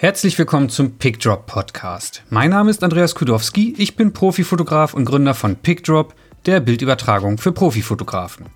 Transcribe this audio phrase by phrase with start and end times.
[0.00, 2.22] Herzlich willkommen zum PickDrop Podcast.
[2.30, 6.14] Mein Name ist Andreas Kudowski, ich bin Profifotograf und Gründer von PickDrop,
[6.46, 8.46] der Bildübertragung für Profifotografen.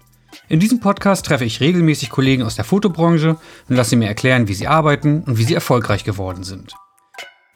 [0.49, 3.37] In diesem Podcast treffe ich regelmäßig Kollegen aus der Fotobranche
[3.69, 6.77] und lasse mir erklären, wie sie arbeiten und wie sie erfolgreich geworden sind.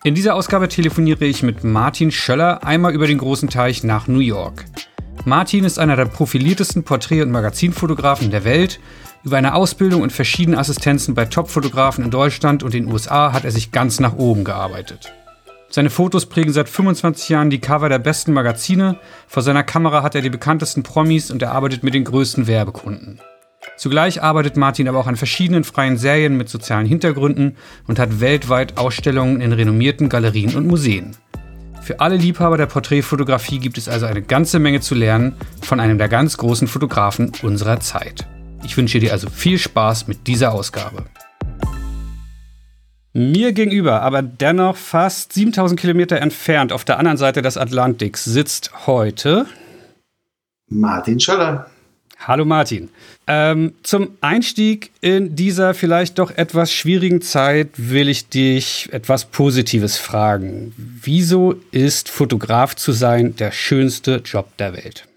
[0.04, 4.18] In dieser Ausgabe telefoniere ich mit Martin Schöller einmal über den großen Teich nach New
[4.18, 4.66] York.
[5.24, 8.80] Martin ist einer der profiliertesten Porträt- und Magazinfotografen der Welt
[9.24, 13.50] über eine Ausbildung und verschiedene Assistenzen bei Top-Fotografen in Deutschland und den USA hat er
[13.50, 15.12] sich ganz nach oben gearbeitet.
[15.70, 18.96] Seine Fotos prägen seit 25 Jahren die Cover der besten Magazine.
[19.26, 23.20] Vor seiner Kamera hat er die bekanntesten Promis und er arbeitet mit den größten Werbekunden.
[23.76, 27.56] Zugleich arbeitet Martin aber auch an verschiedenen freien Serien mit sozialen Hintergründen
[27.86, 31.16] und hat weltweit Ausstellungen in renommierten Galerien und Museen.
[31.82, 35.98] Für alle Liebhaber der Porträtfotografie gibt es also eine ganze Menge zu lernen von einem
[35.98, 38.26] der ganz großen Fotografen unserer Zeit.
[38.64, 41.06] Ich wünsche dir also viel Spaß mit dieser Ausgabe.
[43.14, 48.86] Mir gegenüber, aber dennoch fast 7000 Kilometer entfernt auf der anderen Seite des Atlantiks, sitzt
[48.86, 49.46] heute
[50.68, 51.70] Martin Schöller.
[52.20, 52.90] Hallo Martin.
[53.26, 59.96] Ähm, zum Einstieg in dieser vielleicht doch etwas schwierigen Zeit will ich dich etwas Positives
[59.96, 60.74] fragen.
[60.76, 65.07] Wieso ist Fotograf zu sein der schönste Job der Welt?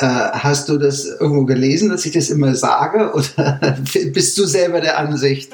[0.00, 3.12] Äh, hast du das irgendwo gelesen, dass ich das immer sage?
[3.14, 3.78] Oder
[4.12, 5.50] bist du selber der Ansicht?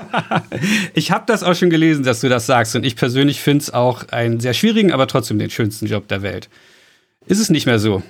[0.95, 2.77] ich habe das auch schon gelesen, dass du das sagst.
[2.77, 6.21] Und ich persönlich finde es auch einen sehr schwierigen, aber trotzdem den schönsten Job der
[6.21, 6.51] Welt.
[7.27, 8.03] Ist es nicht mehr so?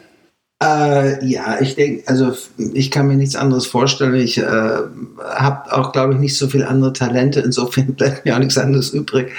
[0.61, 2.33] Äh, ja, ich denke, also
[2.73, 4.15] ich kann mir nichts anderes vorstellen.
[4.15, 7.41] Ich äh, habe auch, glaube ich, nicht so viele andere Talente.
[7.41, 9.33] Insofern bleibt mir auch nichts anderes übrig.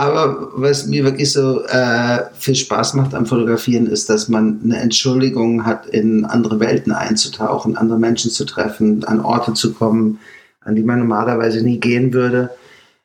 [0.00, 4.78] Aber was mir wirklich so äh, viel Spaß macht am Fotografieren, ist, dass man eine
[4.78, 10.18] Entschuldigung hat, in andere Welten einzutauchen, andere Menschen zu treffen, an Orte zu kommen,
[10.62, 12.48] an die man normalerweise nie gehen würde.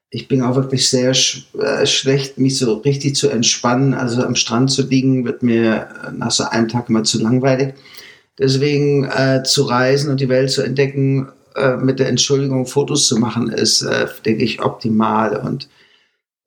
[0.09, 3.93] Ich bin auch wirklich sehr sch äh, schlecht, mich so richtig zu entspannen.
[3.93, 7.73] Also am Strand zu liegen, wird mir nach so einem Tag immer zu langweilig.
[8.39, 13.17] Deswegen äh, zu reisen und die Welt zu entdecken, äh, mit der Entschuldigung Fotos zu
[13.17, 15.35] machen, ist, äh, denke ich, optimal.
[15.35, 15.67] Und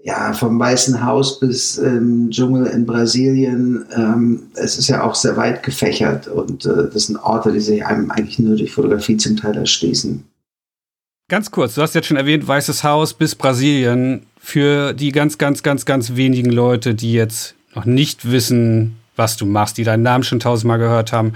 [0.09, 3.85] ja, vom Weißen Haus bis ähm, Dschungel in Brasilien.
[3.95, 7.85] Ähm, es ist ja auch sehr weit gefächert und äh, das sind Orte, die sich
[7.85, 10.25] einem eigentlich nur durch Fotografie zum Teil erschließen.
[11.29, 14.23] Ganz kurz, du hast jetzt schon erwähnt, Weißes Haus bis Brasilien.
[14.41, 19.45] Für die ganz, ganz, ganz, ganz wenigen Leute, die jetzt noch nicht wissen, was du
[19.45, 21.35] machst, die deinen Namen schon tausendmal gehört haben,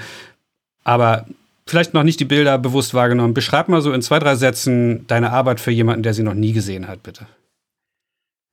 [0.82, 1.26] aber
[1.66, 3.34] vielleicht noch nicht die Bilder bewusst wahrgenommen.
[3.34, 6.54] Beschreib mal so in zwei, drei Sätzen deine Arbeit für jemanden, der sie noch nie
[6.54, 7.26] gesehen hat, bitte.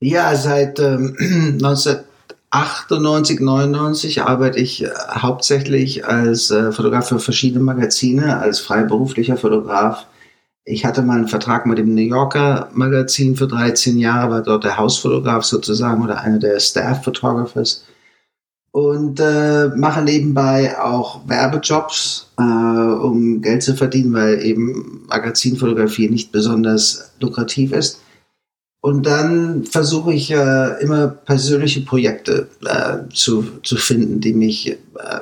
[0.02, 1.16] Ja, seit ähm,
[1.62, 10.08] 1998, 99 arbeite ich äh, hauptsächlich als äh, Fotograf für verschiedene Magazine, als freiberuflicher Fotograf.
[10.64, 14.64] Ich hatte mal einen Vertrag mit dem New Yorker Magazin für 13 Jahre, war dort
[14.64, 17.84] der Hausfotograf sozusagen oder einer der Staff Photographers
[18.72, 26.32] und äh, mache nebenbei auch Werbejobs, äh, um Geld zu verdienen, weil eben Magazinfotografie nicht
[26.32, 28.02] besonders lukrativ ist.
[28.82, 34.78] Und dann versuche ich äh, immer persönliche Projekte äh, zu, zu finden, die mich äh,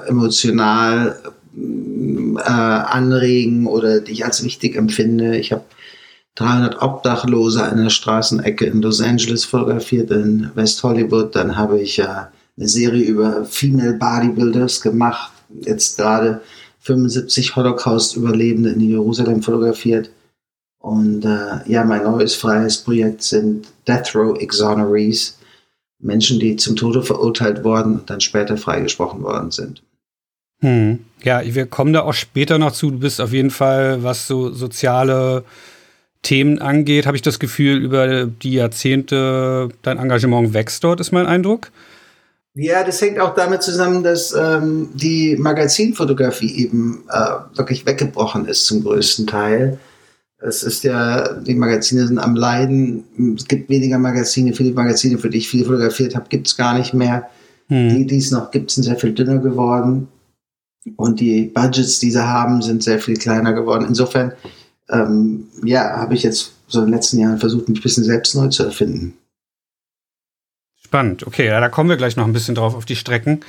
[0.08, 1.18] emotional
[1.56, 5.38] äh, anregen oder die ich als wichtig empfinde.
[5.38, 5.64] Ich habe
[6.36, 11.36] 300 Obdachlose an der Straßenecke in Los Angeles fotografiert, in West Hollywood.
[11.36, 15.32] Dann habe ich äh, eine Serie über Female Bodybuilders gemacht.
[15.62, 16.42] Jetzt gerade
[16.82, 20.12] 75 Holocaust-Überlebende in Jerusalem fotografiert.
[20.80, 25.38] Und äh, ja, mein neues freies Projekt sind Death Row Exonerees,
[26.00, 29.82] Menschen, die zum Tode verurteilt worden und dann später freigesprochen worden sind.
[30.60, 31.00] Hm.
[31.24, 32.92] Ja, wir kommen da auch später noch zu.
[32.92, 35.44] Du bist auf jeden Fall, was so soziale
[36.22, 41.26] Themen angeht, habe ich das Gefühl, über die Jahrzehnte dein Engagement wächst dort, ist mein
[41.26, 41.72] Eindruck.
[42.54, 48.66] Ja, das hängt auch damit zusammen, dass ähm, die Magazinfotografie eben äh, wirklich weggebrochen ist
[48.66, 49.78] zum größten Teil.
[50.40, 53.36] Es ist ja, die Magazine sind am Leiden.
[53.36, 54.54] Es gibt weniger Magazine.
[54.54, 57.30] Viele Magazine, für die ich viel fotografiert habe, gibt es gar nicht mehr.
[57.68, 57.90] Hm.
[57.90, 60.08] Die, die es noch gibt, sind sehr viel dünner geworden.
[60.96, 63.86] Und die Budgets, die sie haben, sind sehr viel kleiner geworden.
[63.88, 64.32] Insofern,
[64.90, 68.36] ähm, ja, habe ich jetzt so in den letzten Jahren versucht, mich ein bisschen selbst
[68.36, 69.18] neu zu erfinden.
[70.82, 71.26] Spannend.
[71.26, 73.42] Okay, ja, da kommen wir gleich noch ein bisschen drauf auf die Strecken.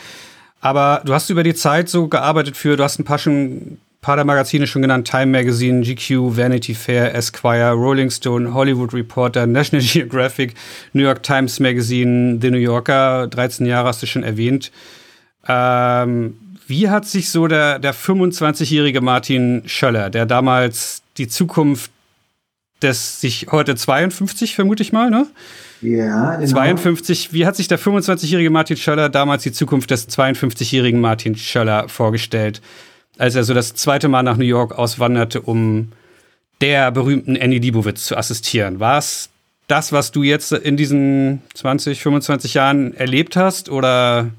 [0.60, 4.16] Aber du hast über die Zeit so gearbeitet für, du hast ein paar schon paar
[4.16, 9.84] der Magazine schon genannt: Time Magazine, GQ, Vanity Fair, Esquire, Rolling Stone, Hollywood Reporter, National
[9.92, 10.54] Geographic,
[10.92, 13.26] New York Times Magazine, The New Yorker.
[13.28, 14.70] 13 Jahre hast du schon erwähnt.
[15.46, 16.36] Ähm,
[16.66, 21.90] wie hat sich so der, der 25-jährige Martin Schöller, der damals die Zukunft
[22.82, 25.26] des sich heute 52, vermute ich mal, ne?
[25.80, 26.46] Ja, genau.
[26.46, 27.32] 52.
[27.32, 32.60] Wie hat sich der 25-jährige Martin Schöller damals die Zukunft des 52-jährigen Martin Schöller vorgestellt,
[33.18, 35.92] als er so das zweite Mal nach New York auswanderte, um
[36.60, 38.80] der berühmten Annie Leibovitz zu assistieren?
[38.80, 39.28] War es
[39.66, 44.30] das, was du jetzt in diesen 20, 25 Jahren erlebt hast oder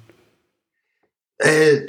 [1.42, 1.86] äh,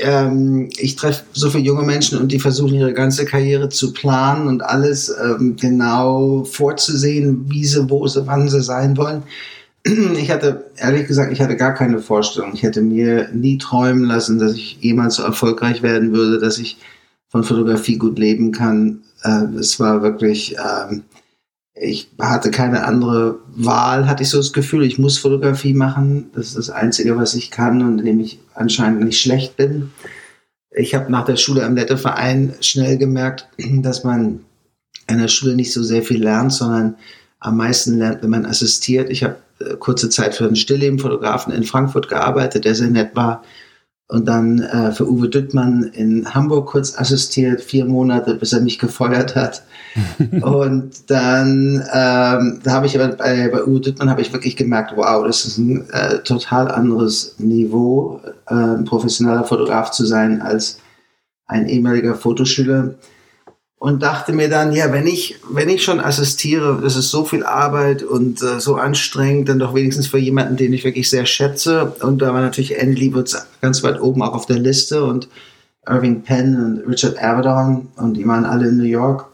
[0.00, 4.46] ähm, ich treffe so viele junge Menschen und die versuchen ihre ganze Karriere zu planen
[4.46, 9.24] und alles ähm, genau vorzusehen, wie sie, wo sie, wann sie sein wollen.
[10.16, 12.52] Ich hatte, ehrlich gesagt, ich hatte gar keine Vorstellung.
[12.54, 16.78] Ich hätte mir nie träumen lassen, dass ich jemals so erfolgreich werden würde, dass ich
[17.28, 19.02] von Fotografie gut leben kann.
[19.22, 21.02] Äh, es war wirklich, ähm,
[21.74, 26.30] ich hatte keine andere Wahl, hatte ich so das Gefühl, ich muss Fotografie machen.
[26.34, 29.90] Das ist das Einzige, was ich kann und in dem ich anscheinend nicht schlecht bin.
[30.74, 34.44] Ich habe nach der Schule am Letteverein schnell gemerkt, dass man
[35.06, 36.96] an der Schule nicht so sehr viel lernt, sondern
[37.40, 39.10] am meisten lernt, wenn man assistiert.
[39.10, 39.36] Ich habe
[39.78, 43.42] kurze Zeit für einen Stilllebenfotografen in Frankfurt gearbeitet, der sehr nett war
[44.12, 48.78] und dann äh, für Uwe Düttmann in Hamburg kurz assistiert, vier Monate, bis er mich
[48.78, 49.62] gefeuert hat.
[50.42, 54.92] und dann, ähm, da habe ich aber bei, bei Uwe Düttmann habe ich wirklich gemerkt,
[54.96, 60.78] wow, das ist ein äh, total anderes Niveau, äh, professioneller Fotograf zu sein als
[61.46, 62.94] ein ehemaliger Fotoschüler
[63.82, 67.42] und dachte mir dann, ja, wenn ich, wenn ich schon assistiere, das ist so viel
[67.42, 71.92] Arbeit und äh, so anstrengend, dann doch wenigstens für jemanden, den ich wirklich sehr schätze.
[72.00, 75.26] Und da war natürlich Andy Leibovitz ganz weit oben auch auf der Liste und
[75.84, 79.26] Irving Penn und Richard Avedon und die waren alle in New York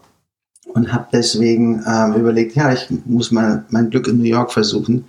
[0.73, 5.05] und habe deswegen ähm, überlegt, ja, ich muss mal mein Glück in New York versuchen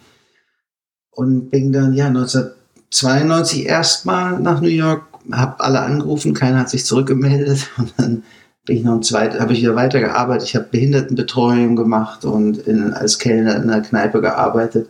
[1.12, 6.84] und bin dann ja 1992 erstmal nach New York, habe alle angerufen, keiner hat sich
[6.84, 8.22] zurückgemeldet und dann
[8.70, 10.46] bin ich noch ein zweites, habe ich wieder weitergearbeitet.
[10.46, 14.88] Ich habe Behindertenbetreuung gemacht und in, als Kellner in einer Kneipe gearbeitet.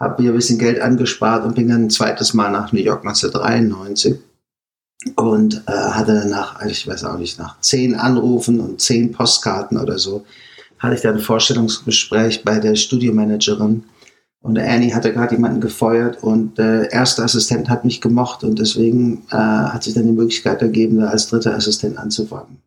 [0.00, 3.00] Habe mir ein bisschen Geld angespart und bin dann ein zweites Mal nach New York
[3.04, 4.20] 1993
[5.16, 9.98] und äh, hatte danach, ich weiß auch nicht, nach zehn Anrufen und zehn Postkarten oder
[9.98, 10.24] so,
[10.78, 13.84] hatte ich dann ein Vorstellungsgespräch bei der Studiomanagerin.
[14.40, 19.24] Und Annie hatte gerade jemanden gefeuert und der erste Assistent hat mich gemocht und deswegen
[19.30, 22.63] äh, hat sich dann die Möglichkeit ergeben, da als dritter Assistent anzufangen.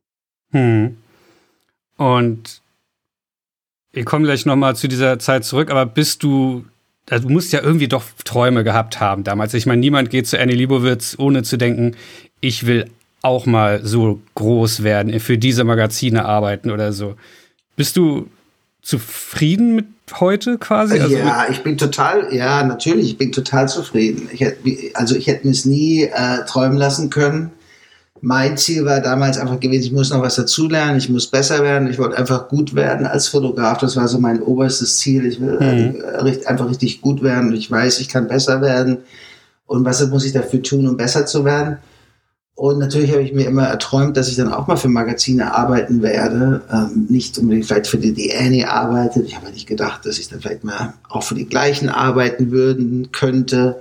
[0.51, 0.97] Hm.
[1.97, 2.61] Und
[3.91, 6.65] wir kommen gleich nochmal zu dieser Zeit zurück, aber bist du,
[7.09, 9.53] also du musst ja irgendwie doch Träume gehabt haben damals.
[9.53, 11.95] Ich meine, niemand geht zu Annie Liebowitz, ohne zu denken,
[12.39, 12.85] ich will
[13.21, 17.15] auch mal so groß werden, für diese Magazine arbeiten oder so.
[17.75, 18.27] Bist du
[18.81, 19.85] zufrieden mit
[20.19, 20.99] heute quasi?
[20.99, 24.29] Also ja, ich bin total, ja, natürlich, ich bin total zufrieden.
[24.31, 24.59] Ich hätte,
[24.93, 27.51] also ich hätte mir es nie äh, träumen lassen können,
[28.21, 31.89] mein Ziel war damals einfach gewesen, ich muss noch was dazulernen, ich muss besser werden,
[31.89, 33.77] ich wollte einfach gut werden als Fotograf.
[33.77, 35.25] Das war so mein oberstes Ziel.
[35.25, 36.01] Ich will mhm.
[36.25, 37.53] äh, einfach richtig gut werden.
[37.53, 38.97] Ich weiß, ich kann besser werden.
[39.65, 41.77] Und was muss ich dafür tun, um besser zu werden?
[42.55, 46.01] Und natürlich habe ich mir immer erträumt, dass ich dann auch mal für Magazine arbeiten
[46.01, 46.61] werde.
[46.73, 49.27] Ähm, nicht unbedingt vielleicht für die, die Annie arbeitet.
[49.27, 53.11] Ich habe nicht gedacht, dass ich dann vielleicht mal auch für die gleichen arbeiten würden
[53.11, 53.79] könnte.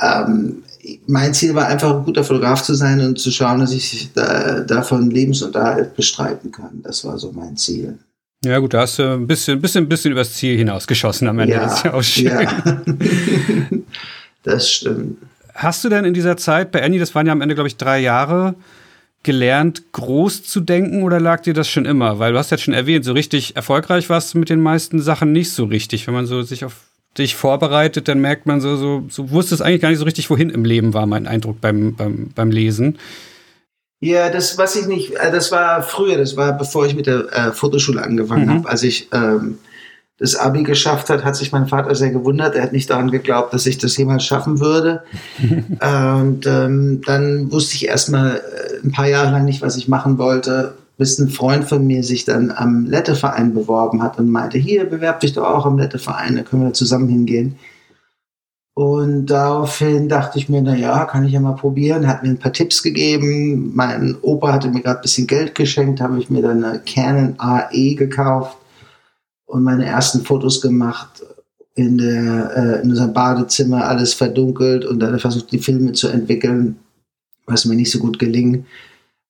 [0.00, 0.62] Ähm,
[1.06, 4.60] mein Ziel war einfach ein guter Fotograf zu sein und zu schauen, dass ich da,
[4.60, 6.80] davon Lebensunterhalt bestreiten kann.
[6.82, 7.98] Das war so mein Ziel.
[8.44, 11.54] Ja gut, da hast du ein bisschen, bisschen, bisschen übers Ziel hinausgeschossen am Ende.
[11.54, 12.26] Ja, das ist ja auch schön.
[12.26, 12.82] Ja.
[14.44, 15.18] das stimmt.
[15.54, 17.76] Hast du denn in dieser Zeit bei Annie, das waren ja am Ende, glaube ich,
[17.76, 18.54] drei Jahre,
[19.24, 22.20] gelernt, groß zu denken oder lag dir das schon immer?
[22.20, 25.32] Weil du hast ja schon erwähnt, so richtig erfolgreich warst du mit den meisten Sachen
[25.32, 29.04] nicht so richtig, wenn man so sich auf dich vorbereitet, dann merkt man so, so,
[29.08, 31.94] so wusste es eigentlich gar nicht so richtig, wohin im Leben war mein Eindruck beim,
[31.94, 32.98] beim, beim Lesen.
[34.00, 37.26] Ja, das was ich nicht, äh, das war früher, das war bevor ich mit der
[37.32, 38.50] äh, Fotoschule angefangen mhm.
[38.50, 38.68] habe.
[38.68, 39.58] Als ich ähm,
[40.18, 42.54] das Abi geschafft hat, hat sich mein Vater sehr gewundert.
[42.54, 45.02] Er hat nicht daran geglaubt, dass ich das jemals schaffen würde.
[45.40, 50.18] und ähm, dann wusste ich erstmal äh, ein paar Jahre lang nicht, was ich machen
[50.18, 54.84] wollte bis ein Freund von mir sich dann am Letteverein beworben hat und meinte, hier,
[54.84, 57.56] bewerb dich doch auch am Letteverein, da können wir zusammen hingehen.
[58.74, 62.06] Und daraufhin dachte ich mir, na ja, kann ich ja mal probieren.
[62.06, 63.72] Hat mir ein paar Tipps gegeben.
[63.74, 67.34] Mein Opa hatte mir gerade ein bisschen Geld geschenkt, habe ich mir dann eine Canon
[67.38, 68.56] AE gekauft
[69.46, 71.24] und meine ersten Fotos gemacht
[71.74, 76.76] in, der, äh, in unserem Badezimmer, alles verdunkelt und dann versucht, die Filme zu entwickeln,
[77.46, 78.66] was mir nicht so gut gelingen.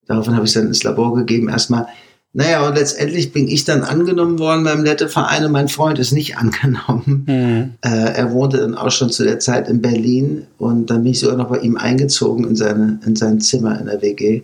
[0.08, 1.86] Daraufhin habe ich es dann ins Labor gegeben erstmal.
[2.32, 6.36] Naja, und letztendlich bin ich dann angenommen worden beim Lette-Verein und mein Freund ist nicht
[6.38, 7.24] angenommen.
[7.26, 7.74] Mhm.
[7.80, 11.20] Äh, er wohnte dann auch schon zu der Zeit in Berlin und dann bin ich
[11.20, 14.42] sogar noch bei ihm eingezogen in, seine, in sein Zimmer in der WG.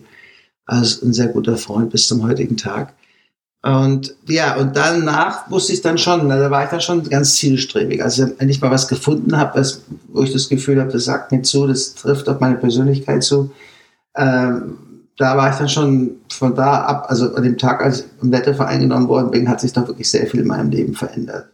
[0.65, 2.93] Also ein sehr guter Freund bis zum heutigen Tag.
[3.61, 8.03] Und ja, und danach wusste ich dann schon, da war ich dann schon ganz zielstrebig.
[8.03, 9.63] Also wenn ich mal was gefunden habe,
[10.09, 13.51] wo ich das Gefühl habe, das sagt mir zu, das trifft auf meine Persönlichkeit zu,
[14.15, 14.77] ähm,
[15.17, 18.31] da war ich dann schon von da ab, also an dem Tag, als ich im
[18.31, 21.47] Wetterverein genommen worden bin, hat sich doch wirklich sehr viel in meinem Leben verändert.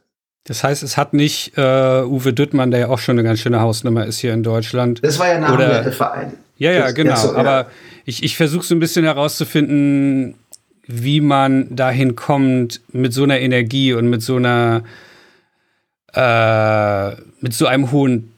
[0.46, 3.62] Das heißt, es hat nicht äh, Uwe Düttmann, der ja auch schon eine ganz schöne
[3.62, 5.00] Hausnummer ist hier in Deutschland.
[5.04, 6.34] Das war ja nach dem Wetterverein.
[6.58, 7.16] Ja, ja, genau.
[7.16, 7.38] So, ja.
[7.38, 7.68] Aber
[8.06, 10.36] ich, ich versuche so ein bisschen herauszufinden,
[10.88, 14.84] wie man dahin kommt mit so einer Energie und mit so einer
[16.14, 18.31] äh, mit so einem hohen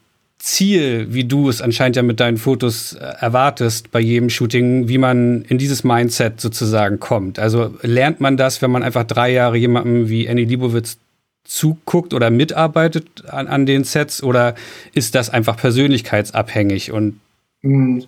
[0.44, 4.98] Ziel, wie du es anscheinend ja mit deinen Fotos äh, erwartest bei jedem Shooting, wie
[4.98, 7.38] man in dieses Mindset sozusagen kommt.
[7.38, 10.98] Also lernt man das, wenn man einfach drei Jahre jemandem wie Annie Liebowitz
[11.44, 14.54] zuguckt oder mitarbeitet an, an den Sets oder
[14.92, 17.20] ist das einfach persönlichkeitsabhängig und
[17.62, 18.04] mhm.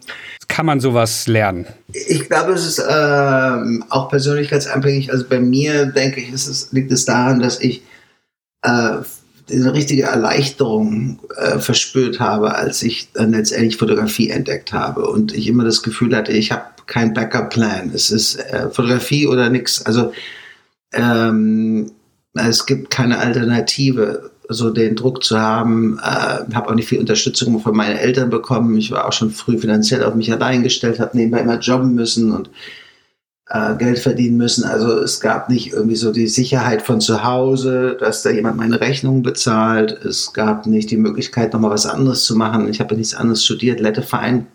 [0.47, 1.65] kann man sowas lernen?
[1.95, 5.11] Ich glaube, es ist ähm, auch persönlichkeitsabhängig.
[5.11, 7.83] Also bei mir denke ich, es, liegt es daran, dass ich
[8.61, 8.99] äh,
[9.51, 15.47] eine richtige Erleichterung äh, verspürt habe, als ich dann letztendlich Fotografie entdeckt habe und ich
[15.47, 17.91] immer das Gefühl hatte, ich habe kein Backup-Plan.
[17.95, 19.85] Es ist äh, Fotografie oder nichts.
[19.85, 20.13] Also
[20.93, 21.93] ähm,
[22.35, 25.99] es gibt keine Alternative, so den Druck zu haben.
[25.99, 28.77] Äh, habe auch nicht viel Unterstützung von meinen Eltern bekommen.
[28.77, 32.33] Ich war auch schon früh finanziell auf mich allein gestellt, habe nebenbei immer jobben müssen
[32.33, 32.51] und
[33.49, 34.65] äh, Geld verdienen müssen.
[34.65, 38.81] Also es gab nicht irgendwie so die Sicherheit von zu Hause, dass da jemand meine
[38.81, 39.93] Rechnung bezahlt.
[40.05, 42.69] Es gab nicht die Möglichkeit, nochmal was anderes zu machen.
[42.69, 43.81] Ich habe nichts anderes studiert.
[43.81, 44.47] Letteverein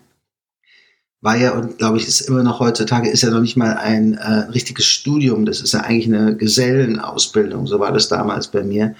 [1.22, 4.14] war ja und glaube ich ist immer noch heutzutage ist ja noch nicht mal ein
[4.14, 5.46] äh, richtiges Studium.
[5.46, 7.66] Das ist ja eigentlich eine Gesellenausbildung.
[7.66, 8.94] So war das damals bei mir.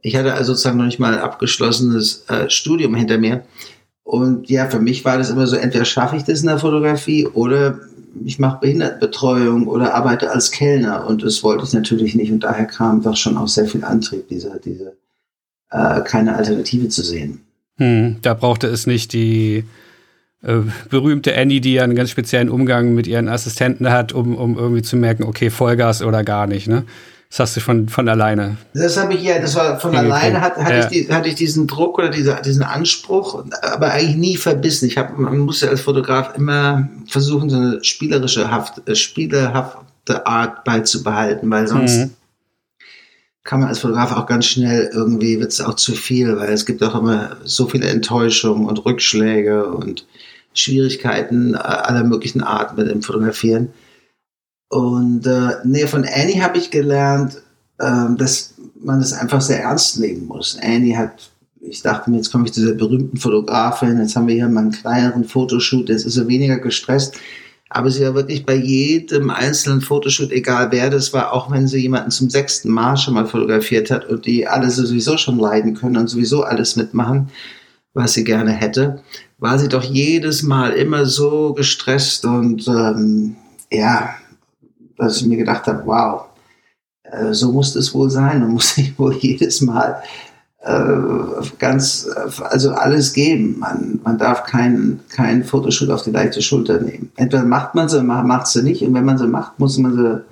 [0.00, 3.44] Ich hatte also sozusagen noch nicht mal ein abgeschlossenes äh, Studium hinter mir.
[4.02, 7.26] Und ja, für mich war das immer so, entweder schaffe ich das in der Fotografie
[7.28, 7.78] oder
[8.24, 12.66] ich mache Behindertenbetreuung oder arbeite als Kellner und das wollte ich natürlich nicht und daher
[12.66, 14.96] kam doch schon auch sehr viel Antrieb, diese, diese
[15.70, 17.40] äh, keine Alternative zu sehen.
[17.78, 19.64] Hm, da brauchte es nicht die
[20.42, 24.58] äh, berühmte Annie, die ja einen ganz speziellen Umgang mit ihren Assistenten hat, um, um
[24.58, 26.84] irgendwie zu merken, okay, Vollgas oder gar nicht, ne?
[27.32, 28.58] Das hast du von, von alleine.
[28.74, 30.80] Das habe ich ja, das war von alleine, hat, hatte, ja.
[30.80, 34.86] ich die, hatte ich diesen Druck oder diese, diesen Anspruch, aber eigentlich nie verbissen.
[34.86, 40.26] Ich habe, man muss ja als Fotograf immer versuchen, so eine spielerische Haft, äh, spielehafte
[40.26, 42.10] Art beizubehalten, weil sonst mhm.
[43.44, 46.66] kann man als Fotograf auch ganz schnell irgendwie, wird es auch zu viel, weil es
[46.66, 50.06] gibt auch immer so viele Enttäuschungen und Rückschläge und
[50.52, 53.70] Schwierigkeiten aller möglichen Arten mit dem Fotografieren
[54.72, 57.42] und äh, nee, von Annie habe ich gelernt,
[57.78, 60.58] äh, dass man das einfach sehr ernst nehmen muss.
[60.62, 64.34] Annie hat, ich dachte mir, jetzt komme ich zu der berühmten Fotografin, jetzt haben wir
[64.34, 67.18] hier mal einen kleineren Fotoshoot, jetzt ist sie weniger gestresst.
[67.68, 71.80] Aber sie war wirklich bei jedem einzelnen Fotoshoot, egal wer das war, auch wenn sie
[71.80, 75.98] jemanden zum sechsten Mal schon mal fotografiert hat und die alle sowieso schon leiden können
[75.98, 77.28] und sowieso alles mitmachen,
[77.92, 79.02] was sie gerne hätte,
[79.38, 83.36] war sie doch jedes Mal immer so gestresst und ähm,
[83.70, 84.14] ja,
[85.04, 86.24] dass ich mir gedacht habe, wow,
[87.04, 90.02] äh, so muss es wohl sein und muss ich wohl jedes Mal
[90.60, 92.08] äh, ganz,
[92.42, 93.58] also alles geben.
[93.58, 97.10] Man, man darf keinen kein Fotoshoot auf die leichte Schulter nehmen.
[97.16, 100.24] Entweder macht man sie, macht sie nicht und wenn man sie macht, muss man sie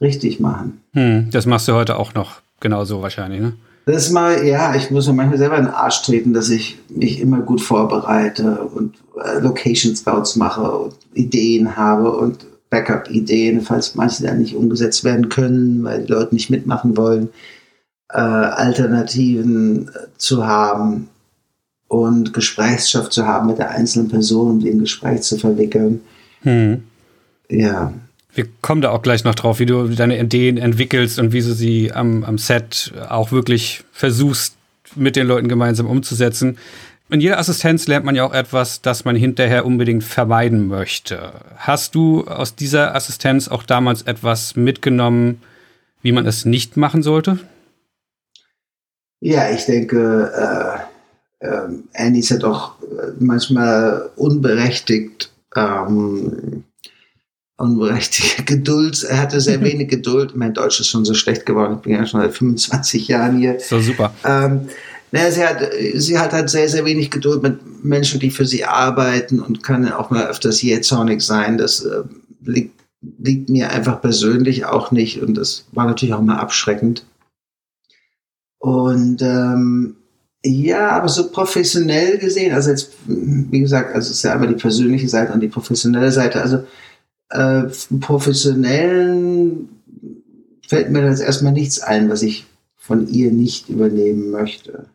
[0.00, 0.80] richtig machen.
[0.92, 3.52] Hm, das machst du heute auch noch genauso wahrscheinlich, ne?
[3.88, 7.20] Das mal, ja, ich muss mir manchmal selber in den Arsch treten, dass ich mich
[7.20, 14.24] immer gut vorbereite und äh, Location Scouts mache und Ideen habe und Backup-Ideen, falls manche
[14.24, 17.28] dann nicht umgesetzt werden können, weil die Leute nicht mitmachen wollen,
[18.12, 21.08] äh, Alternativen äh, zu haben
[21.88, 26.00] und Gesprächsstoff zu haben mit der einzelnen Person, um den Gespräch zu verwickeln.
[26.42, 26.82] Hm.
[27.48, 27.92] Ja.
[28.34, 31.54] Wir kommen da auch gleich noch drauf, wie du deine Ideen entwickelst und wie du
[31.54, 34.56] sie am, am Set auch wirklich versuchst,
[34.94, 36.58] mit den Leuten gemeinsam umzusetzen
[37.08, 41.32] in jeder Assistenz lernt man ja auch etwas, das man hinterher unbedingt vermeiden möchte.
[41.56, 45.40] Hast du aus dieser Assistenz auch damals etwas mitgenommen,
[46.02, 47.38] wie man es nicht machen sollte?
[49.20, 50.32] Ja, ich denke,
[51.40, 52.76] äh, äh, Annie ist ja doch
[53.18, 56.64] manchmal unberechtigt, ähm,
[57.56, 59.04] unberechtigte Geduld.
[59.04, 60.36] Er hatte sehr wenig Geduld.
[60.36, 61.76] Mein Deutsch ist schon so schlecht geworden.
[61.76, 63.58] Ich bin ja schon seit 25 Jahren hier.
[63.60, 64.12] So super.
[64.24, 64.68] Ähm,
[65.12, 65.58] naja, sie hat,
[65.94, 69.90] sie hat halt sehr, sehr wenig Geduld mit Menschen, die für sie arbeiten und kann
[69.92, 71.58] auch mal öfters jähzornig sein.
[71.58, 72.02] Das äh,
[72.42, 72.80] liegt,
[73.18, 77.06] liegt mir einfach persönlich auch nicht und das war natürlich auch mal abschreckend.
[78.58, 79.96] Und ähm,
[80.44, 84.54] ja, aber so professionell gesehen, also jetzt, wie gesagt, also es ist ja einmal die
[84.54, 86.40] persönliche Seite und die professionelle Seite.
[86.40, 86.64] Also
[87.30, 87.64] äh,
[88.00, 89.68] professionellen
[90.66, 92.46] fällt mir jetzt erstmal nichts ein, was ich
[92.76, 94.86] von ihr nicht übernehmen möchte.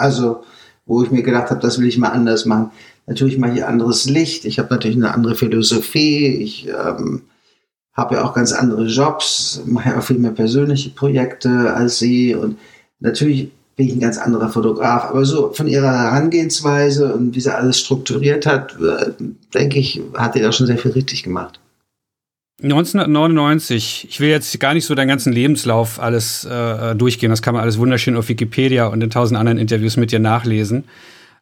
[0.00, 0.42] Also,
[0.86, 2.70] wo ich mir gedacht habe, das will ich mal anders machen.
[3.06, 4.44] Natürlich mache ich anderes Licht.
[4.44, 6.26] Ich habe natürlich eine andere Philosophie.
[6.26, 7.22] Ich ähm,
[7.92, 12.34] habe ja auch ganz andere Jobs, mache ja auch viel mehr persönliche Projekte als sie.
[12.34, 12.58] Und
[12.98, 15.04] natürlich bin ich ein ganz anderer Fotograf.
[15.04, 19.12] Aber so von ihrer Herangehensweise und wie sie alles strukturiert hat, äh,
[19.54, 21.59] denke ich, hat sie da schon sehr viel richtig gemacht.
[22.62, 27.54] 1999, ich will jetzt gar nicht so deinen ganzen Lebenslauf alles äh, durchgehen, das kann
[27.54, 30.84] man alles wunderschön auf Wikipedia und in tausend anderen Interviews mit dir nachlesen.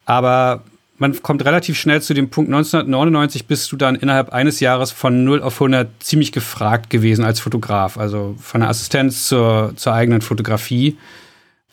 [0.05, 0.63] Aber
[0.99, 5.25] man kommt relativ schnell zu dem Punkt, 1999 bist du dann innerhalb eines Jahres von
[5.25, 10.21] 0 auf 100 ziemlich gefragt gewesen als Fotograf, also von der Assistenz zur, zur eigenen
[10.21, 10.97] Fotografie.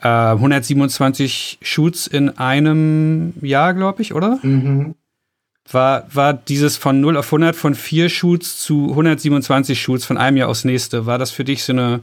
[0.01, 4.39] Äh, 127 Shoots in einem Jahr, glaube ich, oder?
[4.41, 4.95] Mhm
[5.71, 10.37] war, war dieses von 0 auf 100, von vier Shoots zu 127 Shoots von einem
[10.37, 12.01] Jahr aufs nächste, war das für dich so eine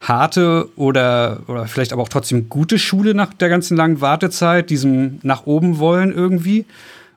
[0.00, 5.18] harte oder, oder vielleicht aber auch trotzdem gute Schule nach der ganzen langen Wartezeit, diesem
[5.22, 6.66] nach oben wollen irgendwie?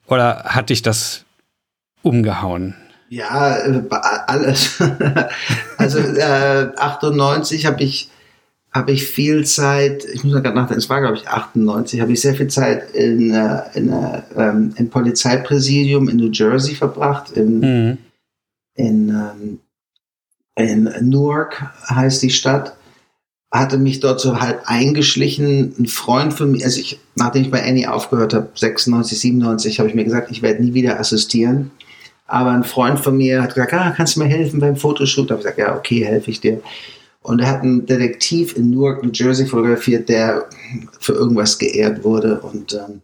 [0.08, 1.26] Oder hat dich das
[2.02, 2.76] umgehauen?
[3.10, 3.84] Ja, äh,
[4.28, 4.82] alles.
[5.78, 8.10] also äh, 98 habe ich
[8.78, 12.14] habe ich viel Zeit, ich muss mal gerade nachdenken, es war glaube ich 98, habe
[12.14, 17.32] ich sehr viel Zeit in, äh, in, äh, ähm, im Polizeipräsidium in New Jersey verbracht,
[17.32, 17.98] in, mhm.
[18.76, 19.60] in, ähm,
[20.56, 22.76] in Newark heißt die Stadt,
[23.52, 27.64] hatte mich dort so halb eingeschlichen, ein Freund von mir, also ich, nachdem ich bei
[27.64, 31.72] Annie aufgehört habe, 96, 97, habe ich mir gesagt, ich werde nie wieder assistieren.
[32.30, 35.30] Aber ein Freund von mir hat gesagt, ah, kannst du mir helfen beim Fotoshoot?
[35.30, 36.62] Da habe ich gesagt, ja, okay, helfe ich dir.
[37.28, 40.48] Und er hat einen Detektiv in Newark, New Jersey fotografiert, der
[40.98, 42.40] für irgendwas geehrt wurde.
[42.40, 43.02] Und, ähm,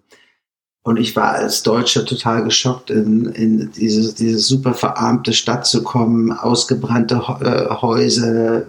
[0.84, 5.84] und ich war als Deutscher total geschockt, in, in diese, diese super verarmte Stadt zu
[5.84, 8.66] kommen, ausgebrannte äh, Häuser,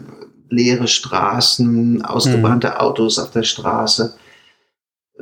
[0.50, 2.74] leere Straßen, ausgebrannte mhm.
[2.78, 4.16] Autos auf der Straße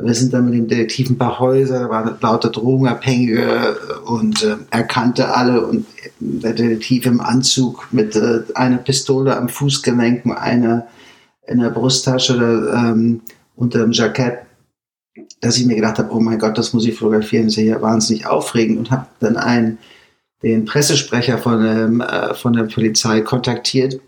[0.04, 4.56] wir sind dann mit dem Detektiv ein paar Häuser, da waren lauter Drogenabhängige und äh,
[4.70, 5.86] er kannte alle und
[6.18, 10.86] der Detektiv im Anzug mit äh, einer Pistole am Fußgelenk, einer
[11.46, 13.20] in der Brusttasche oder ähm,
[13.56, 14.38] unter dem Jackett,
[15.40, 17.82] dass ich mir gedacht habe, oh mein Gott, das muss ich fotografieren, das ist ja
[17.82, 19.78] wahnsinnig aufregend und habe dann einen,
[20.42, 24.00] den Pressesprecher von, ähm, äh, von der Polizei kontaktiert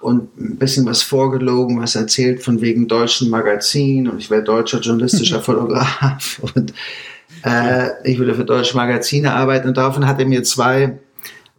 [0.00, 4.80] und ein bisschen was vorgelogen, was erzählt von wegen deutschen Magazin und ich wäre deutscher
[4.80, 6.72] journalistischer Fotograf und
[7.44, 10.98] äh, ich würde für deutsche Magazine arbeiten und daraufhin hat er mir zwei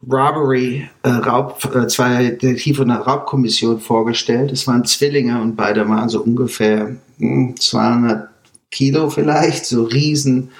[0.08, 4.52] Robbery, äh, Raub, äh, zwei Detektive einer Raubkommission vorgestellt.
[4.52, 8.30] Es waren Zwillinge und beide waren so ungefähr mh, 200
[8.71, 10.52] Kilo vielleicht, so riesen.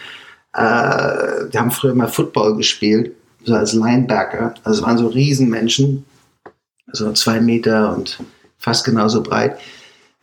[0.53, 3.13] Äh, die haben früher mal Football gespielt,
[3.45, 4.55] so als Linebacker.
[4.63, 6.03] Also waren so Riesenmenschen
[6.93, 8.19] so zwei Meter und
[8.58, 9.58] fast genauso breit.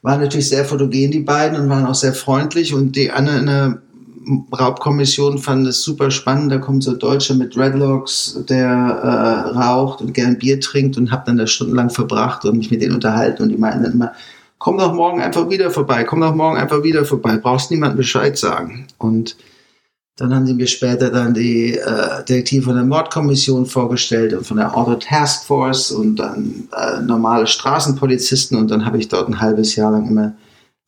[0.02, 2.74] Waren natürlich sehr fotogen, die beiden, und waren auch sehr freundlich.
[2.74, 3.80] Und die andere
[4.58, 6.52] Raubkommission fand es super spannend.
[6.52, 11.24] Da kommt so Deutsche mit Dreadlocks, der äh, raucht und gern Bier trinkt und hab
[11.24, 13.42] dann da stundenlang verbracht und mich mit denen unterhalten.
[13.42, 14.12] Und die meinten dann immer,
[14.58, 18.36] komm doch morgen einfach wieder vorbei, komm doch morgen einfach wieder vorbei, brauchst niemandem Bescheid
[18.36, 18.86] sagen.
[18.98, 19.36] Und
[20.16, 24.56] dann haben sie mir später dann die äh, Detektive von der Mordkommission vorgestellt und von
[24.56, 29.40] der Auto Task Force und dann äh, normale Straßenpolizisten und dann habe ich dort ein
[29.40, 30.32] halbes Jahr lang immer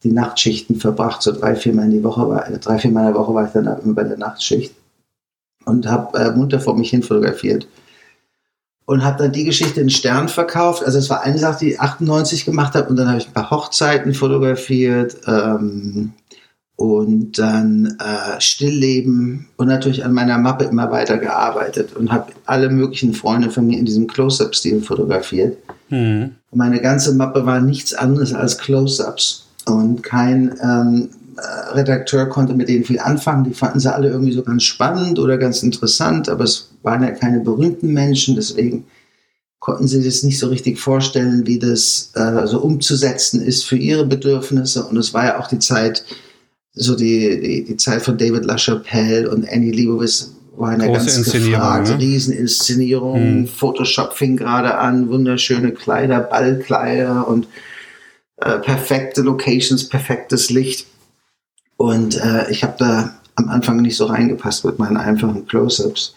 [0.03, 3.07] die Nachtschichten verbracht, so drei, vier Mal in die Woche, war, äh, drei, vier Mal
[3.07, 4.75] in der Woche war ich dann immer bei der Nachtschicht
[5.67, 7.69] und habe äh, munter vor mich hin fotografiert
[8.87, 10.83] und habe dann die Geschichte in Stern verkauft.
[10.83, 13.35] Also es war eine Sache, die ich 98 gemacht habe und dann habe ich ein
[13.35, 16.15] paar Hochzeiten fotografiert, ähm,
[16.79, 22.71] und dann äh, Stillleben und natürlich an meiner Mappe immer weiter gearbeitet und habe alle
[22.71, 25.59] möglichen Freunde von mir in diesem Close-Up-Stil fotografiert.
[25.89, 26.37] Mhm.
[26.53, 32.55] Und meine ganze Mappe war nichts anderes als Close-Ups und kein ähm, äh, Redakteur konnte
[32.55, 33.43] mit denen viel anfangen.
[33.43, 37.11] Die fanden sie alle irgendwie so ganz spannend oder ganz interessant, aber es waren ja
[37.11, 38.85] keine berühmten Menschen, deswegen
[39.59, 44.07] konnten sie sich nicht so richtig vorstellen, wie das äh, so umzusetzen ist für ihre
[44.07, 44.85] Bedürfnisse.
[44.85, 46.05] Und es war ja auch die Zeit,
[46.79, 51.33] so die, die, die Zeit von David LaChapelle und Annie Leibovitz war eine Große ganz
[51.33, 51.99] gefragt, ne?
[51.99, 53.47] Rieseninszenierung, mhm.
[53.49, 57.47] Photoshop fing gerade an, wunderschöne Kleider, Ballkleider und
[58.37, 60.87] äh, perfekte Locations, perfektes Licht.
[61.77, 66.15] Und äh, ich habe da am Anfang nicht so reingepasst mit meinen einfachen Close-ups.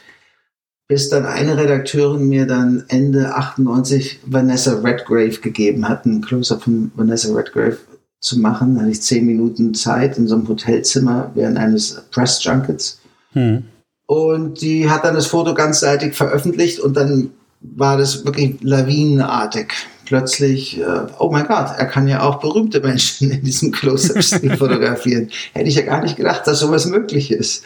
[0.88, 6.92] Bis dann eine Redakteurin mir dann Ende 98 Vanessa Redgrave gegeben hat, ein Close-up von
[6.96, 7.78] Vanessa Redgrave
[8.22, 8.80] zu machen.
[8.80, 13.00] Hatte ich zehn Minuten Zeit in so einem Hotelzimmer während eines Press Junkets.
[13.34, 13.66] Hm.
[14.06, 17.32] Und die hat dann das Foto ganzseitig veröffentlicht und dann
[17.62, 19.74] war das wirklich lawinenartig.
[20.06, 25.30] Plötzlich, äh, oh mein Gott, er kann ja auch berühmte Menschen in diesem Close-Up-Stil fotografieren.
[25.54, 27.64] Hätte ich ja gar nicht gedacht, dass sowas möglich ist.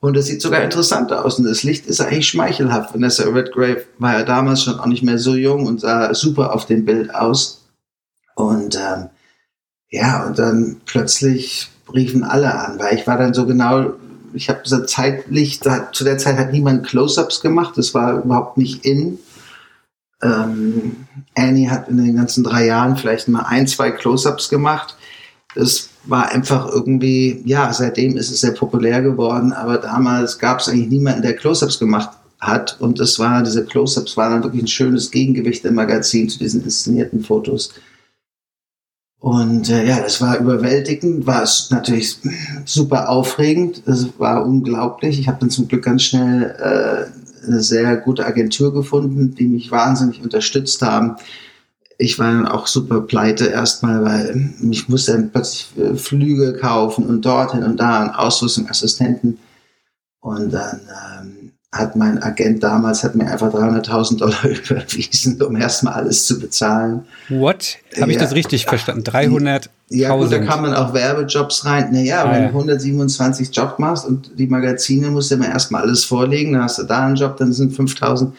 [0.00, 1.38] Und es sieht sogar interessant aus.
[1.38, 2.94] Und das Licht ist eigentlich schmeichelhaft.
[2.94, 6.64] Vanessa Redgrave war ja damals schon auch nicht mehr so jung und sah super auf
[6.64, 7.66] dem Bild aus.
[8.36, 9.10] Und ähm,
[9.90, 13.92] ja, und dann plötzlich riefen alle an, weil ich war dann so genau,
[14.32, 18.58] ich habe so zeitlich, da, zu der Zeit hat niemand Close-Ups gemacht, das war überhaupt
[18.58, 19.18] nicht in.
[20.22, 24.96] Ähm, Annie hat in den ganzen drei Jahren vielleicht mal ein, zwei Close-Ups gemacht.
[25.54, 30.68] Das war einfach irgendwie, ja, seitdem ist es sehr populär geworden, aber damals gab es
[30.68, 32.76] eigentlich niemanden, der Close-Ups gemacht hat.
[32.80, 36.62] Und das war, diese Close-Ups waren dann wirklich ein schönes Gegengewicht im Magazin zu diesen
[36.62, 37.72] inszenierten Fotos.
[39.18, 42.18] Und äh, ja, das war überwältigend, war es natürlich
[42.64, 45.18] super aufregend, es war unglaublich.
[45.18, 49.70] Ich habe dann zum Glück ganz schnell äh, eine sehr gute Agentur gefunden, die mich
[49.70, 51.16] wahnsinnig unterstützt haben
[51.98, 57.06] ich war dann auch super pleite erstmal, weil ich musste dann plötzlich äh, Flüge kaufen
[57.06, 59.38] und dorthin und da und Ausrüstung, Assistenten.
[60.20, 60.80] Und dann
[61.20, 61.35] ähm,
[61.72, 67.02] hat mein Agent damals hat mir einfach 300.000 Dollar überwiesen, um erstmal alles zu bezahlen.
[67.28, 67.78] What?
[68.00, 68.22] Habe ich ja.
[68.22, 69.04] das richtig verstanden?
[69.04, 71.92] 300 Ja, gut, da kann man auch Werbejobs rein.
[71.92, 76.04] Naja, ah, wenn du 127 Jobs machst und die Magazine musst du immer erstmal alles
[76.04, 78.34] vorlegen, dann hast du da einen Job, dann sind 5000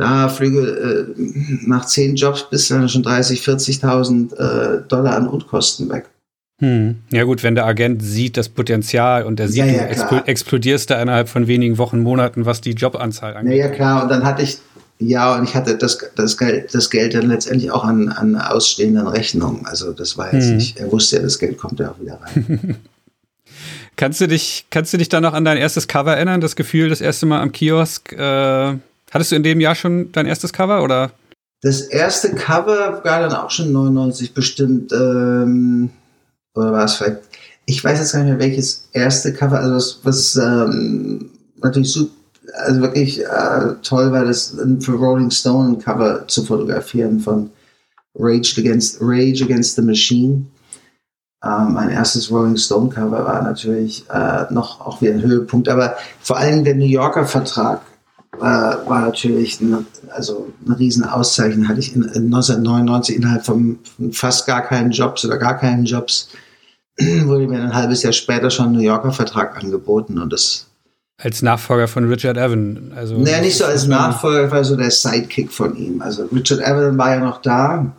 [0.00, 1.20] da Flüge äh,
[1.66, 6.08] nach zehn Jobs bist du dann schon 30, 40.000 äh, Dollar an Unkosten weg.
[6.60, 6.96] Hm.
[7.10, 10.22] Ja gut, wenn der Agent sieht das Potenzial und er sieht, ja, ja, du expl
[10.26, 13.58] explodierst da innerhalb von wenigen Wochen, Monaten, was die Jobanzahl angeht.
[13.58, 14.58] Ja, ja klar, und dann hatte ich,
[14.98, 19.06] ja, und ich hatte das, das, Geld, das Geld dann letztendlich auch an, an ausstehenden
[19.06, 19.66] Rechnungen.
[19.66, 20.56] Also das war jetzt hm.
[20.56, 22.76] nicht, er wusste ja, das Geld kommt ja auch wieder rein.
[23.96, 26.90] kannst, du dich, kannst du dich da noch an dein erstes Cover erinnern, das Gefühl,
[26.90, 28.74] das erste Mal am Kiosk äh,
[29.10, 31.10] Hattest du in dem Jahr schon dein erstes Cover oder?
[31.62, 34.92] Das erste Cover war dann auch schon 99 bestimmt.
[34.92, 35.90] Ähm,
[36.54, 37.18] oder war es vielleicht?
[37.66, 41.30] Ich weiß jetzt gar nicht mehr, welches erste Cover, also was, was ähm,
[41.62, 42.12] natürlich super,
[42.64, 47.50] also wirklich äh, toll war, das für Rolling Stone Cover zu fotografieren von
[48.16, 50.46] Rage Against, Rage Against the Machine.
[51.44, 55.96] Ähm, mein erstes Rolling Stone Cover war natürlich äh, noch auch wieder ein Höhepunkt, aber
[56.20, 57.80] vor allem der New Yorker Vertrag
[58.38, 61.68] war, war natürlich eine, also eine Riesenauszeichnung.
[61.68, 63.78] Hatte ich in, in 1999 innerhalb von
[64.12, 66.30] fast gar keinen Jobs oder gar keinen Jobs
[67.24, 70.66] wurde mir ein halbes Jahr später schon ein New Yorker Vertrag angeboten und das
[71.22, 72.92] als Nachfolger von Richard Evan.
[72.96, 76.00] Also naja, nicht so als Nachfolger, war so der Sidekick von ihm.
[76.00, 77.92] Also Richard Evan war ja noch da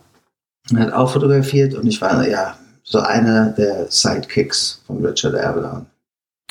[0.72, 5.86] und hat auch fotografiert und ich war ja so einer der Sidekicks von Richard Evan.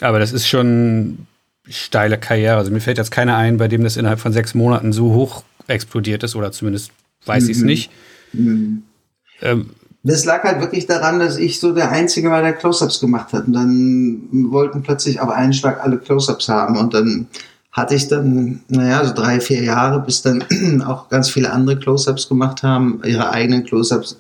[0.00, 1.26] Aber das ist schon
[1.70, 2.56] steile Karriere.
[2.56, 5.44] Also mir fällt jetzt keiner ein, bei dem das innerhalb von sechs Monaten so hoch
[5.66, 6.92] explodiert ist, oder zumindest
[7.26, 7.50] weiß mhm.
[7.50, 7.90] ich es nicht.
[8.32, 8.82] Mhm.
[9.42, 9.70] Ähm,
[10.02, 13.46] das lag halt wirklich daran, dass ich so der Einzige war, der Close-Ups gemacht hat.
[13.46, 16.78] Und dann wollten plötzlich auf einen Schlag alle Close-Ups haben.
[16.78, 17.26] Und dann
[17.72, 20.44] hatte ich dann, naja, so drei, vier Jahre, bis dann
[20.86, 24.18] auch ganz viele andere Close-Ups gemacht haben, ihre eigenen Close-Ups.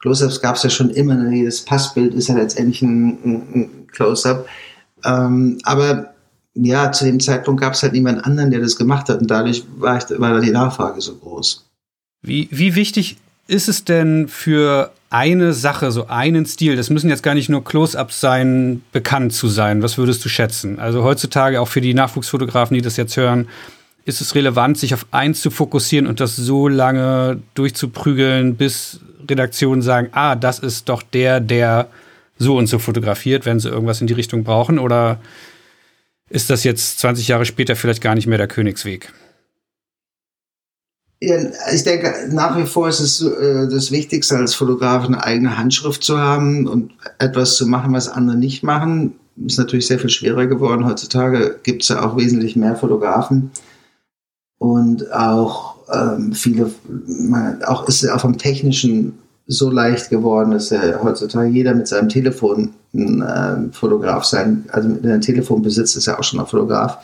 [0.00, 1.30] Close-Ups gab es ja schon immer.
[1.30, 4.46] Jedes Passbild ist ja letztendlich ein, ein Close-Up.
[5.04, 6.13] Ähm, aber
[6.54, 9.64] ja, zu dem Zeitpunkt gab es halt niemand anderen, der das gemacht hat und dadurch
[9.76, 11.64] war, ich, war die Nachfrage so groß.
[12.22, 17.22] Wie, wie wichtig ist es denn für eine Sache, so einen Stil, das müssen jetzt
[17.22, 19.82] gar nicht nur Close-ups sein, bekannt zu sein.
[19.82, 20.78] Was würdest du schätzen?
[20.78, 23.48] Also heutzutage auch für die Nachwuchsfotografen, die das jetzt hören,
[24.06, 29.82] ist es relevant, sich auf eins zu fokussieren und das so lange durchzuprügeln, bis Redaktionen
[29.82, 31.88] sagen, ah, das ist doch der, der
[32.38, 34.78] so und so fotografiert, wenn sie irgendwas in die Richtung brauchen?
[34.78, 35.18] Oder
[36.30, 39.12] ist das jetzt 20 Jahre später vielleicht gar nicht mehr der Königsweg.
[41.20, 41.36] Ja,
[41.72, 46.02] ich denke, nach wie vor ist es äh, das Wichtigste als Fotograf, eine eigene Handschrift
[46.02, 49.14] zu haben und etwas zu machen, was andere nicht machen.
[49.46, 50.84] Ist natürlich sehr viel schwerer geworden.
[50.84, 53.50] Heutzutage gibt es ja auch wesentlich mehr Fotografen
[54.58, 56.70] und auch ähm, viele,
[57.06, 61.88] man, auch ist ja auch vom technischen so leicht geworden, dass ja heutzutage jeder mit
[61.88, 66.46] seinem Telefon ein äh, Fotograf sein, also mit einem Telefonbesitz ist ja auch schon ein
[66.46, 66.98] Fotograf.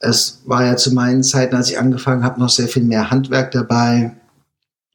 [0.00, 3.50] Es war ja zu meinen Zeiten, als ich angefangen habe, noch sehr viel mehr Handwerk
[3.50, 4.12] dabei.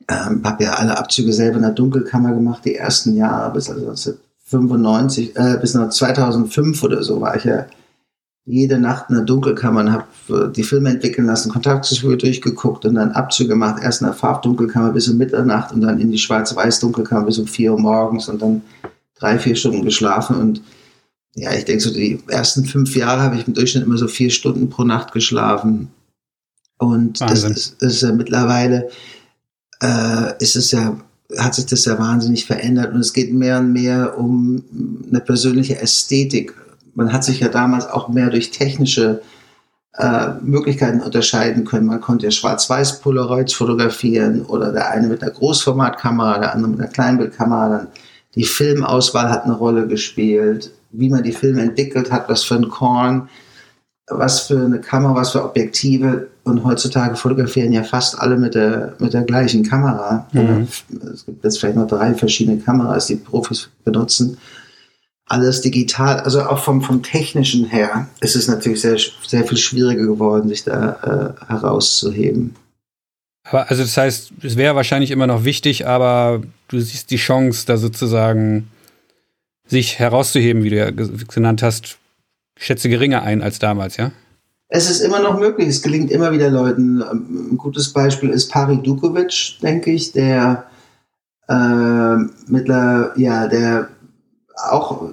[0.09, 3.81] Ähm, habe ja alle Abzüge selber in der Dunkelkammer gemacht, die ersten Jahre bis also
[3.89, 7.67] 1995, äh, bis 2005 oder so war ich ja
[8.45, 12.95] jede Nacht in der Dunkelkammer und habe äh, die Filme entwickeln lassen, Kontaktgespür durchgeguckt und
[12.95, 13.81] dann Abzüge gemacht.
[13.81, 17.71] Erst in der Farbdunkelkammer bis um Mitternacht und dann in die Schwarz-Weiß-Dunkelkammer bis um 4
[17.71, 18.61] Uhr morgens und dann
[19.17, 20.35] drei, vier Stunden geschlafen.
[20.35, 20.61] Und
[21.35, 24.29] ja, ich denke so, die ersten fünf Jahre habe ich im Durchschnitt immer so vier
[24.29, 25.89] Stunden pro Nacht geschlafen.
[26.77, 27.53] Und Wahnsinn.
[27.53, 28.89] das ist, ist ja mittlerweile,
[29.81, 30.99] äh, ist es ja,
[31.37, 34.63] hat sich das ja wahnsinnig verändert und es geht mehr und mehr um
[35.09, 36.53] eine persönliche Ästhetik.
[36.95, 39.21] Man hat sich ja damals auch mehr durch technische
[39.97, 41.85] äh, Möglichkeiten unterscheiden können.
[41.85, 46.79] Man konnte ja schwarz-weiß Polaroids fotografieren oder der eine mit einer Großformatkamera, der andere mit
[46.79, 47.69] einer Kleinbildkamera.
[47.69, 47.87] Dann
[48.35, 52.69] die Filmauswahl hat eine Rolle gespielt, wie man die Filme entwickelt hat, was für ein
[52.69, 53.29] Korn,
[54.07, 56.27] was für eine Kamera, was für Objektive.
[56.43, 60.27] Und heutzutage fotografieren ja fast alle mit der, mit der gleichen Kamera.
[60.33, 60.67] Mhm.
[61.13, 64.37] Es gibt jetzt vielleicht noch drei verschiedene Kameras, die Profis benutzen
[65.33, 70.05] alles digital, also auch vom, vom technischen her ist es natürlich sehr, sehr viel schwieriger
[70.05, 72.55] geworden, sich da äh, herauszuheben.
[73.43, 77.65] Aber also das heißt, es wäre wahrscheinlich immer noch wichtig, aber du siehst die Chance,
[77.65, 78.69] da sozusagen
[79.65, 81.97] sich herauszuheben, wie du ja genannt hast,
[82.57, 84.11] schätze geringer ein als damals, ja?
[84.69, 87.01] Es ist immer noch möglich, es gelingt immer wieder Leuten.
[87.01, 90.65] Ein gutes Beispiel ist Pari Dukovic, denke ich, der
[91.47, 92.15] äh,
[92.47, 93.89] mittler, ja, der
[94.55, 95.09] auch,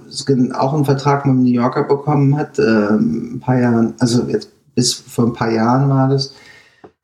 [0.55, 4.50] auch einen Vertrag mit dem New Yorker bekommen hat, äh, ein paar Jahren, also jetzt
[4.74, 6.35] bis vor ein paar Jahren war das,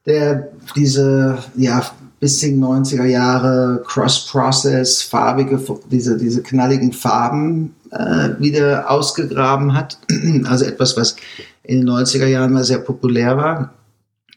[0.07, 1.83] der diese, ja,
[2.19, 9.99] bisschen 90er Jahre Cross-Process, farbige, diese, diese knalligen Farben äh, wieder ausgegraben hat.
[10.47, 11.17] Also etwas, was
[11.63, 13.75] in den 90er Jahren mal sehr populär war.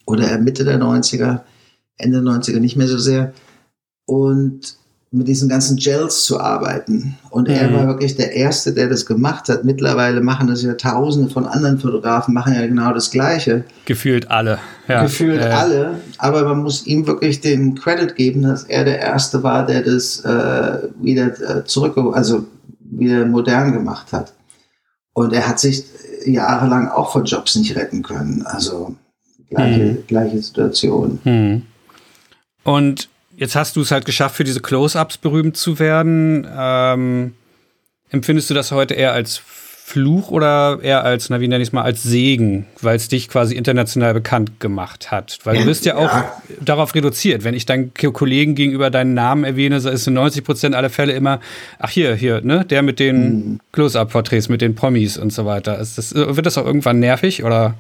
[0.06, 1.42] Oder Mitte der 90er,
[1.98, 3.34] Ende der 90er nicht mehr so sehr.
[4.06, 4.78] Und
[5.12, 7.18] mit diesen ganzen Gels zu arbeiten.
[7.32, 7.56] Und mhm.
[7.56, 9.64] er war wirklich der Erste, der das gemacht hat.
[9.64, 13.64] Mittlerweile machen das ja Tausende von anderen Fotografen, machen ja genau das Gleiche.
[13.86, 14.60] Gefühlt alle.
[14.88, 15.02] Ja.
[15.04, 15.46] Gefühlt äh.
[15.46, 15.96] alle.
[16.20, 20.20] Aber man muss ihm wirklich den Credit geben, dass er der Erste war, der das
[20.24, 22.46] äh, wieder äh, zurück, also
[22.80, 24.34] wieder modern gemacht hat.
[25.14, 25.86] Und er hat sich
[26.26, 28.44] jahrelang auch von Jobs nicht retten können.
[28.46, 28.96] Also
[29.50, 30.08] gleiche, mhm.
[30.08, 31.20] gleiche Situation.
[31.24, 31.64] Mhm.
[32.64, 36.46] Und Jetzt hast du es halt geschafft, für diese Close-ups berühmt zu werden.
[36.54, 37.36] Ähm,
[38.10, 41.72] empfindest du das heute eher als Fluch oder eher als, na wie nenne ich es
[41.72, 45.40] mal, als Segen, weil es dich quasi international bekannt gemacht hat?
[45.46, 46.34] Weil du bist ja auch ja.
[46.60, 47.46] darauf reduziert.
[47.46, 51.14] Wenn ich deinen Kollegen gegenüber deinen Namen erwähne, so ist in 90 Prozent aller Fälle
[51.14, 51.40] immer,
[51.80, 53.60] ach hier, hier, ne, der mit den mhm.
[53.72, 55.80] Close-up-Porträts, mit den Promis und so weiter.
[55.80, 57.76] Ist das, wird das auch irgendwann nervig oder?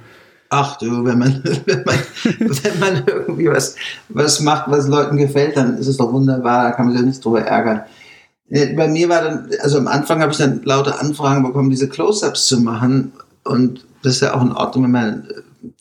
[0.50, 1.98] Ach du, wenn man, wenn man,
[2.40, 3.76] wenn man irgendwie was,
[4.10, 7.08] was macht, was Leuten gefällt, dann ist es doch wunderbar, da kann man sich ja
[7.08, 7.82] nicht drüber ärgern.
[8.50, 11.88] Äh, bei mir war dann, also am Anfang habe ich dann laute Anfragen bekommen, diese
[11.88, 13.14] Close-Ups zu machen.
[13.44, 15.28] Und das ist ja auch in Ordnung, wenn man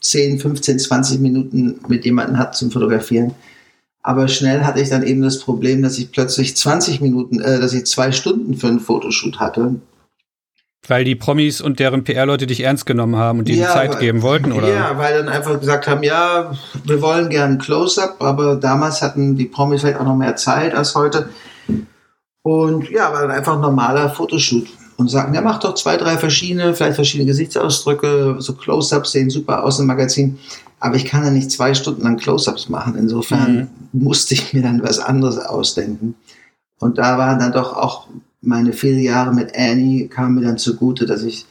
[0.01, 3.35] 10, 15, 20 Minuten mit jemandem hat zum Fotografieren.
[4.03, 7.73] Aber schnell hatte ich dann eben das Problem, dass ich plötzlich 20 Minuten, äh, dass
[7.73, 9.77] ich zwei Stunden für einen Fotoshoot hatte.
[10.87, 14.23] Weil die Promis und deren PR-Leute dich ernst genommen haben und dir ja, Zeit geben
[14.23, 14.73] wollten, oder?
[14.73, 16.53] Ja, weil dann einfach gesagt haben, ja,
[16.85, 20.95] wir wollen gern Close-Up, aber damals hatten die Promis vielleicht auch noch mehr Zeit als
[20.95, 21.29] heute.
[22.43, 24.69] Und ja, war dann einfach ein normaler Fotoshoot.
[24.97, 29.63] Und sagten, ja, mach doch zwei, drei verschiedene, vielleicht verschiedene Gesichtsausdrücke, so Close-Ups sehen super
[29.63, 30.39] aus im Magazin.
[30.81, 32.97] Aber ich kann ja nicht zwei Stunden lang Close-Ups machen.
[32.97, 34.01] Insofern mhm.
[34.01, 36.17] musste ich mir dann was anderes ausdenken.
[36.81, 38.09] Und da waren dann doch auch
[38.41, 41.47] meine vier Jahre mit Annie kamen mir dann zugute, dass ich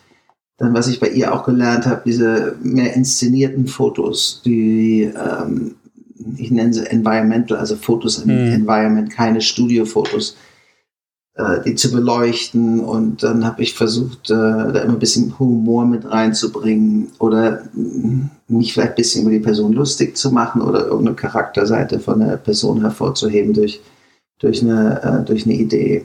[0.58, 5.76] dann, was ich bei ihr auch gelernt habe, diese mehr inszenierten Fotos, die, ähm,
[6.36, 8.54] ich nenne sie Environmental, also Fotos im mhm.
[8.54, 10.36] Environment, keine Studiofotos,
[11.36, 12.80] äh, die zu beleuchten.
[12.80, 17.62] Und dann habe ich versucht, äh, da immer ein bisschen Humor mit reinzubringen oder
[18.48, 22.38] mich vielleicht ein bisschen über die Person lustig zu machen oder irgendeine Charakterseite von der
[22.38, 23.80] Person hervorzuheben durch,
[24.40, 26.04] durch, eine, äh, durch eine Idee.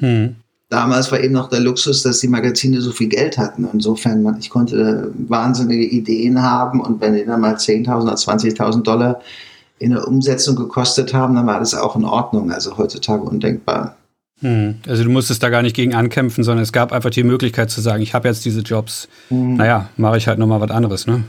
[0.00, 0.36] Hm.
[0.68, 3.68] Damals war eben noch der Luxus, dass die Magazine so viel Geld hatten.
[3.72, 9.20] Insofern, ich konnte wahnsinnige Ideen haben und wenn die dann mal 10.000 oder 20.000 Dollar
[9.80, 12.52] in der Umsetzung gekostet haben, dann war das auch in Ordnung.
[12.52, 13.96] Also heutzutage undenkbar.
[14.40, 14.76] Hm.
[14.86, 17.80] Also du musstest da gar nicht gegen ankämpfen, sondern es gab einfach die Möglichkeit zu
[17.80, 19.54] sagen, ich habe jetzt diese Jobs, hm.
[19.54, 21.24] naja, mache ich halt nochmal was anderes, ne?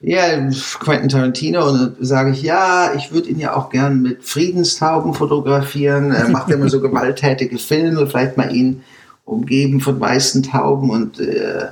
[0.00, 5.12] Ja, Quentin Tarantino und sage ich, ja, ich würde ihn ja auch gern mit Friedenstauben
[5.12, 6.12] fotografieren.
[6.12, 8.82] Er macht immer so gewalttätige Filme, vielleicht mal ihn
[9.24, 11.66] umgeben von weißen Tauben und äh,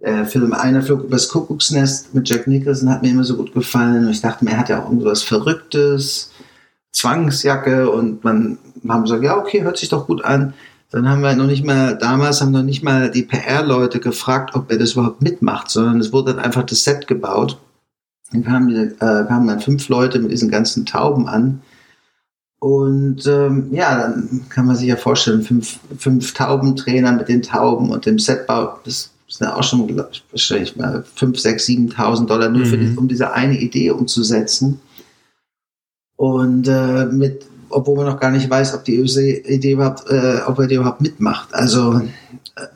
[0.00, 4.06] äh, Film Einer flog übers Kuckucksnest mit Jack Nicholson hat mir immer so gut gefallen
[4.06, 6.32] und ich dachte mir, er hat ja auch irgendwas Verrücktes,
[6.92, 10.54] Zwangsjacke und man haben gesagt, ja, okay, hört sich doch gut an.
[10.90, 14.70] Dann haben wir noch nicht mal, damals haben noch nicht mal die PR-Leute gefragt, ob
[14.70, 17.58] er das überhaupt mitmacht, sondern es wurde dann einfach das Set gebaut.
[18.32, 21.62] Dann kamen, äh, kamen dann fünf Leute mit diesen ganzen Tauben an.
[22.58, 27.90] Und ähm, ja, dann kann man sich ja vorstellen, fünf, fünf Taubentrainer mit den Tauben
[27.90, 28.78] und dem Setbau.
[28.84, 29.96] Das das sind ja auch schon
[30.32, 32.80] wahrscheinlich mal 5, 6, 7.000 Dollar nur mhm.
[32.80, 34.80] die, um diese eine Idee umzusetzen.
[36.16, 40.58] Und äh, mit, obwohl man noch gar nicht weiß, ob die Idee überhaupt, äh, ob
[40.58, 41.54] er die überhaupt mitmacht.
[41.54, 42.02] Also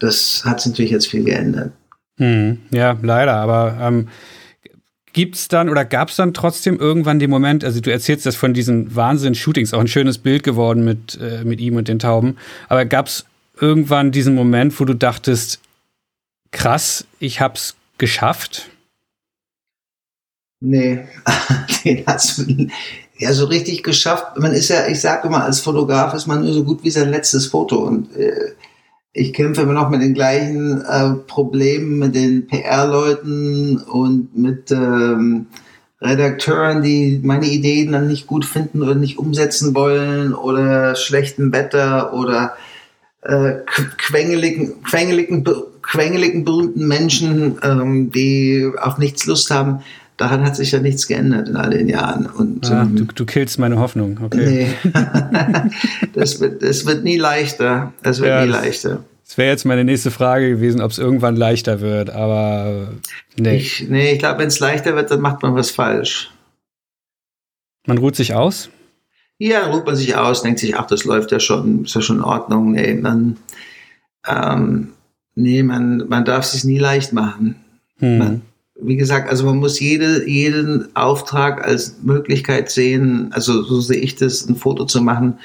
[0.00, 1.72] das hat sich natürlich jetzt viel geändert.
[2.18, 2.60] Mhm.
[2.70, 3.34] Ja, leider.
[3.34, 4.08] Aber ähm,
[5.14, 8.36] gibt es dann oder gab es dann trotzdem irgendwann den Moment, also du erzählst das
[8.36, 12.36] von diesen Wahnsinn-Shootings, auch ein schönes Bild geworden mit, äh, mit ihm und den Tauben,
[12.68, 13.24] aber gab es
[13.58, 15.60] irgendwann diesen Moment, wo du dachtest,
[16.50, 18.70] krass, ich hab's geschafft?
[20.60, 21.04] Nee,
[21.84, 22.44] den hat's
[23.18, 24.38] ja so richtig geschafft.
[24.38, 27.10] Man ist ja, ich sage immer, als Fotograf ist man nur so gut wie sein
[27.10, 28.52] letztes Foto und äh,
[29.16, 35.46] ich kämpfe immer noch mit den gleichen äh, Problemen mit den PR-Leuten und mit ähm,
[36.00, 42.12] Redakteuren, die meine Ideen dann nicht gut finden oder nicht umsetzen wollen oder schlechten Wetter
[42.12, 42.56] oder
[43.22, 43.60] äh,
[43.96, 45.44] quengeligen, quengeligen,
[45.80, 49.80] quengeligen, berühmten Menschen, ähm, die auf nichts Lust haben.
[50.16, 52.26] Daran hat sich ja nichts geändert in all den Jahren.
[52.26, 54.68] Und, ah, ähm, du, du killst meine Hoffnung, okay.
[54.84, 54.92] Nee.
[56.14, 57.92] das, wird, das wird nie leichter.
[58.02, 59.04] Das wird ja, nie leichter.
[59.26, 62.92] Das wäre jetzt meine nächste Frage gewesen, ob es irgendwann leichter wird, aber
[63.36, 63.56] nee.
[63.56, 66.30] Ich, nee, ich glaube, wenn es leichter wird, dann macht man was falsch.
[67.86, 68.70] Man ruht sich aus?
[69.38, 72.18] Ja, ruht man sich aus, denkt sich, ach, das läuft ja schon, ist ja schon
[72.18, 72.72] in Ordnung.
[72.72, 73.36] Nee, man,
[74.26, 74.92] ähm,
[75.34, 77.56] nee, man, man darf es sich nie leicht machen.
[77.98, 78.18] Hm.
[78.18, 78.42] Man,
[78.80, 84.16] wie gesagt, also man muss jede, jeden Auftrag als Möglichkeit sehen, also so sehe ich
[84.16, 85.38] das, ein Foto zu machen,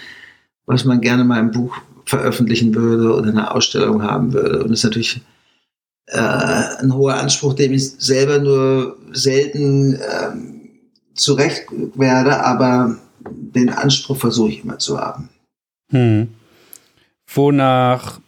[0.66, 4.64] was man gerne mal im Buch veröffentlichen würde oder eine Ausstellung haben würde.
[4.64, 5.22] Und das ist natürlich
[6.08, 10.32] äh, ein hoher Anspruch, dem ich selber nur selten äh,
[11.14, 11.66] zurecht
[11.96, 12.98] werde, aber
[13.30, 15.30] den Anspruch versuche ich immer zu haben.
[15.92, 16.30] Hm.
[17.34, 18.20] Wonach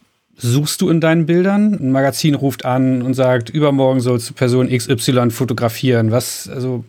[0.42, 1.74] suchst du in deinen Bildern?
[1.74, 6.10] Ein Magazin ruft an und sagt, übermorgen sollst du Person XY fotografieren.
[6.10, 6.84] Was, also,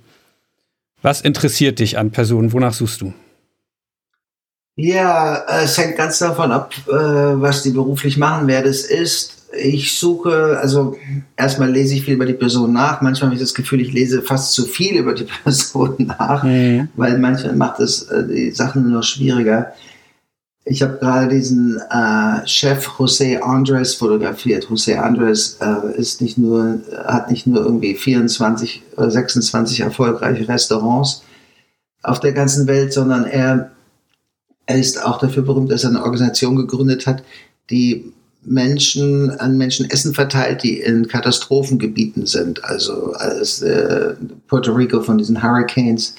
[1.02, 2.52] was interessiert dich an Personen?
[2.52, 3.14] Wonach suchst du?
[4.76, 9.44] Ja, es hängt ganz davon ab, äh, was die beruflich machen, wer das ist.
[9.56, 10.98] Ich suche, also
[11.38, 13.02] erstmal lese ich viel über die Person nach.
[13.02, 16.88] Manchmal habe ich das Gefühl, ich lese fast zu viel über die Person nach, mhm.
[16.96, 19.74] weil manchmal macht es äh, die Sachen nur schwieriger.
[20.66, 24.68] Ich habe gerade diesen äh, Chef José Andres fotografiert.
[24.68, 31.24] José Andres äh, ist nicht nur, hat nicht nur irgendwie 24 oder 26 erfolgreiche Restaurants
[32.02, 33.72] auf der ganzen Welt, sondern er,
[34.66, 37.24] er ist auch dafür berühmt, dass er eine Organisation gegründet hat,
[37.70, 38.14] die
[38.46, 42.64] Menschen an Menschen Essen verteilt, die in Katastrophengebieten sind.
[42.64, 44.16] Also als äh,
[44.48, 46.16] Puerto Rico von diesen Hurricanes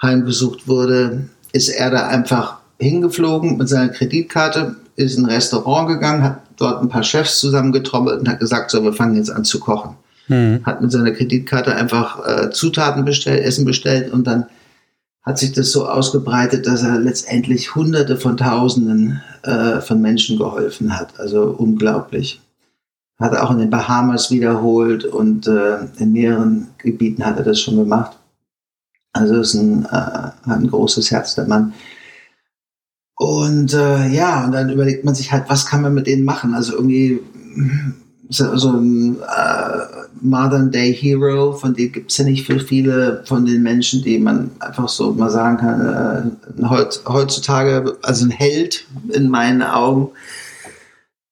[0.00, 6.22] heimgesucht wurde, ist er da einfach hingeflogen mit seiner Kreditkarte, ist in ein Restaurant gegangen,
[6.22, 9.58] hat dort ein paar Chefs zusammengetrommelt und hat gesagt, so, wir fangen jetzt an zu
[9.60, 9.96] kochen.
[10.28, 10.60] Mhm.
[10.64, 14.46] Hat mit seiner Kreditkarte einfach äh, Zutaten bestellt, Essen bestellt und dann
[15.22, 20.96] hat sich das so ausgebreitet, dass er letztendlich Hunderte von Tausenden äh, von Menschen geholfen
[20.98, 21.18] hat.
[21.18, 22.40] Also unglaublich.
[23.18, 27.60] Hat er auch in den Bahamas wiederholt und äh, in mehreren Gebieten hat er das
[27.60, 28.18] schon gemacht.
[29.12, 31.72] Also ist ein, äh, hat ein großes Herz, der Mann.
[33.16, 36.54] Und äh, ja, und dann überlegt man sich halt, was kann man mit denen machen?
[36.54, 37.20] Also irgendwie
[38.28, 43.22] so, so ein äh, Modern Day Hero, von dem gibt es ja nicht für viele
[43.26, 48.30] von den Menschen, die man einfach so mal sagen kann, äh, heut, heutzutage, also ein
[48.30, 50.10] Held in meinen Augen.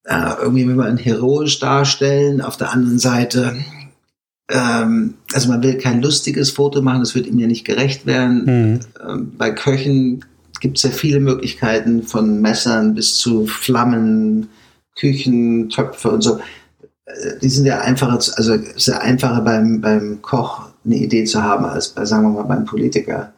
[0.05, 2.40] Äh, irgendwie will man heroisch darstellen.
[2.40, 3.57] Auf der anderen Seite,
[4.51, 8.45] ähm, also man will kein lustiges Foto machen, das wird ihm ja nicht gerecht werden.
[8.45, 8.81] Mhm.
[9.09, 10.25] Ähm, bei Köchen
[10.62, 14.48] gibt es ja viele Möglichkeiten von Messern bis zu Flammen,
[14.96, 16.40] Küchen, Töpfe und so
[17.42, 21.88] die sind ja einfacher, also sehr einfacher beim, beim Koch eine Idee zu haben als
[21.88, 23.33] bei, sagen wir mal, beim Politiker.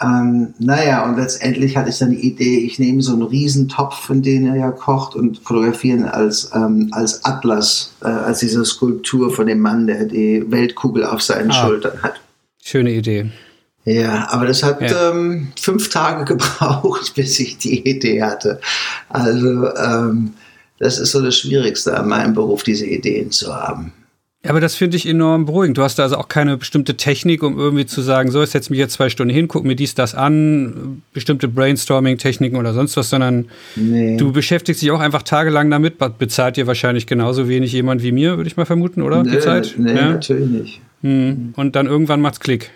[0.00, 4.22] Ähm, naja, und letztendlich hatte ich dann die Idee, ich nehme so einen Riesentopf, in
[4.22, 9.46] den er ja kocht und fotografieren als, ähm, als Atlas, äh, als diese Skulptur von
[9.46, 12.20] dem Mann, der die Weltkugel auf seinen ah, Schultern hat.
[12.62, 13.30] Schöne Idee.
[13.86, 15.12] Ja, aber das hat ja.
[15.12, 18.60] ähm, fünf Tage gebraucht, bis ich die Idee hatte.
[19.08, 20.34] Also, ähm,
[20.78, 23.92] das ist so das Schwierigste an meinem Beruf, diese Ideen zu haben.
[24.44, 25.78] Ja, aber das finde ich enorm beruhigend.
[25.78, 28.70] Du hast da also auch keine bestimmte Technik, um irgendwie zu sagen, so, ich setze
[28.70, 33.10] mich jetzt zwei Stunden hin, gucke mir dies, das an, bestimmte Brainstorming-Techniken oder sonst was,
[33.10, 34.16] sondern nee.
[34.16, 38.36] du beschäftigst dich auch einfach tagelang damit, bezahlt dir wahrscheinlich genauso wenig jemand wie mir,
[38.36, 39.22] würde ich mal vermuten, oder?
[39.24, 39.38] Nee?
[39.78, 40.10] Nee, ja?
[40.10, 40.80] natürlich nicht.
[41.02, 41.54] Hm.
[41.56, 42.70] Und dann irgendwann macht's Klick.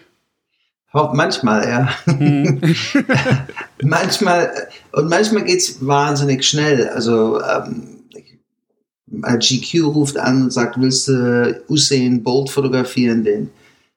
[0.93, 1.89] Manchmal, ja.
[2.07, 2.61] Hm.
[3.83, 4.51] manchmal,
[4.93, 6.89] und manchmal geht es wahnsinnig schnell.
[6.89, 8.01] Also, ähm,
[9.11, 13.51] GQ ruft an und sagt, willst du Usain Bolt fotografieren, den,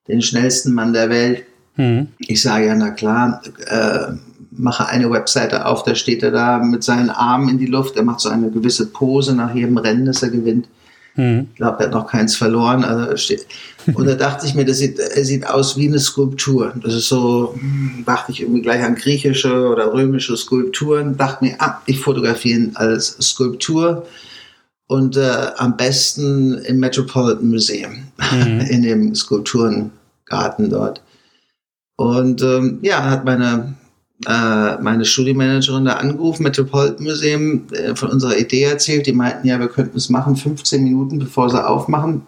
[0.08, 1.44] den schnellsten Mann der Welt?
[1.76, 2.08] Mhm.
[2.20, 4.14] Ich sage ja, na klar, äh,
[4.52, 8.04] mache eine Webseite auf, da steht er da mit seinen Armen in die Luft, er
[8.04, 10.68] macht so eine gewisse Pose nach jedem Rennen, das er gewinnt.
[11.16, 11.48] Mhm.
[11.52, 12.84] Ich glaube, er hat noch keins verloren.
[12.84, 13.36] Also
[13.94, 16.74] und da dachte ich mir, das sieht, er sieht aus wie eine Skulptur.
[16.82, 21.18] Das ist so, hm, dachte ich irgendwie gleich an griechische oder römische Skulpturen.
[21.18, 24.06] Dachte mir, ah, ich fotografiere ihn als Skulptur
[24.88, 28.60] und äh, am besten im Metropolitan Museum, mhm.
[28.70, 31.02] in dem Skulpturengarten dort.
[31.96, 33.76] Und ähm, ja, hat meine
[34.28, 39.08] äh, meine Studienmanagerin da angerufen, Metropolitan Museum, äh, von unserer Idee erzählt.
[39.08, 42.24] Die meinten, ja, wir könnten es machen, 15 Minuten bevor sie aufmachen.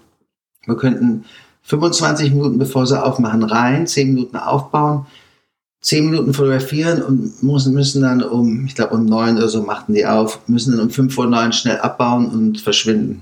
[0.66, 1.26] Wir könnten
[1.64, 5.06] 25 Minuten bevor sie aufmachen rein, 10 Minuten aufbauen,
[5.82, 9.94] 10 Minuten fotografieren und müssen, müssen dann um, ich glaube um 9 oder so machten
[9.94, 13.22] die auf, müssen dann um 5 vor 9 schnell abbauen und verschwinden.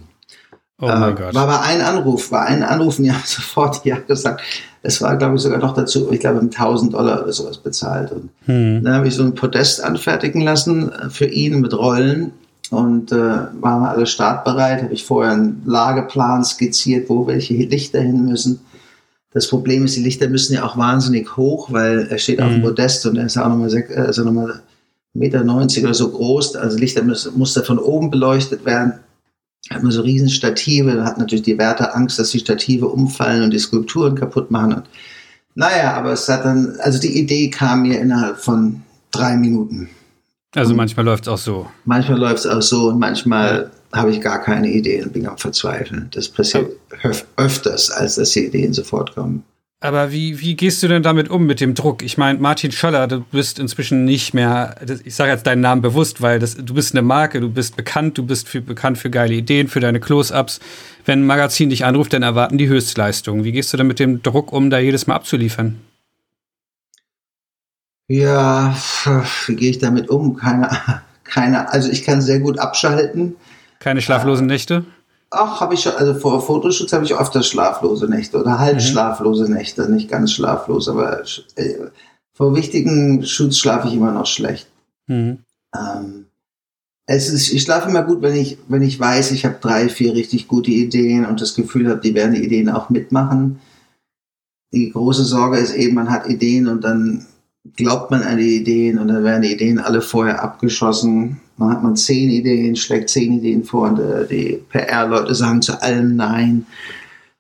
[0.84, 1.34] Oh mein äh, Gott.
[1.34, 4.42] War aber ein Anruf, war ein Anruf und die haben sofort ja gesagt.
[4.82, 8.12] Es war, glaube ich, sogar noch dazu, ich glaube, 1000 Dollar oder sowas bezahlt.
[8.12, 8.84] Und hm.
[8.84, 12.34] dann habe ich so ein Podest anfertigen lassen äh, für ihn mit Rollen
[12.70, 14.84] und äh, waren wir alle startbereit.
[14.84, 18.60] Habe ich vorher einen Lageplan skizziert, wo welche Lichter hin müssen.
[19.32, 22.46] Das Problem ist, die Lichter müssen ja auch wahnsinnig hoch, weil er steht hm.
[22.46, 22.70] auf dem hm.
[22.70, 24.62] Podest und er ist auch nochmal, äh, ist auch nochmal
[25.14, 26.58] Meter 90 oder so groß.
[26.58, 28.96] Also Lichter muss, muss da von oben beleuchtet werden
[29.70, 33.44] hat man so riesen Stative, da hat natürlich die Wärter Angst, dass die Stative umfallen
[33.44, 34.74] und die Skulpturen kaputt machen.
[34.74, 34.84] Und,
[35.56, 39.90] naja, aber es hat dann, also die Idee kam mir innerhalb von drei Minuten.
[40.56, 41.68] Also und manchmal läuft es auch so.
[41.86, 44.00] Manchmal läuft es auch so und manchmal ja.
[44.00, 46.10] habe ich gar keine Ideen und bin am Verzweifeln.
[46.12, 46.72] Das passiert
[47.38, 49.44] öfters, als dass die Ideen sofort kommen.
[49.84, 52.04] Aber wie, wie gehst du denn damit um mit dem Druck?
[52.04, 56.22] Ich meine, Martin Schöller, du bist inzwischen nicht mehr, ich sage jetzt deinen Namen bewusst,
[56.22, 59.34] weil das, du bist eine Marke, du bist bekannt, du bist für, bekannt für geile
[59.34, 60.62] Ideen, für deine Close-ups.
[61.04, 63.44] Wenn ein Magazin dich anruft, dann erwarten die Höchstleistung.
[63.44, 65.82] Wie gehst du denn mit dem Druck um, da jedes Mal abzuliefern?
[68.08, 68.78] Ja,
[69.48, 70.38] wie gehe ich damit um?
[70.38, 70.70] Keine,
[71.26, 73.36] keine, also ich kann sehr gut abschalten.
[73.80, 74.86] Keine schlaflosen Nächte?
[75.36, 78.82] Ach, habe ich schon, also vor Fotoschutz habe ich öfter schlaflose Nächte oder halb mhm.
[78.82, 81.24] schlaflose Nächte, nicht ganz schlaflos, aber
[81.56, 81.88] äh,
[82.34, 84.68] vor wichtigen Shoots schlafe ich immer noch schlecht.
[85.08, 85.40] Mhm.
[85.76, 86.26] Ähm,
[87.08, 90.14] es ist, ich schlafe immer gut, wenn ich, wenn ich weiß, ich habe drei, vier
[90.14, 93.60] richtig gute Ideen und das Gefühl habe, die werden die Ideen auch mitmachen.
[94.72, 97.26] Die große Sorge ist eben, man hat Ideen und dann
[97.76, 101.84] glaubt man an die Ideen und dann werden die Ideen alle vorher abgeschossen dann hat
[101.84, 106.66] man zehn Ideen, schlägt zehn Ideen vor und äh, die PR-Leute sagen zu allem Nein.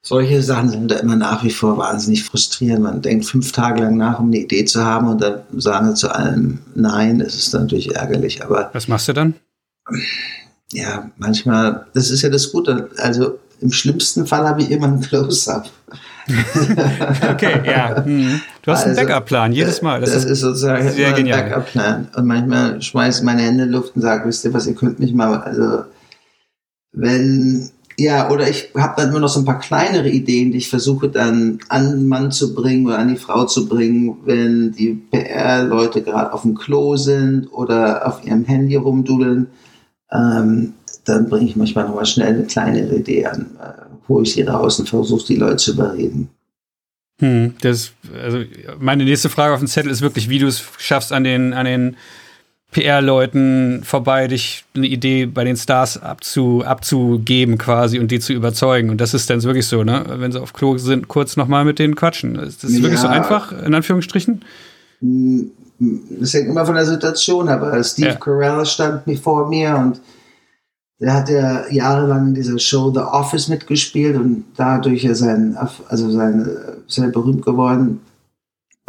[0.01, 2.83] Solche Sachen sind da immer nach wie vor wahnsinnig frustrierend.
[2.83, 5.95] Man denkt fünf Tage lang nach, um eine Idee zu haben und dann sagen sie
[5.95, 7.19] zu allem Nein.
[7.19, 8.43] Das ist natürlich ärgerlich.
[8.43, 9.35] Aber was machst du dann?
[10.73, 12.89] Ja, manchmal, das ist ja das Gute.
[12.97, 15.69] Also im schlimmsten Fall habe ich immer ein Close-up.
[17.31, 18.03] okay, ja.
[18.03, 18.41] Hm.
[18.61, 20.01] Du hast also, einen Backup-Plan jedes Mal.
[20.01, 22.07] Das, das ist, ist sozusagen sehr ein Backup-Plan.
[22.15, 24.75] Und manchmal schmeiße ich meine Hände in die Luft und sage, wisst ihr was, ihr
[24.75, 25.83] könnt mich mal, also
[26.93, 30.69] wenn, ja, oder ich habe dann immer noch so ein paar kleinere Ideen, die ich
[30.69, 34.93] versuche dann an den Mann zu bringen oder an die Frau zu bringen, wenn die
[35.11, 39.47] PR-Leute gerade auf dem Klo sind oder auf ihrem Handy rumdudeln.
[40.11, 40.73] Ähm,
[41.05, 43.47] dann bringe ich manchmal noch mal schnell eine kleinere Idee an,
[44.07, 46.29] hole ich sie raus und versuche die Leute zu überreden.
[47.19, 47.91] Hm, das,
[48.21, 48.39] also
[48.79, 51.65] meine nächste Frage auf dem Zettel ist wirklich, wie du es schaffst, an den, an
[51.65, 51.95] den
[52.73, 58.89] PR-Leuten vorbei, dich eine Idee bei den Stars abzu, abzugeben quasi und die zu überzeugen.
[58.89, 60.03] Und das ist dann wirklich so, ne?
[60.07, 62.35] Wenn sie auf Klo sind, kurz nochmal mit denen quatschen.
[62.35, 64.43] Ist das ja, wirklich so einfach, in Anführungsstrichen?
[64.99, 65.51] Hm,
[66.19, 68.15] das hängt immer von der Situation, aber Steve ja.
[68.15, 70.01] Carell stand vor mir und
[71.03, 75.57] der hat ja jahrelang in dieser Show The Office mitgespielt und dadurch ist sein,
[75.89, 76.49] also sein,
[76.87, 77.99] sehr berühmt geworden.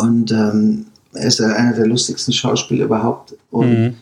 [0.01, 3.37] Und ähm, er ist ja einer der lustigsten Schauspieler überhaupt.
[3.51, 3.95] Und mhm.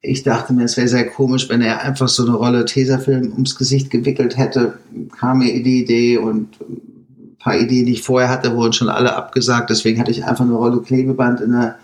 [0.00, 3.56] ich dachte mir, es wäre sehr komisch, wenn er einfach so eine Rolle Tesafilm ums
[3.56, 4.78] Gesicht gewickelt hätte.
[5.18, 9.14] Kam mir die Idee und ein paar Ideen, die ich vorher hatte, wurden schon alle
[9.14, 9.68] abgesagt.
[9.68, 11.76] Deswegen hatte ich einfach eine Rolle Klebeband in der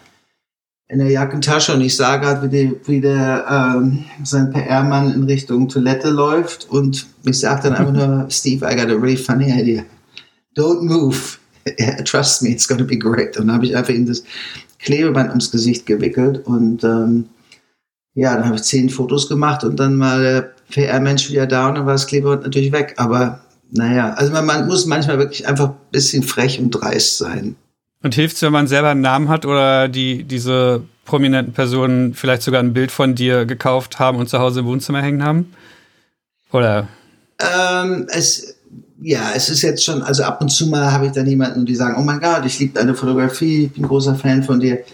[0.88, 5.24] in der Jackentasche und ich sah gerade, wie, die, wie der ähm, sein PR-Mann in
[5.24, 9.50] Richtung Toilette läuft und ich sage dann einfach nur, Steve, I got a really funny
[9.50, 9.84] idea.
[10.56, 11.38] Don't move.
[12.04, 13.36] Trust me, it's gonna be great.
[13.36, 14.22] Und dann habe ich einfach ihm das
[14.78, 17.26] Klebeband ums Gesicht gewickelt und ähm,
[18.14, 21.74] ja, dann habe ich zehn Fotos gemacht und dann mal der PR-Mensch wieder da und
[21.74, 22.94] dann war das Klebeband natürlich weg.
[22.96, 23.40] Aber
[23.72, 27.56] naja, also man, man muss manchmal wirklich einfach ein bisschen frech und dreist sein.
[28.02, 32.42] Und hilft es, wenn man selber einen Namen hat oder die, diese prominenten Personen vielleicht
[32.42, 35.52] sogar ein Bild von dir gekauft haben und zu Hause im Wohnzimmer hängen haben?
[36.52, 36.88] Oder?
[37.40, 38.56] Ähm, es,
[39.00, 41.74] ja, es ist jetzt schon, also ab und zu mal habe ich dann jemanden, die
[41.74, 44.84] sagen, oh mein Gott, ich liebe deine Fotografie, ich bin großer Fan von dir.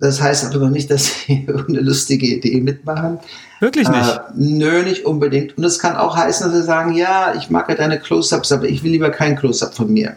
[0.00, 3.18] Das heißt aber noch nicht, dass sie eine lustige Idee mitmachen.
[3.60, 4.08] Wirklich nicht?
[4.08, 5.58] Äh, nö, nicht unbedingt.
[5.58, 8.68] Und es kann auch heißen, dass sie sagen, ja, ich mag ja deine Close-Ups, aber
[8.68, 10.16] ich will lieber kein Close-Up von mir.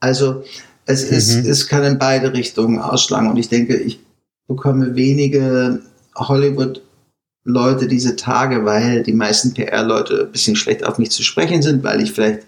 [0.00, 0.44] Also
[0.86, 1.16] es, mhm.
[1.16, 3.30] ist, es kann in beide Richtungen ausschlagen.
[3.30, 4.00] Und ich denke, ich
[4.48, 5.80] bekomme wenige
[6.16, 11.84] Hollywood-Leute diese Tage, weil die meisten PR-Leute ein bisschen schlecht auf mich zu sprechen sind,
[11.84, 12.40] weil ich vielleicht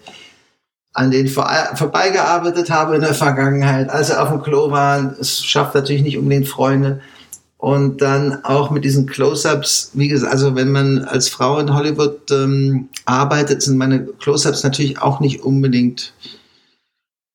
[0.93, 5.15] an denen vor, vorbeigearbeitet habe in der Vergangenheit, als sie auf dem Klo waren.
[5.19, 7.01] Es schafft natürlich nicht unbedingt Freunde.
[7.57, 12.31] Und dann auch mit diesen Close-ups, wie gesagt, also wenn man als Frau in Hollywood
[12.31, 16.13] ähm, arbeitet, sind meine Close-ups natürlich auch nicht unbedingt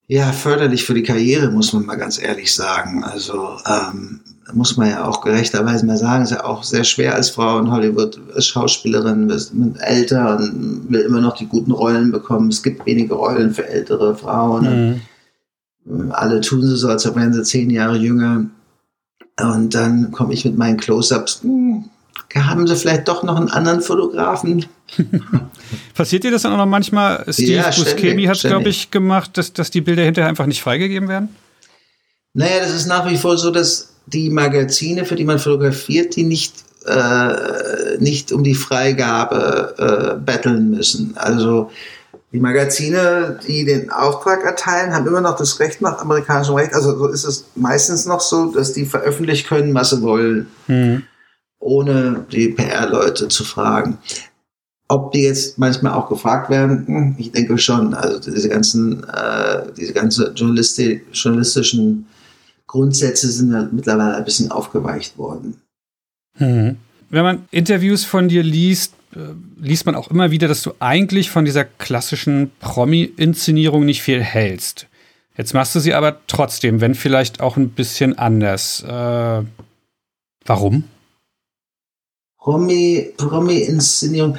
[0.08, 3.04] ja förderlich für die Karriere, muss man mal ganz ehrlich sagen.
[3.04, 4.20] Also ähm,
[4.52, 7.70] muss man ja auch gerechterweise mal sagen, ist ja auch sehr schwer als Frau in
[7.70, 12.48] Hollywood, als Schauspielerin, wird älter und will immer noch die guten Rollen bekommen.
[12.48, 15.00] Es gibt wenige Rollen für ältere Frauen.
[15.84, 16.12] Mhm.
[16.12, 18.46] Alle tun sie so, als wären sie zehn Jahre jünger.
[19.40, 21.42] Und dann komme ich mit meinen Close-Ups.
[21.42, 21.65] Hm,
[22.44, 24.66] haben sie vielleicht doch noch einen anderen Fotografen?
[25.94, 27.24] Passiert dir das dann auch noch manchmal?
[27.30, 31.08] Steve ja, Buscemi hat, glaube ich, gemacht, dass, dass die Bilder hinterher einfach nicht freigegeben
[31.08, 31.30] werden?
[32.34, 36.24] Naja, das ist nach wie vor so, dass die Magazine, für die man fotografiert, die
[36.24, 36.54] nicht,
[36.86, 41.14] äh, nicht um die Freigabe äh, betteln müssen.
[41.16, 41.70] Also
[42.32, 46.74] die Magazine, die den Auftrag erteilen, haben immer noch das Recht nach amerikanischem Recht.
[46.74, 51.04] Also so ist es meistens noch so, dass die veröffentlichen können, was sie wollen, mhm.
[51.58, 53.98] Ohne die PR-Leute zu fragen.
[54.88, 57.94] Ob die jetzt manchmal auch gefragt werden, hm, ich denke schon.
[57.94, 62.06] Also diese ganzen, äh, diese ganze Journalisti journalistischen
[62.66, 65.60] Grundsätze sind ja mittlerweile ein bisschen aufgeweicht worden.
[66.38, 66.76] Mhm.
[67.08, 69.18] Wenn man Interviews von dir liest, äh,
[69.60, 74.86] liest man auch immer wieder, dass du eigentlich von dieser klassischen Promi-Inszenierung nicht viel hältst.
[75.36, 78.82] Jetzt machst du sie aber trotzdem, wenn vielleicht auch ein bisschen anders.
[78.82, 79.42] Äh,
[80.44, 80.84] warum?
[82.46, 84.38] Promi, Promi-Inszenierung.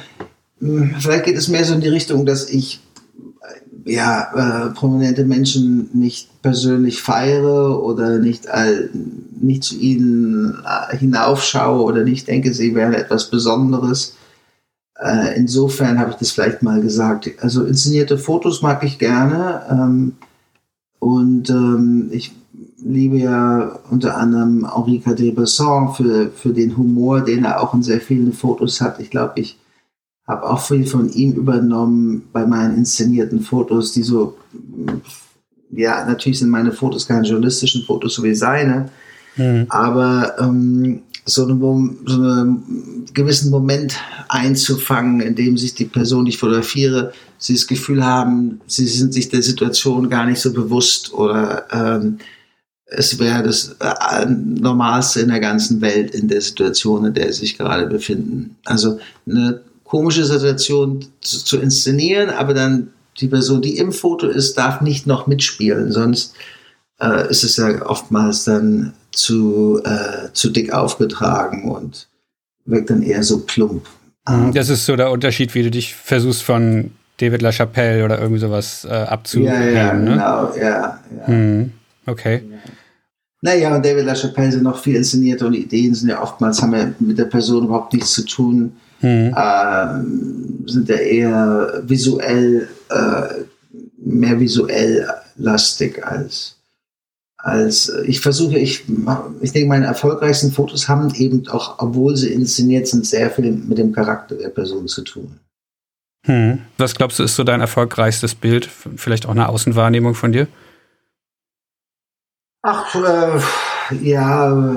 [0.60, 2.80] Hm, vielleicht geht es mehr so in die Richtung, dass ich
[3.84, 8.88] ja, äh, prominente Menschen nicht persönlich feiere oder nicht, äh,
[9.38, 14.16] nicht zu ihnen äh, hinaufschaue oder nicht denke, sie wären etwas Besonderes.
[14.98, 17.30] Äh, insofern habe ich das vielleicht mal gesagt.
[17.40, 20.16] Also inszenierte Fotos mag ich gerne ähm,
[20.98, 22.32] und ähm, ich
[22.82, 28.00] liebe ja unter anderem Henri Cadre-Besson für, für den Humor, den er auch in sehr
[28.00, 29.00] vielen Fotos hat.
[29.00, 29.58] Ich glaube, ich
[30.26, 34.36] habe auch viel von ihm übernommen bei meinen inszenierten Fotos, die so,
[35.70, 38.90] ja, natürlich sind meine Fotos keine journalistischen Fotos, so wie seine,
[39.36, 39.66] mhm.
[39.70, 41.58] aber ähm, so, eine,
[42.04, 43.96] so einen gewissen Moment
[44.28, 49.14] einzufangen, in dem sich die Person, die ich fotografiere, sie das Gefühl haben, sie sind
[49.14, 52.18] sich der Situation gar nicht so bewusst oder ähm,
[52.90, 57.40] es wäre das äh, Normalste in der ganzen Welt in der Situation, in der sie
[57.40, 58.56] sich gerade befinden.
[58.64, 62.88] Also eine komische Situation zu, zu inszenieren, aber dann
[63.20, 66.34] die Person, die im Foto ist, darf nicht noch mitspielen, sonst
[67.00, 72.08] äh, ist es ja oftmals dann zu, äh, zu dick aufgetragen und
[72.64, 73.86] wirkt dann eher so plump.
[74.28, 74.52] Mhm.
[74.52, 78.86] Das ist so der Unterschied, wie du dich versuchst von David LaChapelle oder irgendwie sowas
[78.88, 79.52] äh, abzuheben.
[79.52, 80.10] Ja, ja, ne?
[80.10, 81.00] genau, ja.
[81.26, 81.34] ja.
[81.34, 81.72] Mhm.
[82.06, 82.42] Okay.
[82.50, 82.56] Ja.
[83.40, 86.92] Naja, und David LaChapelle sind noch viel inszeniert und Ideen sind ja oftmals, haben ja
[86.98, 89.34] mit der Person überhaupt nichts zu tun mhm.
[89.36, 93.44] äh, sind ja eher visuell, äh,
[93.98, 96.54] mehr visuell lastig als
[97.40, 98.84] als ich versuche, ich,
[99.40, 103.78] ich denke, meine erfolgreichsten Fotos haben eben auch, obwohl sie inszeniert sind, sehr viel mit
[103.78, 105.38] dem Charakter der Person zu tun.
[106.26, 106.58] Hm.
[106.78, 108.68] Was glaubst du, ist so dein erfolgreichstes Bild?
[108.96, 110.48] Vielleicht auch eine Außenwahrnehmung von dir?
[112.70, 113.40] Ach, äh,
[114.02, 114.76] ja,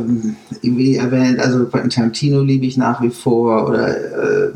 [0.61, 4.51] wie erwähnt, also Tarantino liebe ich nach wie vor oder äh,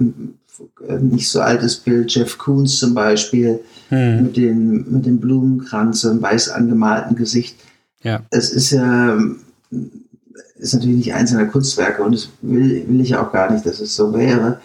[1.02, 3.60] nicht so altes Bild, Jeff Koons zum Beispiel,
[3.90, 4.24] hm.
[4.24, 7.58] mit, den, mit dem Blumenkranz und weiß angemalten Gesicht.
[8.04, 8.22] Ja.
[8.30, 9.18] Es ist ja
[10.58, 13.82] ist natürlich nicht eins seiner Kunstwerke und das will, will ich auch gar nicht, dass
[13.82, 14.62] es so wäre.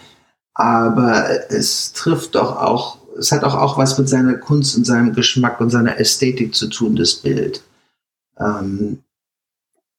[0.53, 5.13] Aber es trifft doch auch, es hat auch, auch was mit seiner Kunst und seinem
[5.13, 7.61] Geschmack und seiner Ästhetik zu tun, das Bild.
[8.41, 8.99] Ähm,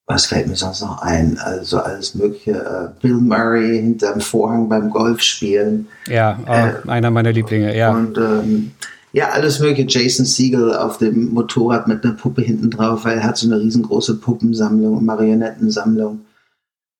[0.05, 1.37] was fällt mir sonst noch ein?
[1.37, 2.51] Also alles Mögliche.
[2.51, 5.87] Äh, Bill Murray hinterm Vorhang beim Golfspielen.
[6.07, 7.91] Ja, oh, äh, einer meiner Lieblinge, ja.
[7.91, 8.71] Und ähm,
[9.13, 9.87] ja, alles Mögliche.
[9.87, 13.61] Jason Siegel auf dem Motorrad mit einer Puppe hinten drauf, weil er hat so eine
[13.61, 16.25] riesengroße Puppensammlung und Marionettensammlung.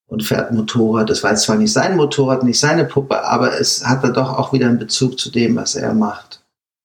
[0.07, 1.09] und fährt Motorrad.
[1.09, 4.37] Das war jetzt zwar nicht sein Motorrad, nicht seine Puppe, aber es hat da doch
[4.37, 6.41] auch wieder einen Bezug zu dem, was er macht.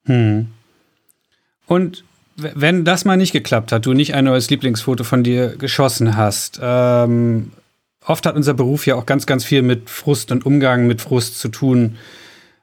[0.06, 0.48] Hm.
[1.66, 2.04] Und
[2.38, 6.60] wenn das mal nicht geklappt hat, du nicht ein neues Lieblingsfoto von dir geschossen hast,
[6.62, 7.50] ähm,
[8.06, 11.40] oft hat unser Beruf ja auch ganz, ganz viel mit Frust und Umgang mit Frust
[11.40, 11.96] zu tun.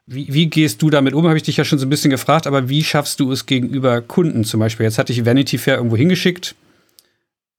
[0.06, 1.26] Wie, wie gehst du damit um?
[1.26, 4.00] Habe ich dich ja schon so ein bisschen gefragt, aber wie schaffst du es gegenüber
[4.00, 4.84] Kunden zum Beispiel?
[4.84, 6.54] Jetzt hatte ich Vanity Fair irgendwo hingeschickt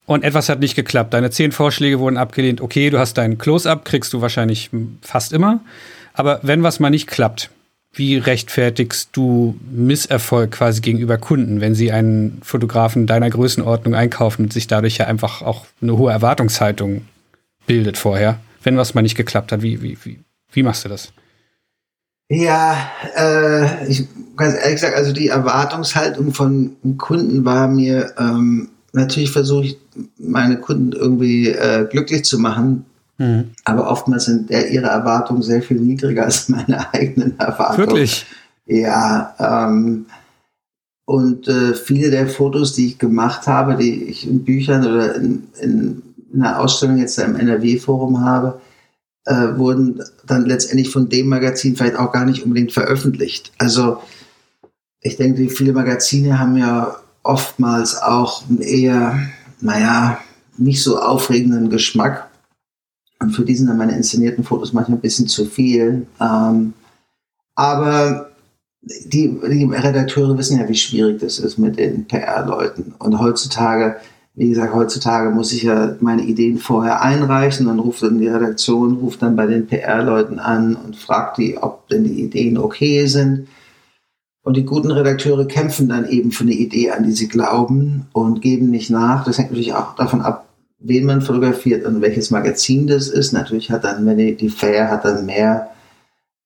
[0.06, 1.14] und etwas hat nicht geklappt.
[1.14, 2.60] Deine zehn Vorschläge wurden abgelehnt.
[2.60, 4.70] Okay, du hast deinen Close-up, kriegst du wahrscheinlich
[5.02, 5.60] fast immer.
[6.14, 7.50] Aber wenn was mal nicht klappt,
[7.98, 14.52] wie rechtfertigst du Misserfolg quasi gegenüber Kunden, wenn sie einen Fotografen deiner Größenordnung einkaufen und
[14.52, 17.02] sich dadurch ja einfach auch eine hohe Erwartungshaltung
[17.66, 19.62] bildet vorher, wenn was mal nicht geklappt hat?
[19.62, 20.20] Wie, wie, wie,
[20.52, 21.12] wie machst du das?
[22.30, 29.30] Ja, äh, ich ganz ehrlich gesagt, also die Erwartungshaltung von Kunden war mir ähm, natürlich
[29.30, 29.78] versuche ich
[30.18, 32.84] meine Kunden irgendwie äh, glücklich zu machen,
[33.18, 33.50] mhm.
[33.64, 37.88] aber oftmals sind ihre Erwartungen sehr viel niedriger als meine eigenen Erwartungen.
[37.88, 38.26] Wirklich?
[38.66, 39.34] Ja.
[39.38, 40.06] Ähm,
[41.04, 45.48] und äh, viele der Fotos, die ich gemacht habe, die ich in Büchern oder in,
[45.60, 46.02] in,
[46.32, 48.60] in einer Ausstellung jetzt im NRW-Forum habe,
[49.24, 53.52] äh, wurden dann letztendlich von dem Magazin vielleicht auch gar nicht unbedingt veröffentlicht.
[53.58, 54.02] Also
[55.00, 59.18] ich denke, viele Magazine haben ja oftmals auch einen eher,
[59.60, 60.18] naja,
[60.56, 62.27] nicht so aufregenden Geschmack.
[63.20, 66.06] Und für die sind dann meine inszenierten Fotos manchmal ein bisschen zu viel.
[66.20, 66.72] Ähm,
[67.54, 68.30] aber
[68.80, 72.94] die, die Redakteure wissen ja, wie schwierig das ist mit den PR-Leuten.
[72.98, 73.96] Und heutzutage
[74.38, 78.98] wie gesagt, heutzutage muss ich ja meine Ideen vorher einreichen, dann ruft dann die Redaktion,
[78.98, 83.48] ruft dann bei den PR-Leuten an und fragt die, ob denn die Ideen okay sind.
[84.44, 88.40] Und die guten Redakteure kämpfen dann eben für eine Idee, an die sie glauben und
[88.40, 89.24] geben nicht nach.
[89.24, 90.47] Das hängt natürlich auch davon ab,
[90.78, 93.32] wen man fotografiert und welches Magazin das ist.
[93.32, 95.70] Natürlich hat dann, wenn die, die Fair hat dann mehr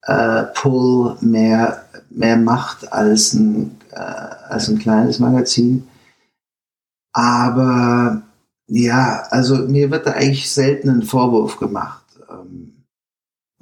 [0.03, 5.87] äh, Pull, mehr, mehr Macht als ein, äh, als ein kleines Magazin.
[7.13, 8.23] Aber
[8.67, 12.05] ja, also mir wird da eigentlich selten ein Vorwurf gemacht.
[12.31, 12.85] Ähm,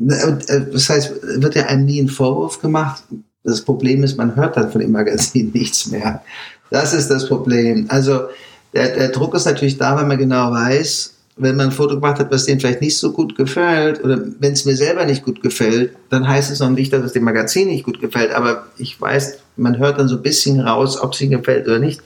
[0.08, 3.02] äh, das heißt, wird ja einem nie ein Vorwurf gemacht.
[3.42, 6.22] Das Problem ist, man hört dann von dem Magazin nichts mehr.
[6.70, 7.86] Das ist das Problem.
[7.88, 8.28] Also
[8.74, 12.18] der, der Druck ist natürlich da, weil man genau weiß, wenn man ein Foto gemacht
[12.18, 15.42] hat, was denen vielleicht nicht so gut gefällt, oder wenn es mir selber nicht gut
[15.42, 19.00] gefällt, dann heißt es noch nicht, dass es dem Magazin nicht gut gefällt, aber ich
[19.00, 22.02] weiß, man hört dann so ein bisschen raus, ob es ihnen gefällt oder nicht.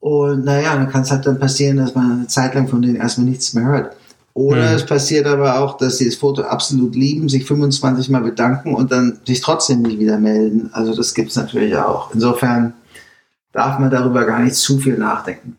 [0.00, 2.96] Und naja, dann kann es halt dann passieren, dass man eine Zeit lang von denen
[2.96, 3.96] erstmal nichts mehr hört.
[4.32, 4.76] Oder mhm.
[4.76, 8.90] es passiert aber auch, dass sie das Foto absolut lieben, sich 25 Mal bedanken und
[8.90, 10.70] dann sich trotzdem nicht wieder melden.
[10.72, 12.14] Also das gibt es natürlich auch.
[12.14, 12.72] Insofern
[13.52, 15.56] darf man darüber gar nicht zu viel nachdenken.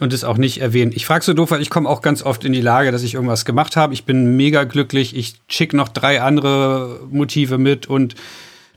[0.00, 0.92] Und es auch nicht erwähnen.
[0.94, 3.14] Ich frage so doof, weil ich komme auch ganz oft in die Lage, dass ich
[3.14, 3.92] irgendwas gemacht habe.
[3.92, 5.14] Ich bin mega glücklich.
[5.14, 8.14] Ich schicke noch drei andere Motive mit und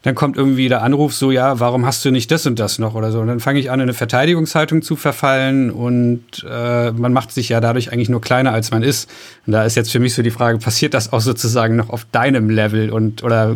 [0.03, 2.93] dann kommt irgendwie der Anruf so, ja, warum hast du nicht das und das noch
[2.93, 3.21] oder so.
[3.21, 7.47] Und dann fange ich an, in eine Verteidigungshaltung zu verfallen und äh, man macht sich
[7.47, 9.09] ja dadurch eigentlich nur kleiner, als man ist.
[9.47, 12.05] Und da ist jetzt für mich so die Frage, passiert das auch sozusagen noch auf
[12.11, 13.55] deinem Level und oder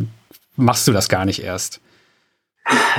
[0.56, 1.82] machst du das gar nicht erst?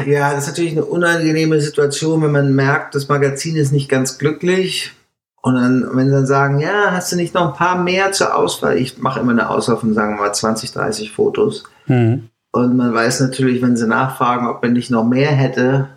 [0.07, 4.19] Ja, das ist natürlich eine unangenehme Situation, wenn man merkt, das Magazin ist nicht ganz
[4.19, 4.93] glücklich.
[5.41, 8.35] Und dann, wenn sie dann sagen, ja, hast du nicht noch ein paar mehr zur
[8.35, 8.77] Auswahl?
[8.77, 11.65] Ich mache immer eine Auswahl von, sagen wir mal, 20, 30 Fotos.
[11.87, 12.29] Mhm.
[12.51, 15.89] Und man weiß natürlich, wenn sie nachfragen, ob man nicht noch mehr hätte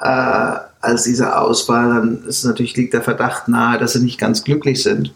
[0.00, 4.44] äh, als diese Auswahl, dann ist natürlich liegt der Verdacht nahe, dass sie nicht ganz
[4.44, 5.12] glücklich sind.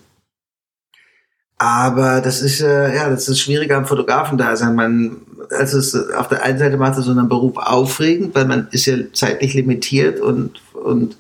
[1.57, 4.75] Aber das ist äh, ja, das ist schwieriger am Fotografen da sein.
[4.75, 8.69] Man, also es auf der einen Seite macht es so einen Beruf aufregend, weil man
[8.71, 11.17] ist ja zeitlich limitiert und und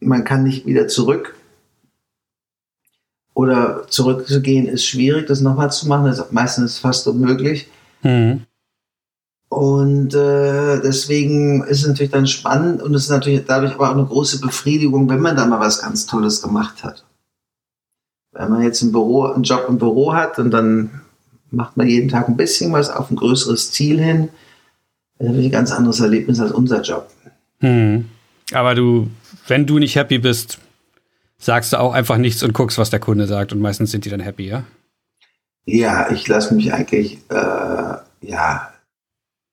[0.00, 1.34] man kann nicht wieder zurück.
[3.34, 6.06] Oder zurückzugehen ist schwierig, das nochmal zu machen.
[6.06, 7.68] Das ist meistens fast unmöglich.
[8.02, 8.42] Mhm.
[9.48, 13.94] Und äh, deswegen ist es natürlich dann spannend und es ist natürlich dadurch aber auch
[13.94, 17.04] eine große Befriedigung, wenn man da mal was ganz Tolles gemacht hat.
[18.32, 21.02] Wenn man jetzt ein Büro, einen Job im Büro hat und dann
[21.54, 24.28] macht man jeden Tag ein bisschen was auf ein größeres Ziel hin,
[25.18, 27.08] das ist ein ganz anderes Erlebnis als unser Job.
[27.60, 28.06] Hm.
[28.52, 29.08] Aber du,
[29.46, 30.58] wenn du nicht happy bist,
[31.38, 34.10] sagst du auch einfach nichts und guckst, was der Kunde sagt und meistens sind die
[34.10, 34.64] dann happy, ja?
[35.66, 38.68] Ja, ich lasse mich eigentlich, äh, ja,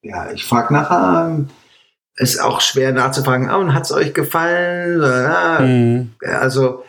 [0.01, 1.45] ja, ich frage nachher,
[2.15, 4.99] ist auch schwer nachzufragen, oh, und hat es euch gefallen?
[5.61, 6.11] Mhm.
[6.21, 6.83] Also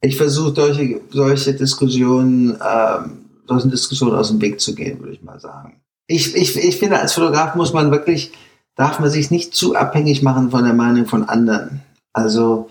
[0.00, 5.22] ich versuche solche, solche Diskussionen, ähm, solchen Diskussionen aus dem Weg zu gehen, würde ich
[5.22, 5.80] mal sagen.
[6.06, 8.32] Ich, ich, ich finde, als Fotograf muss man wirklich,
[8.76, 11.82] darf man sich nicht zu abhängig machen von der Meinung von anderen.
[12.12, 12.70] Also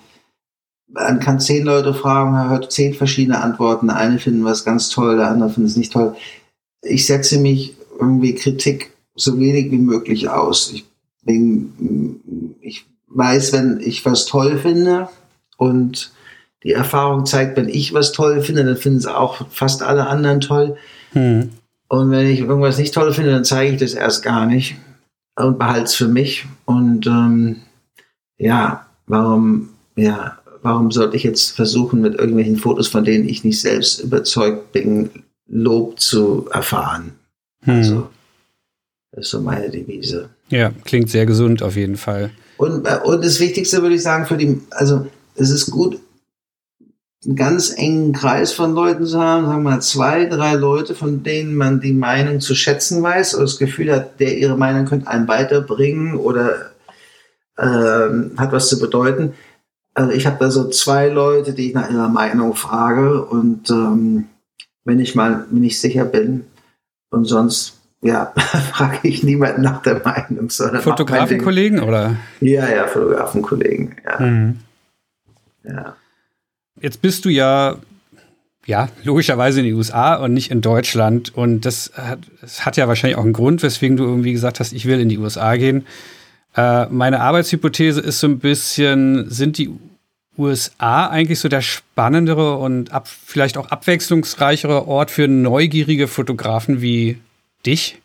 [0.87, 3.89] man kann zehn Leute fragen, man hört zehn verschiedene Antworten.
[3.89, 6.15] Eine finden was ganz toll, der andere findet es nicht toll.
[6.81, 10.71] Ich setze mich irgendwie Kritik so wenig wie möglich aus.
[10.73, 10.85] Ich,
[11.23, 15.09] bin, ich weiß, wenn ich was toll finde
[15.57, 16.11] und
[16.65, 20.41] die Erfahrung zeigt, wenn ich was toll finde, dann finden es auch fast alle anderen
[20.41, 20.75] toll.
[21.13, 21.51] Hm.
[21.87, 24.75] Und wenn ich irgendwas nicht toll finde, dann zeige ich das erst gar nicht
[25.35, 26.45] und behalte es für mich.
[26.65, 27.57] Und ähm,
[28.39, 33.61] ja, warum, ja, warum sollte ich jetzt versuchen, mit irgendwelchen Fotos, von denen ich nicht
[33.61, 35.11] selbst überzeugt bin,
[35.47, 37.11] Lob zu erfahren?
[37.61, 37.75] Hm.
[37.75, 38.09] Also,
[39.11, 40.29] das ist so meine Devise.
[40.49, 42.31] Ja, klingt sehr gesund auf jeden Fall.
[42.57, 45.05] Und, äh, und das Wichtigste würde ich sagen, für die, also
[45.35, 45.99] es ist gut,
[47.25, 51.23] einen ganz engen Kreis von Leuten zu haben, sagen wir mal zwei, drei Leute, von
[51.23, 55.07] denen man die Meinung zu schätzen weiß oder das Gefühl hat, der ihre Meinung könnte
[55.07, 56.71] einen weiterbringen oder
[57.57, 59.33] ähm, hat was zu bedeuten.
[59.93, 64.25] Also ich habe da so zwei Leute, die ich nach ihrer Meinung frage und ähm,
[64.83, 66.45] wenn ich mal nicht sicher bin
[67.09, 68.33] und sonst ja,
[68.71, 70.49] frage ich niemanden nach der Meinung.
[70.49, 72.17] Fotografenkollegen oder?
[72.39, 74.19] Ja, ja, Fotografenkollegen, ja.
[74.19, 74.59] Mhm.
[75.63, 75.95] ja.
[76.81, 77.77] Jetzt bist du ja,
[78.65, 81.33] ja, logischerweise in den USA und nicht in Deutschland.
[81.35, 84.73] Und das hat, das hat ja wahrscheinlich auch einen Grund, weswegen du irgendwie gesagt hast,
[84.73, 85.85] ich will in die USA gehen.
[86.55, 89.71] Äh, meine Arbeitshypothese ist so ein bisschen, sind die
[90.37, 97.21] USA eigentlich so der spannendere und ab, vielleicht auch abwechslungsreichere Ort für neugierige Fotografen wie
[97.65, 98.01] dich?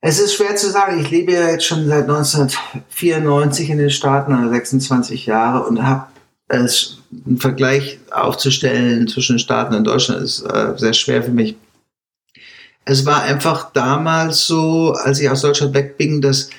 [0.00, 1.00] Es ist schwer zu sagen.
[1.00, 6.06] Ich lebe ja jetzt schon seit 1994 in den Staaten, also 26 Jahre, und habe
[6.48, 11.56] es einen Vergleich aufzustellen zwischen Staaten und Deutschland ist äh, sehr schwer für mich.
[12.84, 16.50] Es war einfach damals so, als ich aus Deutschland weg bin, dass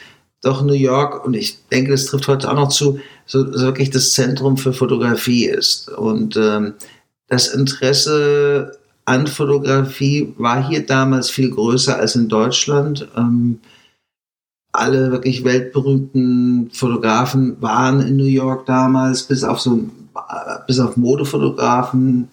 [0.41, 3.89] doch New York, und ich denke, das trifft heute auch noch zu, so, so wirklich
[3.89, 5.89] das Zentrum für Fotografie ist.
[5.89, 6.73] Und ähm,
[7.27, 13.07] das Interesse an Fotografie war hier damals viel größer als in Deutschland.
[13.15, 13.59] Ähm,
[14.77, 19.89] alle wirklich weltberühmten Fotografen waren in New York damals, bis auf so
[20.65, 22.29] bis auf Modefotografen,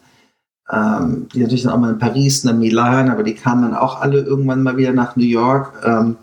[0.70, 4.01] ähm, die natürlich dann auch mal in Paris, in Milan, aber die kamen dann auch
[4.01, 5.82] alle irgendwann mal wieder nach New York.
[5.84, 6.16] Ähm,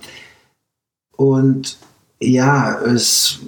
[1.15, 1.77] und
[2.19, 3.39] ja, es,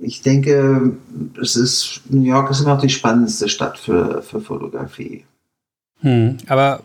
[0.00, 0.96] ich denke,
[1.40, 5.24] es ist, New York ist immer noch die spannendste Stadt für, für Fotografie.
[6.00, 6.84] Hm, aber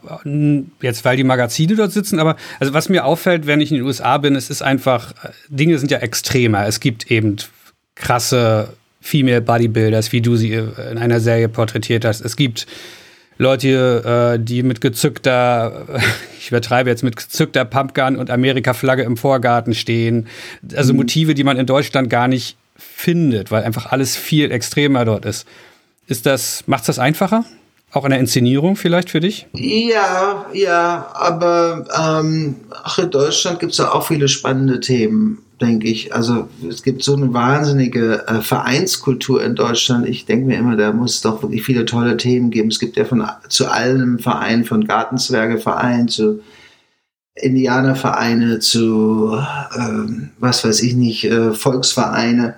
[0.81, 3.85] jetzt, weil die Magazine dort sitzen, aber also was mir auffällt, wenn ich in den
[3.85, 5.13] USA bin, es ist einfach,
[5.49, 6.65] Dinge sind ja extremer.
[6.65, 7.35] Es gibt eben
[7.95, 12.21] krasse Female Bodybuilders, wie du sie in einer Serie porträtiert hast.
[12.21, 12.65] Es gibt
[13.37, 15.85] Leute, äh, die mit gezückter,
[16.39, 20.27] ich übertreibe jetzt, mit gezückter Pumpgun und Amerika-Flagge im Vorgarten stehen.
[20.75, 20.97] Also mhm.
[20.97, 25.47] Motive, die man in Deutschland gar nicht findet, weil einfach alles viel extremer dort ist.
[26.07, 27.45] Ist das, macht's das einfacher?
[27.93, 29.45] Auch in der Inszenierung vielleicht für dich?
[29.53, 35.87] Ja, ja, aber ähm, ach, in Deutschland gibt es ja auch viele spannende Themen, denke
[35.87, 36.11] ich.
[36.11, 40.09] Also es gibt so eine wahnsinnige äh, Vereinskultur in Deutschland.
[40.09, 42.69] Ich denke mir immer, da muss es doch wirklich viele tolle Themen geben.
[42.69, 46.41] Es gibt ja von zu allem Verein, von Gartenzwergeverein zu
[47.35, 49.37] Indianervereine zu
[49.77, 52.55] ähm, was weiß ich nicht, äh, Volksvereine.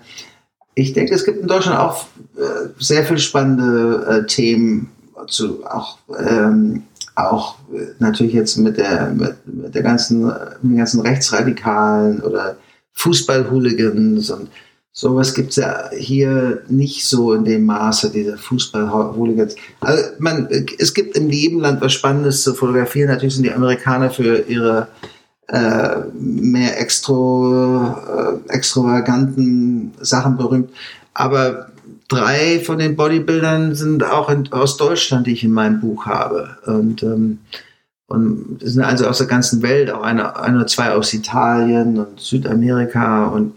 [0.76, 2.06] Ich denke, es gibt in Deutschland auch
[2.38, 4.92] äh, sehr viele spannende äh, Themen
[5.28, 6.84] zu, auch, ähm,
[7.16, 7.56] auch
[8.00, 12.58] natürlich jetzt mit der, mit, mit der ganzen, mit den ganzen Rechtsradikalen oder
[12.94, 14.50] Fußballhooligans und
[14.92, 19.56] sowas gibt es ja hier nicht so in dem Maße, diese Fußballhooligans.
[19.82, 20.48] Also man,
[20.80, 23.10] es gibt in jedem Land was Spannendes zu fotografieren.
[23.10, 24.88] Natürlich sind die Amerikaner für ihre
[25.48, 27.94] äh, mehr extro,
[28.48, 30.72] äh, extravaganten Sachen berühmt.
[31.14, 31.68] Aber
[32.08, 36.58] drei von den Bodybuildern sind auch in, aus Deutschland, die ich in meinem Buch habe.
[36.66, 37.40] Und, ähm,
[38.08, 42.20] und sind also aus der ganzen Welt, auch eine, eine oder zwei aus Italien und
[42.20, 43.28] Südamerika.
[43.28, 43.56] Und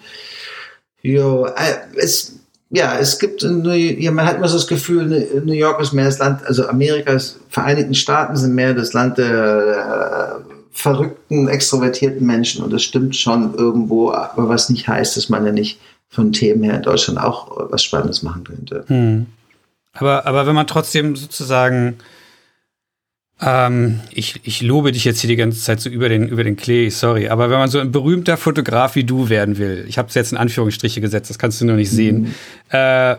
[1.03, 2.39] jo, äh, es,
[2.71, 5.07] ja, es gibt, man hat immer so das Gefühl,
[5.45, 9.65] New York ist mehr das Land, also Amerikas Vereinigten Staaten sind mehr das Land der,
[9.65, 10.41] der
[10.71, 12.63] verrückten, extrovertierten Menschen.
[12.63, 16.63] Und das stimmt schon irgendwo, aber was nicht heißt, dass man ja nicht von Themen
[16.63, 18.85] her in Deutschland auch was Spannendes machen könnte.
[18.89, 19.27] Hm.
[19.93, 21.99] Aber, aber wenn man trotzdem sozusagen,
[23.41, 26.57] ähm, ich, ich lobe dich jetzt hier die ganze Zeit so über den, über den
[26.57, 30.09] Klee, sorry, aber wenn man so ein berühmter Fotograf wie du werden will, ich habe
[30.09, 32.35] es jetzt in Anführungsstriche gesetzt, das kannst du noch nicht sehen, mhm.
[32.71, 33.17] äh,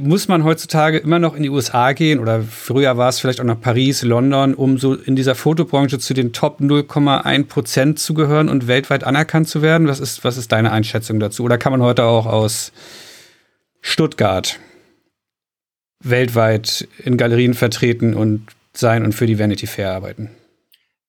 [0.00, 3.44] muss man heutzutage immer noch in die USA gehen oder früher war es vielleicht auch
[3.44, 8.48] nach Paris, London, um so in dieser Fotobranche zu den Top 0,1 Prozent zu gehören
[8.48, 9.88] und weltweit anerkannt zu werden?
[9.88, 11.44] Was ist, was ist deine Einschätzung dazu?
[11.44, 12.72] Oder kann man heute auch aus
[13.80, 14.58] Stuttgart
[16.02, 20.30] weltweit in Galerien vertreten und sein und für die Vanity Fair arbeiten?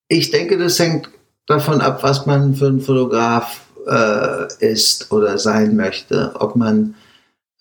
[0.08, 1.10] Ich denke, das hängt
[1.48, 6.32] davon ab, was man für ein Fotograf äh, ist oder sein möchte.
[6.36, 6.96] Ob man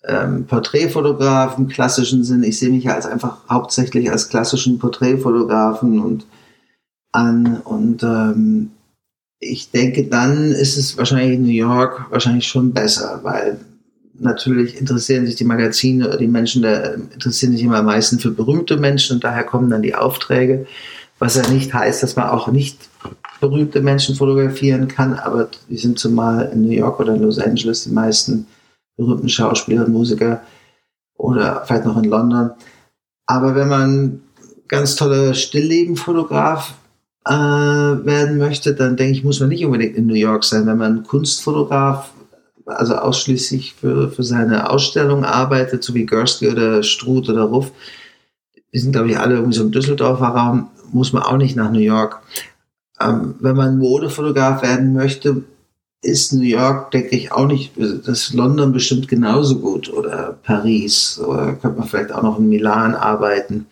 [0.05, 6.25] ähm, Porträtfotograf klassischen Sinn, ich sehe mich als einfach hauptsächlich als klassischen Porträtfotografen und
[7.11, 8.71] an und ähm,
[9.39, 13.59] ich denke, dann ist es wahrscheinlich in New York wahrscheinlich schon besser, weil
[14.17, 18.31] natürlich interessieren sich die Magazine oder die Menschen, da interessieren sich immer am meisten für
[18.31, 20.65] berühmte Menschen und daher kommen dann die Aufträge.
[21.19, 22.89] Was ja nicht heißt, dass man auch nicht
[23.39, 27.83] berühmte Menschen fotografieren kann, aber die sind zumal in New York oder in Los Angeles
[27.83, 28.47] die meisten
[28.97, 30.41] berühmten Schauspieler und Musiker
[31.15, 32.51] oder vielleicht noch in London.
[33.25, 34.21] Aber wenn man
[34.67, 36.73] ganz toller Stilllebenfotograf
[37.25, 40.67] äh, werden möchte, dann denke ich, muss man nicht unbedingt in New York sein.
[40.67, 42.11] Wenn man Kunstfotograf,
[42.65, 47.71] also ausschließlich für, für seine Ausstellung arbeitet, so wie Gursky oder Struth oder Ruff,
[48.73, 51.71] die sind, glaube ich, alle irgendwie so im Düsseldorfer Raum, muss man auch nicht nach
[51.71, 52.21] New York.
[52.99, 55.43] Ähm, wenn man Modefotograf werden möchte,
[56.03, 61.19] ist New York, denke ich, auch nicht, das ist London bestimmt genauso gut oder Paris
[61.19, 63.67] oder könnte man vielleicht auch noch in Milan arbeiten.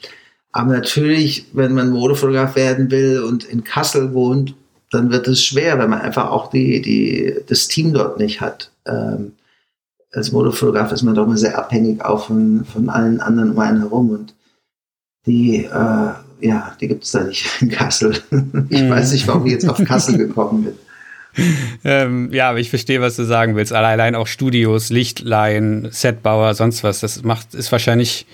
[0.53, 4.55] Aber natürlich, wenn man Modefotograf werden will und in Kassel wohnt,
[4.91, 8.71] dann wird es schwer, wenn man einfach auch die, die, das Team dort nicht hat.
[8.85, 9.33] Ähm,
[10.11, 13.79] als Modefotograf ist man doch immer sehr abhängig auch von, von allen anderen um einen
[13.79, 14.35] herum und
[15.25, 18.11] die, äh, ja, die gibt es da nicht in Kassel.
[18.69, 18.89] ich mhm.
[18.89, 20.73] weiß nicht, warum ich jetzt auf Kassel gekommen bin.
[21.83, 23.73] Ähm, ja, aber ich verstehe, was du sagen willst.
[23.73, 28.27] Allein auch Studios, Lichtleihen, Setbauer, sonst was, das macht, ist wahrscheinlich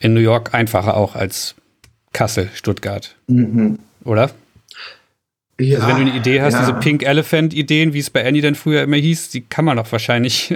[0.00, 1.54] in New York einfacher auch als
[2.12, 3.16] Kassel, Stuttgart.
[3.26, 3.78] Mhm.
[4.04, 4.30] Oder?
[5.60, 6.60] Ja, also wenn du eine Idee hast, ja.
[6.60, 9.90] diese Pink Elephant-Ideen, wie es bei Annie dann früher immer hieß, die kann man doch
[9.90, 10.54] wahrscheinlich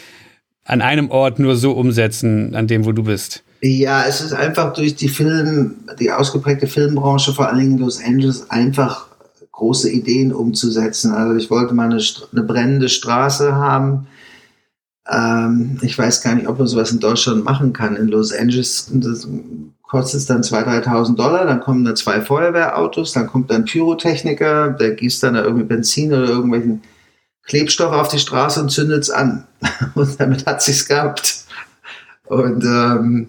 [0.64, 3.42] an einem Ort nur so umsetzen, an dem, wo du bist.
[3.60, 8.00] Ja, es ist einfach durch die Film, die ausgeprägte Filmbranche, vor allen Dingen in Los
[8.00, 9.07] Angeles, einfach
[9.58, 11.12] große Ideen umzusetzen.
[11.12, 12.00] Also ich wollte mal eine,
[12.32, 14.06] eine brennende Straße haben,
[15.08, 17.96] ähm, ich weiß gar nicht, ob man sowas in Deutschland machen kann.
[17.96, 18.90] In Los Angeles
[19.82, 24.70] kostet es dann 2.000, 3.000 Dollar, dann kommen da zwei Feuerwehrautos, dann kommt dann Pyrotechniker,
[24.70, 26.82] der gießt dann da irgendwie Benzin oder irgendwelchen
[27.44, 29.46] Klebstoff auf die Straße und zündet es an.
[29.94, 31.46] Und damit hat sich's gehabt.
[32.26, 33.28] Und ähm,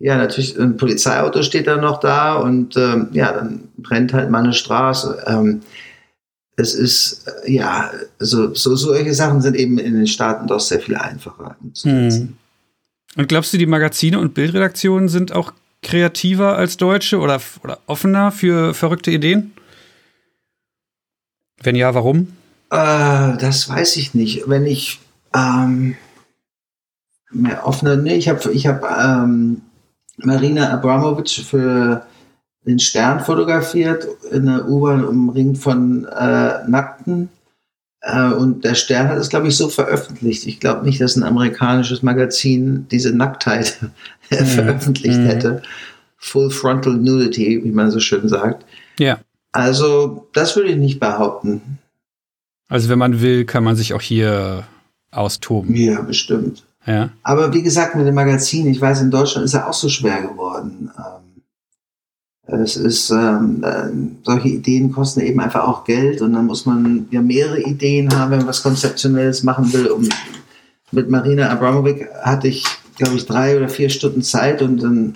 [0.00, 4.42] ja, natürlich ein Polizeiauto steht dann noch da und ähm, ja, dann brennt halt mal
[4.42, 5.24] eine Straße.
[5.26, 5.60] Ähm,
[6.56, 10.80] es ist, äh, ja, also so, solche Sachen sind eben in den Staaten doch sehr
[10.80, 12.20] viel einfacher umzusetzen.
[12.20, 12.36] Hm.
[13.16, 18.32] Und glaubst du, die Magazine und Bildredaktionen sind auch kreativer als Deutsche oder, oder offener
[18.32, 19.52] für verrückte Ideen?
[21.62, 22.28] Wenn ja, warum?
[22.70, 24.48] Äh, das weiß ich nicht.
[24.48, 24.98] Wenn ich
[25.34, 25.96] ähm,
[27.30, 29.60] mehr offener, nee, ich habe ich hab, ähm,
[30.24, 32.06] Marina Abramovic für
[32.66, 37.30] den Stern fotografiert, in der U-Bahn umringt von äh, Nackten.
[38.02, 40.46] Äh, und der Stern hat es, glaube ich, so veröffentlicht.
[40.46, 43.78] Ich glaube nicht, dass ein amerikanisches Magazin diese Nacktheit
[44.30, 44.46] mhm.
[44.46, 45.26] veröffentlicht mhm.
[45.26, 45.62] hätte.
[46.16, 48.64] Full Frontal Nudity, wie man so schön sagt.
[48.98, 49.20] Ja.
[49.52, 51.78] Also, das würde ich nicht behaupten.
[52.68, 54.64] Also, wenn man will, kann man sich auch hier
[55.10, 55.74] austoben.
[55.74, 56.62] Ja, bestimmt.
[56.90, 57.10] Ja.
[57.22, 60.22] Aber wie gesagt, mit dem Magazin, ich weiß, in Deutschland ist er auch so schwer
[60.22, 60.90] geworden.
[60.98, 61.42] Ähm,
[62.62, 63.90] es ist, ähm, äh,
[64.24, 68.32] solche Ideen kosten eben einfach auch Geld und dann muss man ja mehrere Ideen haben,
[68.32, 69.86] wenn man was Konzeptionelles machen will.
[69.86, 70.12] Und
[70.90, 72.64] mit Marina Abramovic hatte ich,
[72.96, 75.14] glaube ich, drei oder vier Stunden Zeit und dann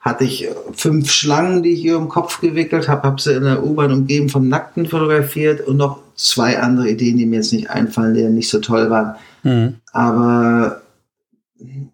[0.00, 3.64] hatte ich fünf Schlangen, die ich hier im Kopf gewickelt habe, habe sie in der
[3.64, 8.14] U-Bahn umgeben vom Nackten fotografiert und noch zwei andere Ideen, die mir jetzt nicht einfallen,
[8.14, 9.14] die nicht so toll waren.
[9.44, 9.76] Mhm.
[9.92, 10.82] Aber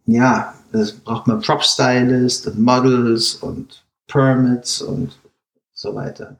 [0.06, 5.18] ja, das braucht man Prop-Stylist und Models und Permits und
[5.72, 6.36] so weiter.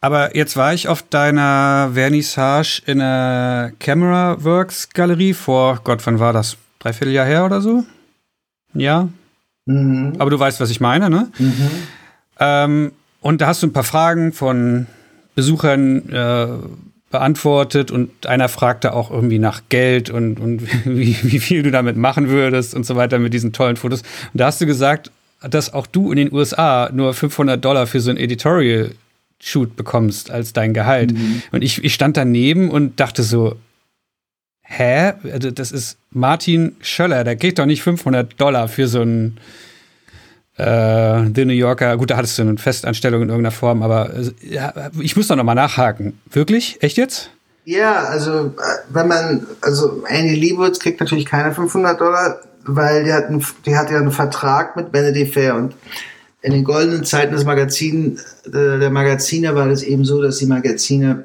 [0.00, 6.20] Aber jetzt war ich auf deiner Vernissage in der Camera Works Galerie vor, Gott, wann
[6.20, 6.56] war das?
[6.78, 7.84] Dreiviertel Jahr her oder so?
[8.74, 9.08] Ja.
[9.64, 10.14] Mhm.
[10.18, 11.30] Aber du weißt, was ich meine, ne?
[11.38, 11.70] Mhm.
[12.38, 14.86] Ähm, und da hast du ein paar Fragen von
[15.34, 16.48] Besuchern äh,
[17.16, 21.96] beantwortet und einer fragte auch irgendwie nach Geld und, und wie, wie viel du damit
[21.96, 24.02] machen würdest und so weiter mit diesen tollen Fotos.
[24.02, 25.10] Und da hast du gesagt,
[25.40, 28.90] dass auch du in den USA nur 500 Dollar für so ein Editorial
[29.40, 31.12] Shoot bekommst als dein Gehalt.
[31.12, 31.42] Mhm.
[31.52, 33.56] Und ich, ich stand daneben und dachte so,
[34.62, 35.14] hä?
[35.32, 39.38] Also das ist Martin Schöller, der kriegt doch nicht 500 Dollar für so ein
[40.56, 41.96] äh, The New Yorker.
[41.96, 45.36] Gut, da hattest du eine Festanstellung in irgendeiner Form, aber äh, ja, ich muss doch
[45.36, 46.18] noch mal nachhaken.
[46.30, 46.78] Wirklich?
[46.82, 47.30] Echt jetzt?
[47.64, 48.54] Ja, also
[48.90, 53.76] wenn man, also Andy Leibovitz kriegt natürlich keine 500 Dollar, weil die hat, einen, die
[53.76, 55.74] hat ja einen Vertrag mit Vanity Fair und
[56.42, 61.24] in den goldenen Zeiten des Magazin, der Magazine war es eben so, dass die Magazine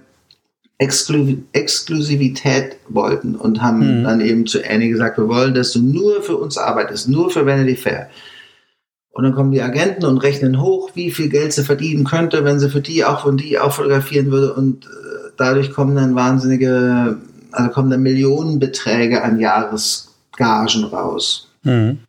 [0.79, 4.03] Exklusivität wollten und haben mhm.
[4.03, 7.45] dann eben zu Annie gesagt, wir wollen, dass du nur für uns arbeitest, nur für
[7.45, 8.09] Vanity Fair.
[9.11, 12.59] Und dann kommen die Agenten und rechnen hoch, wie viel Geld sie verdienen könnte, wenn
[12.59, 14.53] sie für die auch von die auch fotografieren würde.
[14.53, 17.17] Und äh, dadurch kommen dann wahnsinnige,
[17.51, 21.51] also kommen dann Millionenbeträge an Jahresgagen raus.
[21.63, 21.99] Mhm.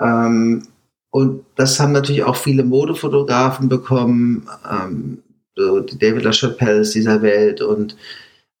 [0.00, 0.62] Ähm,
[1.10, 4.48] und das haben natürlich auch viele Modefotografen bekommen.
[4.70, 5.18] Ähm,
[5.54, 7.96] so die David LaChapelle dieser Welt und,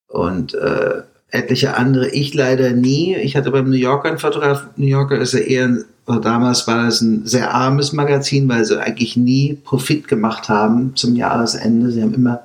[0.08, 2.08] und äh, etliche andere.
[2.08, 3.16] Ich leider nie.
[3.16, 4.68] Ich hatte beim New Yorker einen Fotograf.
[4.76, 9.16] New Yorker ist ja eher, damals war das ein sehr armes Magazin, weil sie eigentlich
[9.16, 11.90] nie Profit gemacht haben zum Jahresende.
[11.90, 12.44] Sie haben immer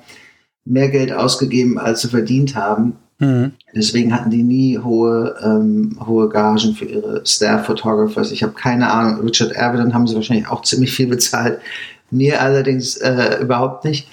[0.65, 2.97] mehr Geld ausgegeben, als sie verdient haben.
[3.19, 3.51] Mhm.
[3.75, 8.31] Deswegen hatten die nie hohe, ähm, hohe Gagen für ihre Staff-Photographers.
[8.31, 9.21] Ich habe keine Ahnung.
[9.21, 11.59] Richard Avedon haben sie wahrscheinlich auch ziemlich viel bezahlt.
[12.09, 14.07] Mir allerdings äh, überhaupt nicht.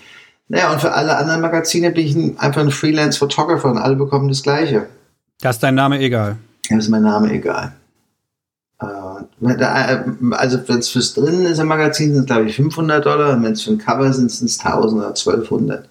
[0.48, 4.42] Naja, und für alle anderen Magazine bin ich einfach ein Freelance-Photographer und alle bekommen das
[4.42, 4.86] Gleiche.
[5.40, 6.36] Da ist dein Name egal.
[6.68, 7.72] Da ist mein Name egal.
[9.42, 9.98] Äh,
[10.32, 13.44] also wenn es fürs Drinnen ist im Magazin, sind es glaube ich 500 Dollar und
[13.44, 15.88] wenn es für ein Cover sind, sind es 1000 oder 1200.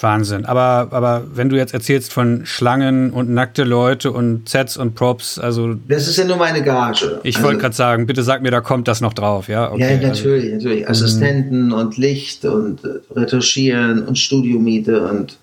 [0.00, 0.44] Wahnsinn.
[0.44, 5.38] Aber, aber wenn du jetzt erzählst von Schlangen und nackte Leute und Sets und Props,
[5.38, 5.74] also.
[5.88, 7.20] Das ist ja nur meine Gage.
[7.22, 9.70] Ich also, wollte gerade sagen, bitte sag mir, da kommt das noch drauf, ja?
[9.70, 10.88] Okay, ja, natürlich, also, natürlich.
[10.88, 11.80] Assistenten mh.
[11.80, 15.38] und Licht und äh, Retuschieren und Studiomiete und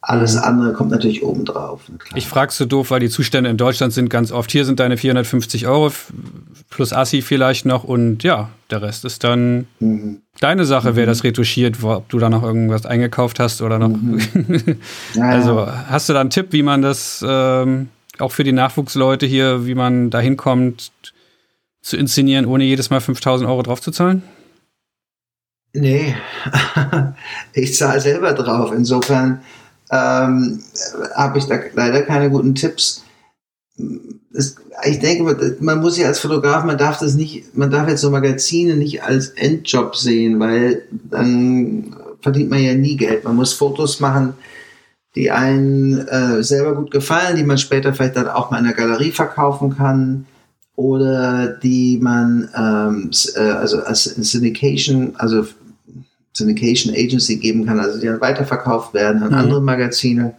[0.00, 1.82] alles andere kommt natürlich oben drauf.
[2.14, 4.96] Ich frage so doof, weil die Zustände in Deutschland sind ganz oft, hier sind deine
[4.96, 5.92] 450 Euro
[6.70, 10.22] plus Assi vielleicht noch und ja, der Rest ist dann mhm.
[10.40, 10.96] deine Sache, mhm.
[10.96, 13.88] wer das retuschiert, ob du da noch irgendwas eingekauft hast oder noch.
[13.88, 14.20] Mhm.
[15.14, 17.88] ja, also hast du da einen Tipp, wie man das ähm,
[18.18, 20.92] auch für die Nachwuchsleute hier, wie man da hinkommt,
[21.82, 24.22] zu inszenieren, ohne jedes Mal 5000 Euro draufzuzahlen?
[25.74, 26.14] Nee,
[27.52, 28.72] ich zahle selber drauf.
[28.72, 29.42] Insofern
[29.90, 30.62] ähm,
[31.14, 33.04] habe ich da leider keine guten Tipps.
[34.32, 38.00] Es, ich denke, man muss ja als Fotograf, man darf das nicht, man darf jetzt
[38.00, 43.24] so Magazine nicht als Endjob sehen, weil dann verdient man ja nie Geld.
[43.24, 44.34] Man muss Fotos machen,
[45.14, 48.74] die einen äh, selber gut gefallen, die man später vielleicht dann auch mal in der
[48.74, 50.26] Galerie verkaufen kann
[50.76, 55.44] oder die man ähm, äh, also als Syndication, also
[56.38, 59.38] Syndication Agency geben kann, also die dann weiterverkauft werden an mhm.
[59.38, 60.34] andere Magazine.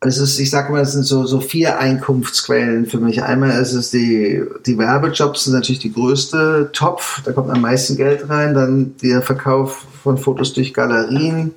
[0.00, 3.22] Es ist, ich sage mal, es sind so, so vier Einkunftsquellen für mich.
[3.22, 7.96] Einmal ist es die, die Werbejobs sind natürlich die größte Topf, da kommt am meisten
[7.96, 8.54] Geld rein.
[8.54, 11.52] Dann der Verkauf von Fotos durch Galerien.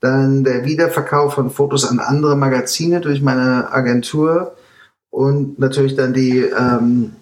[0.00, 4.56] Dann der Wiederverkauf von Fotos an andere Magazine durch meine Agentur.
[5.10, 7.12] Und natürlich dann die ähm,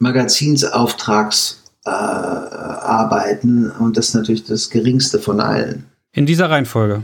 [0.00, 5.86] Magazinsauftrags- äh, arbeiten und das ist natürlich das geringste von allen.
[6.12, 7.02] In dieser Reihenfolge?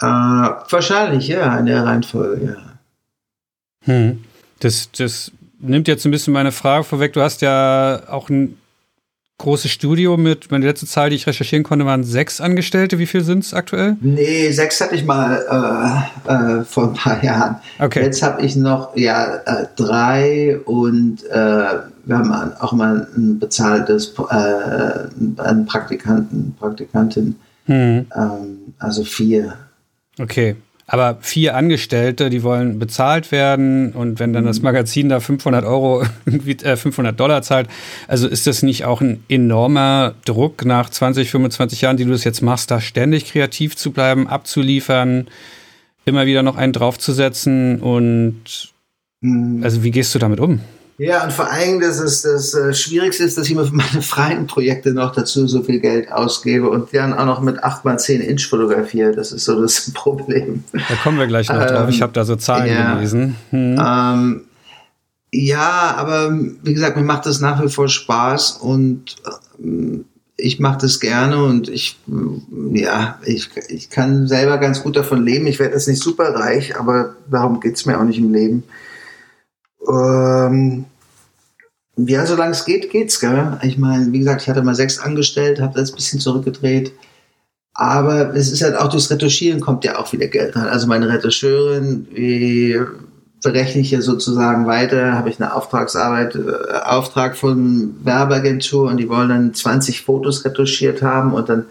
[0.00, 2.56] Äh, wahrscheinlich, ja, in der Reihenfolge, ja.
[3.84, 4.24] Hm.
[4.60, 7.12] Das, das nimmt jetzt ein bisschen meine Frage vorweg.
[7.12, 8.58] Du hast ja auch ein
[9.38, 12.98] großes Studio mit, meine letzte Zahl, die ich recherchieren konnte, waren sechs Angestellte.
[12.98, 13.96] Wie viel sind es aktuell?
[14.00, 17.56] Nee, sechs hatte ich mal äh, äh, vor ein paar Jahren.
[17.78, 18.02] Okay.
[18.02, 21.34] Jetzt habe ich noch ja äh, drei und äh,
[22.06, 27.36] wir haben auch mal ein bezahltes äh, einen Praktikanten, Praktikantin.
[27.66, 28.06] Hm.
[28.14, 29.54] Ähm, also vier.
[30.18, 30.56] Okay.
[30.86, 34.64] Aber vier Angestellte, die wollen bezahlt werden und wenn dann das mhm.
[34.64, 36.04] Magazin da 500 Euro,
[36.62, 37.68] äh, 500 Dollar zahlt,
[38.06, 42.24] also ist das nicht auch ein enormer Druck nach 20, 25 Jahren, die du das
[42.24, 45.28] jetzt machst, da ständig kreativ zu bleiben, abzuliefern,
[46.04, 48.72] immer wieder noch einen draufzusetzen und
[49.22, 49.62] mhm.
[49.62, 50.60] also wie gehst du damit um?
[50.96, 54.00] Ja, und vor allem, dass es das äh, Schwierigste ist, dass ich mir für meine
[54.00, 58.46] freien Projekte noch dazu so viel Geld ausgebe und dann auch noch mit 8x10 Inch
[58.48, 59.12] fotografiere.
[59.12, 60.62] Das ist so das Problem.
[60.72, 61.88] Da kommen wir gleich noch ähm, drauf.
[61.88, 63.36] Ich habe da so Zahlen ja, gelesen.
[63.50, 63.76] Hm.
[63.78, 64.40] Ähm,
[65.32, 66.32] ja, aber
[66.62, 70.04] wie gesagt, mir macht das nach wie vor Spaß und äh,
[70.36, 71.98] ich mache das gerne und ich,
[72.72, 75.46] ja, ich, ich kann selber ganz gut davon leben.
[75.46, 78.64] Ich werde jetzt nicht super reich, aber darum geht's mir auch nicht im Leben.
[79.88, 80.84] Ähm,
[81.96, 83.58] ja, solange es geht, geht's, gell?
[83.62, 86.92] Ich meine, wie gesagt, ich hatte mal sechs angestellt, habe das ein bisschen zurückgedreht.
[87.74, 90.68] Aber es ist halt auch durchs Retuschieren kommt ja auch wieder Geld rein.
[90.68, 92.80] Also meine Retuscheurin, wie
[93.42, 99.08] berechne ich ja sozusagen weiter, habe ich eine Auftragsarbeit, äh, Auftrag von Werbeagentur und die
[99.08, 101.66] wollen dann 20 Fotos retuschiert haben und dann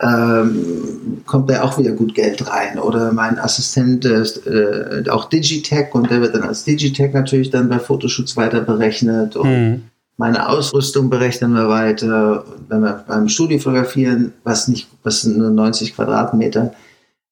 [0.00, 2.78] ähm, kommt da auch wieder gut Geld rein.
[2.78, 7.68] Oder mein Assistent ist äh, auch Digitech und der wird dann als Digitech natürlich dann
[7.68, 9.36] bei Fotoshoots weiter berechnet.
[9.36, 9.82] Und mhm.
[10.16, 12.44] meine Ausrüstung berechnen wir weiter.
[12.68, 16.72] Wenn wir beim Studio fotografieren, was nicht, was sind nur 90 Quadratmeter,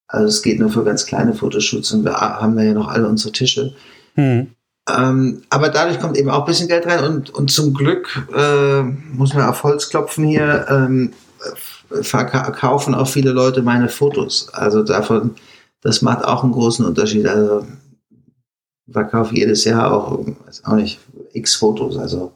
[0.07, 3.09] also es geht nur für ganz kleine Fotoshoots und wir haben da ja noch alle
[3.09, 3.75] unsere Tische.
[4.15, 4.49] Mhm.
[4.91, 8.83] Ähm, aber dadurch kommt eben auch ein bisschen Geld rein und, und zum Glück äh,
[8.83, 10.67] muss man auf Holz klopfen hier.
[10.71, 11.13] Ähm,
[12.03, 14.49] verkaufen auch viele Leute meine Fotos.
[14.53, 15.35] Also davon,
[15.81, 17.27] das macht auch einen großen Unterschied.
[17.27, 17.67] Also
[18.91, 20.25] verkaufe jedes Jahr auch,
[20.65, 21.01] auch nicht,
[21.33, 21.97] x Fotos.
[21.97, 22.33] Also.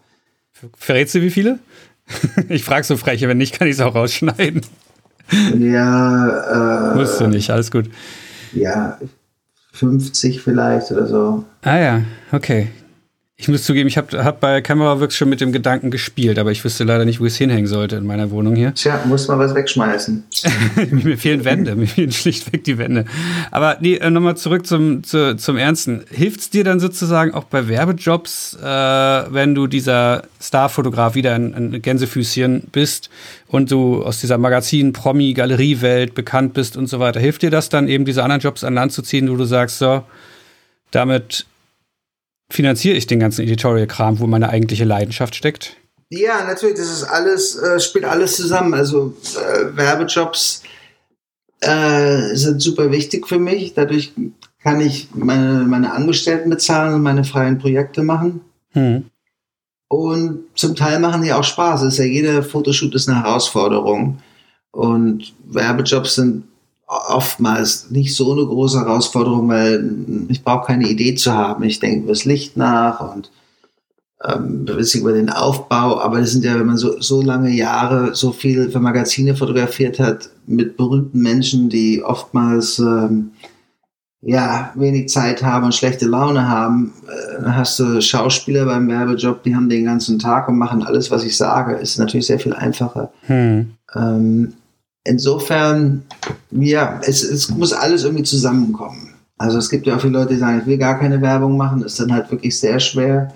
[0.76, 1.59] Verrätst du wie viele?
[2.48, 4.62] ich frage so frech, wenn nicht, kann ich es auch rausschneiden.
[5.59, 7.88] Ja, äh, Musst du nicht, alles gut.
[8.53, 8.98] Ja,
[9.72, 11.44] 50 vielleicht oder so.
[11.62, 12.68] Ah ja, okay.
[13.43, 16.64] Ich muss zugeben, ich habe hab bei Cameraworks schon mit dem Gedanken gespielt, aber ich
[16.64, 18.72] wüsste leider nicht, wo es hinhängen sollte in meiner Wohnung hier.
[18.72, 20.22] Tja, muss man was wegschmeißen.
[20.93, 23.05] mir fehlen Wände, mir fehlen schlichtweg die Wände.
[23.51, 26.05] Aber nee, äh, nochmal zurück zum, zu, zum Ernsten.
[26.09, 31.53] Hilft es dir dann sozusagen auch bei Werbejobs, äh, wenn du dieser Starfotograf wieder in,
[31.53, 33.11] in Gänsefüßchen bist
[33.49, 37.18] und du aus dieser Magazin, Promi, Galeriewelt bekannt bist und so weiter?
[37.18, 39.78] Hilft dir das dann eben, diese anderen Jobs an Land zu ziehen, wo du sagst,
[39.78, 40.05] so,
[40.93, 41.47] damit
[42.53, 45.76] finanziere ich den ganzen Editorial-Kram, wo meine eigentliche Leidenschaft steckt?
[46.11, 48.74] Ja, natürlich, das ist alles, äh, spielt alles zusammen.
[48.74, 50.62] Also äh, Werbejobs
[51.61, 53.72] äh, sind super wichtig für mich.
[53.72, 54.12] Dadurch
[54.62, 58.42] kann ich meine, meine Angestellten bezahlen und meine freien Projekte machen.
[58.72, 59.07] Hm.
[59.88, 61.82] Und zum Teil machen die auch Spaß.
[61.82, 64.18] ist ja jeder Fotoshoot ist eine Herausforderung.
[64.70, 66.44] Und Werbejobs sind
[66.93, 71.64] oftmals nicht so eine große Herausforderung, weil ich brauche keine Idee zu haben.
[71.64, 73.30] Ich denke über das Licht nach und
[74.24, 78.32] ähm, über den Aufbau, aber das sind ja, wenn man so, so lange Jahre so
[78.32, 83.32] viel für Magazine fotografiert hat, mit berühmten Menschen, die oftmals ähm,
[84.20, 89.43] ja, wenig Zeit haben und schlechte Laune haben, äh, dann hast du Schauspieler beim Werbejob,
[89.43, 91.74] die haben den ganzen Tag und machen alles, was ich sage.
[91.74, 93.12] Ist natürlich sehr viel einfacher.
[93.22, 93.72] Hm.
[93.97, 94.55] Ähm,
[95.05, 96.03] insofern,
[96.50, 99.14] ja, es, es muss alles irgendwie zusammenkommen.
[99.38, 101.82] Also es gibt ja auch viele Leute, die sagen, ich will gar keine Werbung machen.
[101.82, 103.34] ist dann halt wirklich sehr schwer,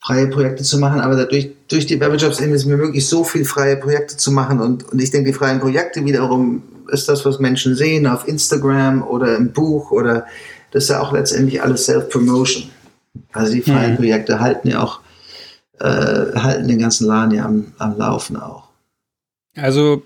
[0.00, 1.00] freie Projekte zu machen.
[1.00, 4.60] Aber dadurch, durch die Werbejobs ist es mir möglich, so viel freie Projekte zu machen.
[4.60, 9.02] Und, und ich denke, die freien Projekte wiederum ist das, was Menschen sehen auf Instagram
[9.02, 10.24] oder im Buch oder
[10.70, 12.70] das ist ja auch letztendlich alles Self-Promotion.
[13.32, 13.96] Also die freien mhm.
[13.96, 15.00] Projekte halten ja auch,
[15.80, 15.84] äh,
[16.34, 18.68] halten den ganzen Laden ja am, am Laufen auch.
[19.56, 20.02] Also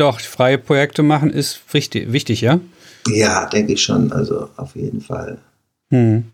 [0.00, 2.60] doch, freie Projekte machen ist wichtig, wichtig ja?
[3.08, 4.12] Ja, denke ich schon.
[4.12, 5.38] Also auf jeden Fall.
[5.90, 6.24] Hm.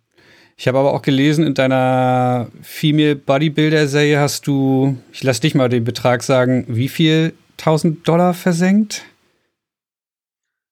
[0.56, 5.68] Ich habe aber auch gelesen, in deiner Female Bodybuilder-Serie hast du, ich lasse dich mal
[5.68, 9.02] den Betrag sagen, wie viel 1000 Dollar versenkt?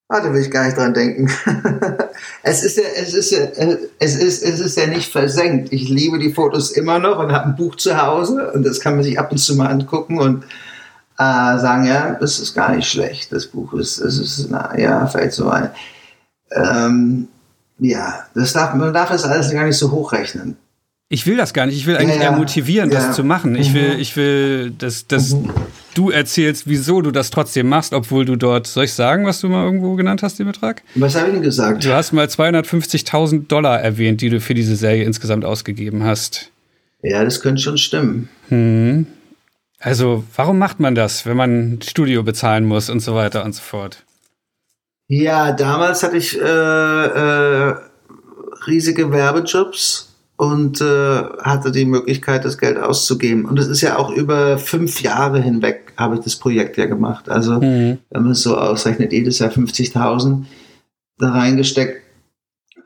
[0.09, 1.31] Ah, da will ich gar nicht dran denken.
[2.43, 3.41] es ist ja, es ist ja,
[3.99, 5.73] es ist, es ist ja nicht versenkt.
[5.73, 8.95] Ich liebe die Fotos immer noch und habe ein Buch zu Hause und das kann
[8.95, 10.45] man sich ab und zu mal angucken und
[11.19, 15.07] äh, sagen, ja, das ist gar nicht schlecht, das Buch ist, das ist, na, ja,
[15.07, 15.71] vielleicht so ein,
[16.53, 17.29] ähm,
[17.79, 20.57] ja, das darf, man darf das alles gar nicht so hochrechnen.
[21.11, 21.77] Ich will das gar nicht.
[21.77, 22.99] Ich will eigentlich ja, eher motivieren, ja.
[22.99, 23.55] das zu machen.
[23.55, 24.01] Ich will, mhm.
[24.01, 25.51] ich will, dass, dass mhm.
[25.95, 29.49] du erzählst, wieso du das trotzdem machst, obwohl du dort, soll ich sagen, was du
[29.49, 30.83] mal irgendwo genannt hast, den Betrag?
[30.95, 31.85] Was habe ich denn gesagt?
[31.85, 36.51] Du hast mal 250.000 Dollar erwähnt, die du für diese Serie insgesamt ausgegeben hast.
[37.03, 38.29] Ja, das könnte schon stimmen.
[38.49, 39.07] Hm.
[39.85, 43.55] Also, warum macht man das, wenn man ein Studio bezahlen muss und so weiter und
[43.55, 44.03] so fort?
[45.09, 47.75] Ja, damals hatte ich äh, äh,
[48.67, 53.45] riesige Werbejobs und äh, hatte die Möglichkeit, das Geld auszugeben.
[53.45, 57.29] Und es ist ja auch über fünf Jahre hinweg habe ich das Projekt ja gemacht.
[57.29, 57.99] Also, mhm.
[58.09, 60.47] wenn man es so ausrechnet, jedes Jahr 50.000
[61.19, 62.01] da reingesteckt.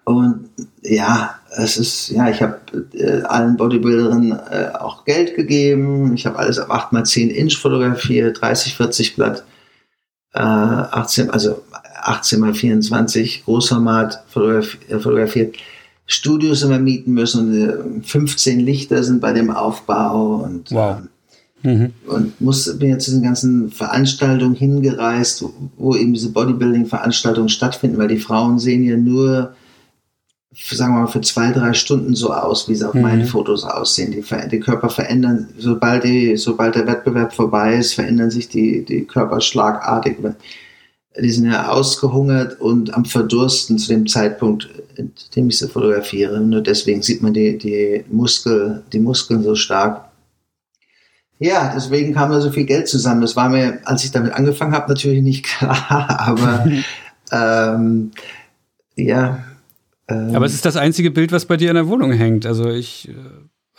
[0.05, 0.51] Und
[0.83, 2.61] ja, es ist, ja, ich habe
[2.93, 6.15] äh, allen Bodybuilderinnen äh, auch Geld gegeben.
[6.15, 9.45] Ich habe alles auf 8x10 Inch fotografiert, 30, 40 Blatt,
[10.35, 11.63] äh, 18, also
[12.03, 15.57] 18 x 24 Großformat fotografi äh, fotografiert.
[16.07, 20.99] Studios immer mieten müssen und 15 äh, Lichter sind bei dem Aufbau und, wow.
[21.63, 21.93] Mhm.
[22.07, 27.99] und muss, bin jetzt zu diesen ganzen Veranstaltungen hingereist, wo, wo eben diese Bodybuilding-Veranstaltungen stattfinden,
[27.99, 29.55] weil die Frauen sehen ja nur
[30.61, 33.03] sagen wir mal, für zwei, drei Stunden so aus, wie sie auf mhm.
[33.03, 34.11] meinen Fotos aussehen.
[34.11, 39.05] Die, die, Körper verändern, sobald, die, sobald der Wettbewerb vorbei ist, verändern sich die, die
[39.05, 40.19] Körper schlagartig.
[41.21, 46.41] Die sind ja ausgehungert und am Verdursten zu dem Zeitpunkt, in dem ich sie fotografiere.
[46.41, 50.05] Nur deswegen sieht man die, die, Muskel, die Muskeln so stark.
[51.41, 53.21] Ja, deswegen kam da so viel Geld zusammen.
[53.21, 56.67] Das war mir, als ich damit angefangen habe, natürlich nicht klar, aber
[57.33, 58.11] ähm,
[58.97, 59.45] ja.
[60.09, 62.47] Ähm, aber es ist das einzige Bild, was bei dir in der Wohnung hängt.
[62.47, 63.13] Also ich äh,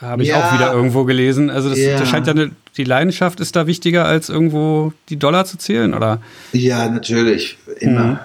[0.01, 1.49] habe ich ja, auch wieder irgendwo gelesen.
[1.49, 1.97] Also das, ja.
[1.97, 5.93] das scheint ja eine, die Leidenschaft ist da wichtiger als irgendwo die Dollar zu zählen,
[5.93, 6.21] oder?
[6.53, 7.57] Ja, natürlich.
[7.79, 8.03] Immer.
[8.03, 8.19] Mhm.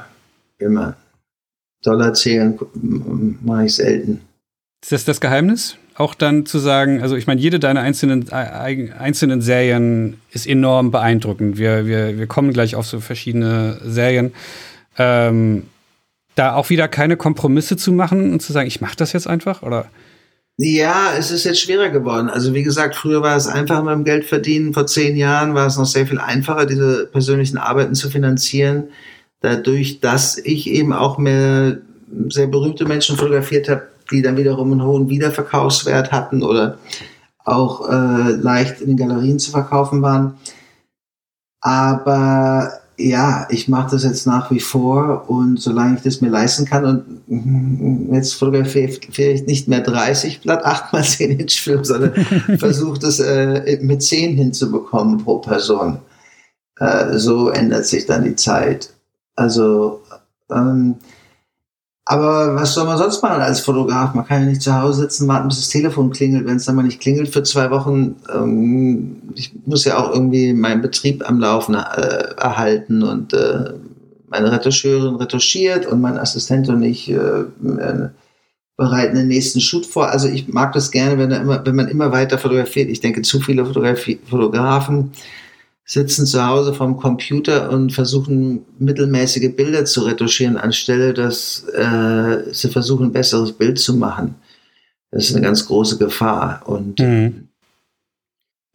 [0.58, 0.96] Immer.
[1.82, 2.58] Dollar zählen
[3.42, 4.20] mache ich selten.
[4.82, 5.76] Ist das das Geheimnis?
[5.96, 11.56] Auch dann zu sagen, also ich meine, jede deiner einzelnen, einzelnen Serien ist enorm beeindruckend.
[11.56, 14.32] Wir, wir, wir kommen gleich auf so verschiedene Serien.
[14.98, 15.64] Ähm,
[16.34, 19.62] da auch wieder keine Kompromisse zu machen und zu sagen, ich mache das jetzt einfach,
[19.62, 19.86] oder?
[20.56, 22.28] Ja, es ist jetzt schwerer geworden.
[22.28, 24.72] Also wie gesagt, früher war es einfacher mit dem Geld verdienen.
[24.72, 28.88] Vor zehn Jahren war es noch sehr viel einfacher, diese persönlichen Arbeiten zu finanzieren
[29.44, 31.78] dadurch, dass ich eben auch mehr
[32.28, 36.78] sehr berühmte Menschen fotografiert habe, die dann wiederum einen hohen Wiederverkaufswert hatten oder
[37.44, 40.34] auch äh, leicht in den Galerien zu verkaufen waren.
[41.60, 46.64] Aber ja, ich mache das jetzt nach wie vor und solange ich das mir leisten
[46.64, 52.14] kann und jetzt fotografiere ich nicht mehr 30 Blatt 8x10 Inch Film, sondern
[52.58, 55.98] versuche das äh, mit 10 hinzubekommen pro Person.
[56.78, 58.92] Äh, so ändert sich dann die Zeit.
[59.36, 60.02] Also,
[60.50, 60.96] ähm,
[62.06, 64.12] aber was soll man sonst machen als Fotograf?
[64.12, 66.46] Man kann ja nicht zu Hause sitzen, warten, bis das Telefon klingelt.
[66.46, 70.52] Wenn es dann mal nicht klingelt für zwei Wochen, ähm, ich muss ja auch irgendwie
[70.52, 71.78] meinen Betrieb am Laufen äh,
[72.36, 73.72] erhalten und äh,
[74.28, 78.08] meine Retuscheurin retuschiert und mein Assistent und ich äh, äh,
[78.76, 80.10] bereiten den nächsten Shoot vor.
[80.10, 82.90] Also ich mag das gerne, wenn, immer, wenn man immer weiter fotografiert.
[82.90, 85.12] Ich denke, zu viele Fotografie, Fotografen
[85.84, 92.70] sitzen zu Hause vom Computer und versuchen mittelmäßige Bilder zu retuschieren, anstelle dass äh, sie
[92.70, 94.36] versuchen, ein besseres Bild zu machen.
[95.10, 96.62] Das ist eine ganz große Gefahr.
[96.64, 97.48] Und mhm.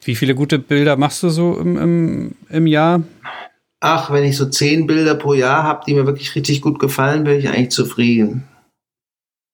[0.03, 3.02] wie viele gute Bilder machst du so im, im, im Jahr?
[3.81, 7.23] Ach, wenn ich so zehn Bilder pro Jahr habe, die mir wirklich richtig gut gefallen,
[7.23, 8.44] bin ich eigentlich zufrieden.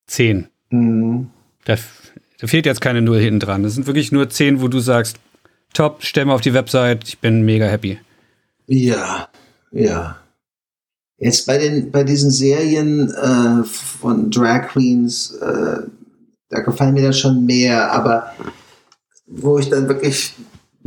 [0.08, 0.48] Zehn.
[0.72, 1.30] Mhm.
[1.64, 1.78] Da,
[2.40, 3.64] da fehlt jetzt keine Null hinten dran.
[3.64, 5.18] Das sind wirklich nur zehn, wo du sagst,
[5.76, 8.00] top, stell mal auf die Website, ich bin mega happy.
[8.68, 9.30] Ja,
[9.72, 10.18] ja.
[11.18, 15.78] Jetzt bei den bei diesen Serien äh, von Drag Queens, äh,
[16.50, 18.34] da gefallen mir dann schon mehr, aber
[19.28, 20.34] wo ich dann wirklich,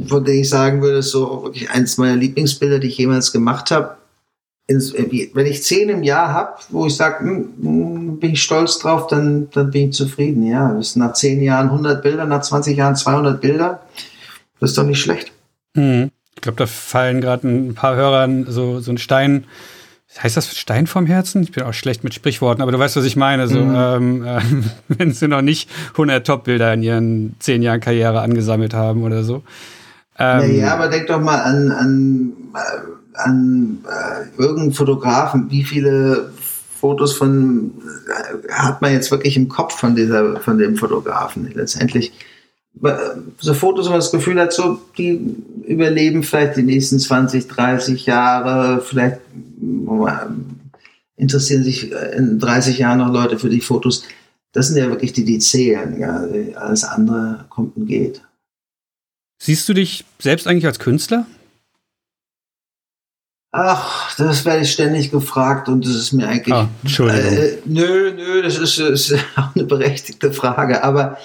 [0.06, 3.97] von denen ich sagen würde, so wirklich eins meiner Lieblingsbilder, die ich jemals gemacht habe.
[4.69, 9.06] Wenn ich zehn im Jahr habe, wo ich sage, hm, hm, bin ich stolz drauf,
[9.06, 10.47] dann, dann bin ich zufrieden.
[10.47, 13.81] Ja, das sind nach zehn Jahren 100 Bilder, nach 20 Jahren 200 Bilder.
[14.60, 15.32] Das ist doch nicht schlecht.
[15.74, 16.10] Mhm.
[16.35, 19.44] Ich glaube, da fallen gerade ein paar Hörern so, so ein Stein.
[20.22, 21.43] Heißt das Stein vom Herzen?
[21.43, 23.48] Ich bin auch schlecht mit Sprichworten, aber du weißt, was ich meine.
[23.48, 23.74] So, mhm.
[23.76, 24.40] ähm, äh,
[24.89, 29.43] wenn sie noch nicht 100 Top-Bilder in ihren zehn Jahren Karriere angesammelt haben oder so.
[30.18, 35.51] Ähm, ja, aber denk doch mal an, an, äh, an äh, irgendeinen Fotografen.
[35.51, 36.30] Wie viele
[36.80, 37.72] Fotos von
[38.09, 41.51] äh, hat man jetzt wirklich im Kopf von dieser, von dem Fotografen?
[41.55, 42.12] Letztendlich
[43.40, 45.20] so Fotos, wo man das Gefühl hat, so, die
[45.66, 49.20] überleben vielleicht die nächsten 20, 30 Jahre, vielleicht
[51.16, 54.05] interessieren sich in 30 Jahren noch Leute für die Fotos.
[54.52, 55.98] Das sind ja wirklich die, die zählen.
[55.98, 56.24] Ja.
[56.60, 58.22] Alles andere kommt und geht.
[59.40, 61.26] Siehst du dich selbst eigentlich als Künstler?
[63.50, 66.55] Ach, das werde ich ständig gefragt und das ist mir eigentlich.
[66.55, 67.32] Ah, Entschuldigung.
[67.32, 70.84] Äh, nö, nö, das ist, ist auch eine berechtigte Frage.
[70.84, 71.16] Aber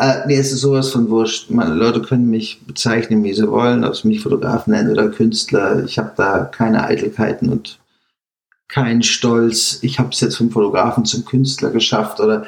[0.00, 1.50] äh, mir ist es sowas von wurscht.
[1.50, 5.84] Meine Leute können mich bezeichnen, wie sie wollen, ob sie mich Fotograf nennen oder Künstler.
[5.84, 7.78] Ich habe da keine Eitelkeiten und
[8.66, 9.78] keinen Stolz.
[9.82, 12.46] Ich habe es jetzt vom Fotografen zum Künstler geschafft oder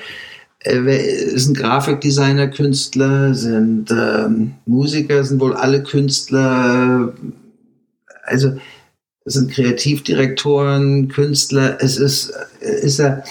[0.61, 7.13] äh, sind Grafikdesigner Künstler, sind ähm, Musiker, sind wohl alle Künstler.
[8.25, 8.57] Also
[9.27, 11.77] sind Kreativdirektoren, Künstler.
[11.81, 13.23] Es ist, ist ja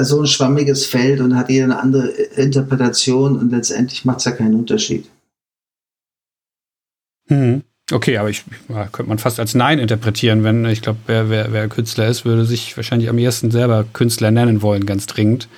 [0.00, 4.32] so ein schwammiges Feld und hat jeder eine andere Interpretation und letztendlich macht es ja
[4.32, 5.08] keinen Unterschied.
[7.28, 7.62] Hm.
[7.92, 8.44] Okay, aber ich
[8.92, 12.46] könnte man fast als Nein interpretieren, wenn ich glaube, wer, wer, wer Künstler ist, würde
[12.46, 15.48] sich wahrscheinlich am ersten selber Künstler nennen wollen, ganz dringend.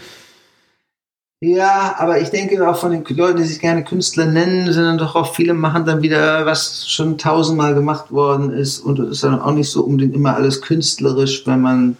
[1.40, 4.98] Ja, aber ich denke auch von den Leuten, die sich gerne Künstler nennen, sind dann
[4.98, 9.24] doch auch viele machen dann wieder, was schon tausendmal gemacht worden ist und es ist
[9.24, 11.96] dann auch nicht so unbedingt immer alles künstlerisch, wenn man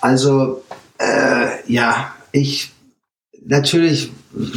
[0.00, 0.62] also
[0.98, 2.72] äh, ja, ich
[3.44, 4.10] natürlich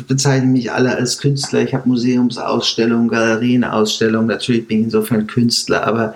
[0.07, 1.61] bezeichne mich alle als Künstler.
[1.61, 4.27] Ich habe Museumsausstellungen, Galerienausstellungen.
[4.27, 6.15] Natürlich bin ich insofern Künstler, aber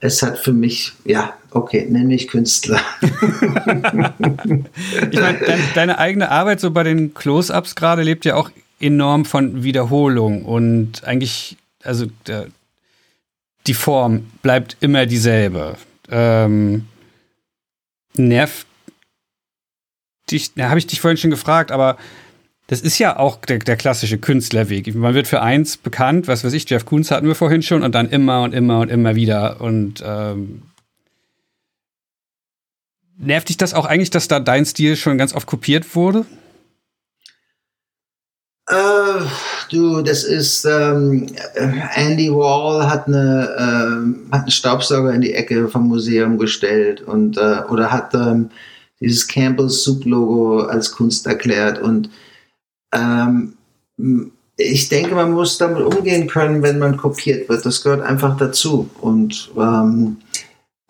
[0.00, 2.80] es hat für mich, ja, okay, nenne mich Künstler.
[3.00, 3.10] ich
[5.20, 9.64] meine, dein, deine eigene Arbeit so bei den Close-Ups gerade lebt ja auch enorm von
[9.64, 12.46] Wiederholung und eigentlich also der,
[13.66, 15.76] die Form bleibt immer dieselbe.
[16.10, 16.86] Ähm,
[18.14, 18.66] nervt
[20.30, 21.96] dich, habe ich dich vorhin schon gefragt, aber
[22.68, 24.94] das ist ja auch der, der, klassische Künstlerweg.
[24.94, 27.94] Man wird für eins bekannt, was weiß ich, Jeff Koons hatten wir vorhin schon, und
[27.94, 29.60] dann immer und immer und immer wieder.
[29.60, 30.62] Und ähm,
[33.16, 36.26] nervt dich das auch eigentlich, dass da dein Stil schon ganz oft kopiert wurde?
[38.68, 39.24] Äh,
[39.70, 41.26] du, das ist ähm,
[41.94, 47.38] Andy Wall hat eine äh, hat einen Staubsauger in die Ecke vom Museum gestellt und
[47.38, 48.50] äh, oder hat ähm,
[49.00, 52.10] dieses Campbell's Soup Logo als Kunst erklärt und
[52.92, 53.54] ähm,
[54.56, 57.64] ich denke, man muss damit umgehen können, wenn man kopiert wird.
[57.64, 60.16] Das gehört einfach dazu und ähm,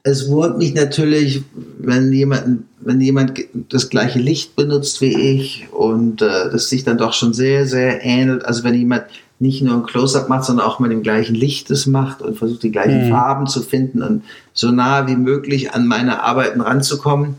[0.02, 1.43] es wurmt mich natürlich,
[1.78, 6.97] wenn jemand, wenn jemand das gleiche Licht benutzt wie ich und äh, das sich dann
[6.97, 8.44] doch schon sehr, sehr ähnelt.
[8.44, 9.05] Also wenn jemand
[9.39, 12.62] nicht nur ein Close-up macht, sondern auch mit dem gleichen Licht es macht und versucht
[12.62, 13.10] die gleichen mhm.
[13.10, 17.36] Farben zu finden und so nah wie möglich an meine Arbeiten ranzukommen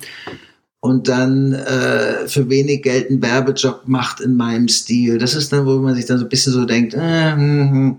[0.82, 5.18] und dann äh, für wenig Geld einen Werbejob macht in meinem Stil.
[5.18, 7.96] Das ist dann, wo man sich dann so ein bisschen so denkt, äh, hm, hm.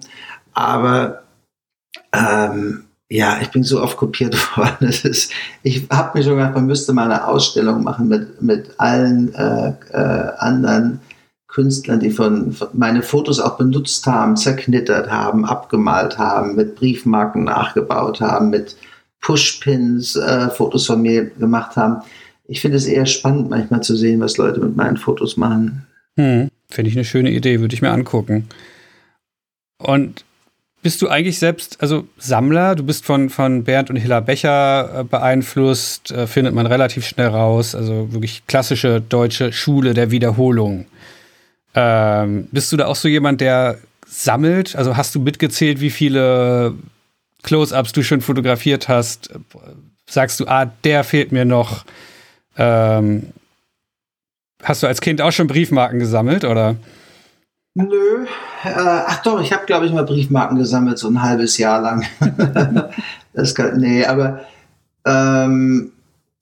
[0.55, 1.23] aber
[2.13, 4.77] ähm, ja, ich bin so oft kopiert worden.
[4.81, 5.33] Das ist,
[5.63, 9.73] ich habe mir schon gedacht, man müsste mal eine Ausstellung machen mit, mit allen äh,
[9.93, 11.01] äh, anderen
[11.49, 17.45] Künstlern, die von, von meine Fotos auch benutzt haben, zerknittert haben, abgemalt haben, mit Briefmarken
[17.45, 18.77] nachgebaut haben, mit
[19.21, 22.03] Pushpins äh, Fotos von mir gemacht haben.
[22.51, 25.87] Ich finde es eher spannend, manchmal zu sehen, was Leute mit meinen Fotos machen.
[26.17, 28.49] Hm, finde ich eine schöne Idee, würde ich mir angucken.
[29.79, 30.25] Und
[30.83, 32.75] bist du eigentlich selbst, also Sammler?
[32.75, 37.29] Du bist von, von Bernd und Hilla Becher äh, beeinflusst, äh, findet man relativ schnell
[37.29, 37.77] raus.
[37.77, 40.87] Also wirklich klassische deutsche Schule der Wiederholung.
[41.77, 43.79] Ähm, bist du da auch so jemand, der
[44.09, 44.75] sammelt?
[44.75, 46.75] Also hast du mitgezählt, wie viele
[47.45, 49.31] Close-ups du schon fotografiert hast?
[50.07, 51.85] Sagst du, ah, der fehlt mir noch?
[52.57, 53.29] Ähm,
[54.63, 56.77] hast du als Kind auch schon Briefmarken gesammelt, oder?
[57.75, 58.25] Nö.
[58.65, 62.05] Äh, ach doch, ich habe, glaube ich, mal Briefmarken gesammelt, so ein halbes Jahr lang.
[63.33, 64.41] das kann, nee, aber
[65.07, 65.93] ähm,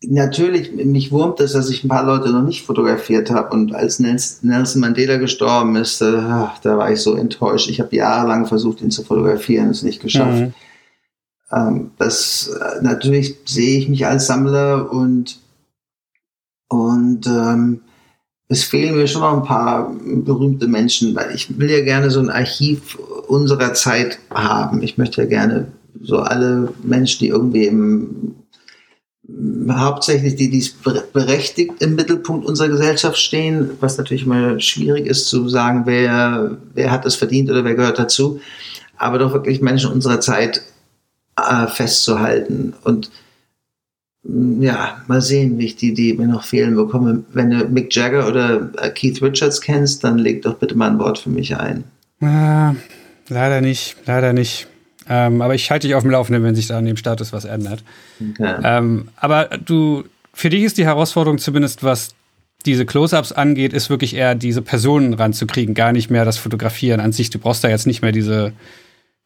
[0.02, 3.54] natürlich, mich wurmt es, dass ich ein paar Leute noch nicht fotografiert habe.
[3.54, 7.68] Und als Nelson Mandela gestorben ist, äh, da war ich so enttäuscht.
[7.68, 10.40] Ich habe jahrelang versucht, ihn zu fotografieren, es nicht geschafft.
[10.40, 10.54] Mhm.
[11.50, 15.38] Ähm, das äh, natürlich sehe ich mich als Sammler und
[16.68, 17.80] und ähm,
[18.48, 22.20] es fehlen mir schon noch ein paar berühmte Menschen, weil ich will ja gerne so
[22.20, 22.96] ein Archiv
[23.26, 24.82] unserer Zeit haben.
[24.82, 28.34] Ich möchte ja gerne so alle Menschen, die irgendwie im
[29.70, 30.70] hauptsächlich die, die
[31.12, 36.90] berechtigt im Mittelpunkt unserer Gesellschaft stehen, was natürlich mal schwierig ist zu sagen, wer, wer
[36.90, 38.40] hat es verdient oder wer gehört dazu,
[38.96, 40.62] aber doch wirklich Menschen unserer Zeit
[41.36, 42.72] äh, festzuhalten.
[42.84, 43.10] Und
[44.28, 47.24] ja, mal sehen, wie ich die, die mir noch fehlen bekomme.
[47.32, 50.98] Wenn du Mick Jagger oder äh, Keith Richards kennst, dann leg doch bitte mal ein
[50.98, 51.84] Wort für mich ein.
[52.20, 52.74] Äh,
[53.28, 54.66] leider nicht, leider nicht.
[55.08, 57.46] Ähm, aber ich halte dich auf dem Laufenden, wenn sich da an dem Status was
[57.46, 57.82] ändert.
[58.20, 58.56] Okay.
[58.62, 62.14] Ähm, aber du, für dich ist die Herausforderung zumindest, was
[62.66, 67.12] diese Close-ups angeht, ist wirklich eher diese Personen ranzukriegen, gar nicht mehr das Fotografieren an
[67.12, 67.30] sich.
[67.30, 68.52] Du brauchst da jetzt nicht mehr diese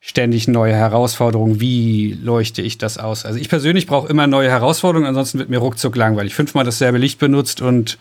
[0.05, 1.61] ständig neue Herausforderungen.
[1.61, 3.25] Wie leuchte ich das aus?
[3.25, 6.35] Also ich persönlich brauche immer neue Herausforderungen, ansonsten wird mir ruckzuck langweilig.
[6.35, 7.99] Fünfmal dasselbe Licht benutzt und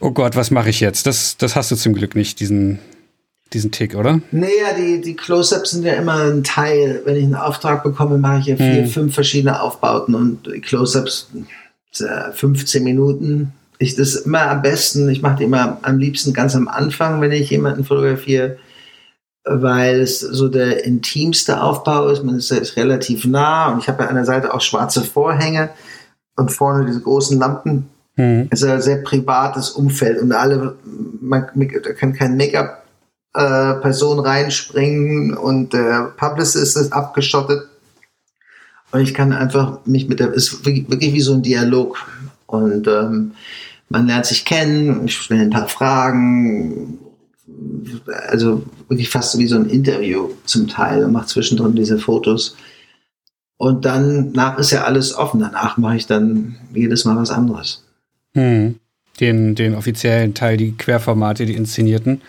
[0.00, 1.06] oh Gott, was mache ich jetzt?
[1.06, 2.80] Das, das hast du zum Glück nicht, diesen,
[3.52, 4.20] diesen Tick, oder?
[4.32, 7.02] Naja, die, die Close-Ups sind ja immer ein Teil.
[7.04, 8.88] Wenn ich einen Auftrag bekomme, mache ich ja vier, hm.
[8.88, 11.30] fünf verschiedene Aufbauten und Close-Ups
[12.32, 13.52] 15 Minuten.
[13.78, 17.30] Ich das immer am besten, ich mache die immer am liebsten ganz am Anfang, wenn
[17.30, 18.56] ich jemanden fotografiere
[19.44, 22.24] weil es so der intimste Aufbau ist.
[22.24, 25.70] Man ist, ist relativ nah und ich habe ja an der Seite auch schwarze Vorhänge
[26.36, 27.88] und vorne diese großen Lampen.
[28.16, 28.48] Mhm.
[28.50, 30.76] Es ist ein sehr privates Umfeld und alle,
[31.20, 31.46] man,
[31.82, 32.84] da kann kein Make-up
[33.34, 37.68] äh, reinspringen und der Publicist ist abgeschottet.
[38.92, 41.98] Und ich kann einfach mich mit der, ist wirklich wie so ein Dialog.
[42.46, 43.32] Und ähm,
[43.88, 46.98] man lernt sich kennen, ich stelle ein paar Fragen,
[48.28, 52.56] also wirklich fast wie so ein Interview zum Teil und mache zwischendrin diese Fotos.
[53.56, 55.40] Und dann nach ist ja alles offen.
[55.40, 57.84] Danach mache ich dann jedes Mal was anderes.
[58.34, 58.76] Hm.
[59.20, 62.20] Den, den offiziellen Teil, die Querformate, die inszenierten.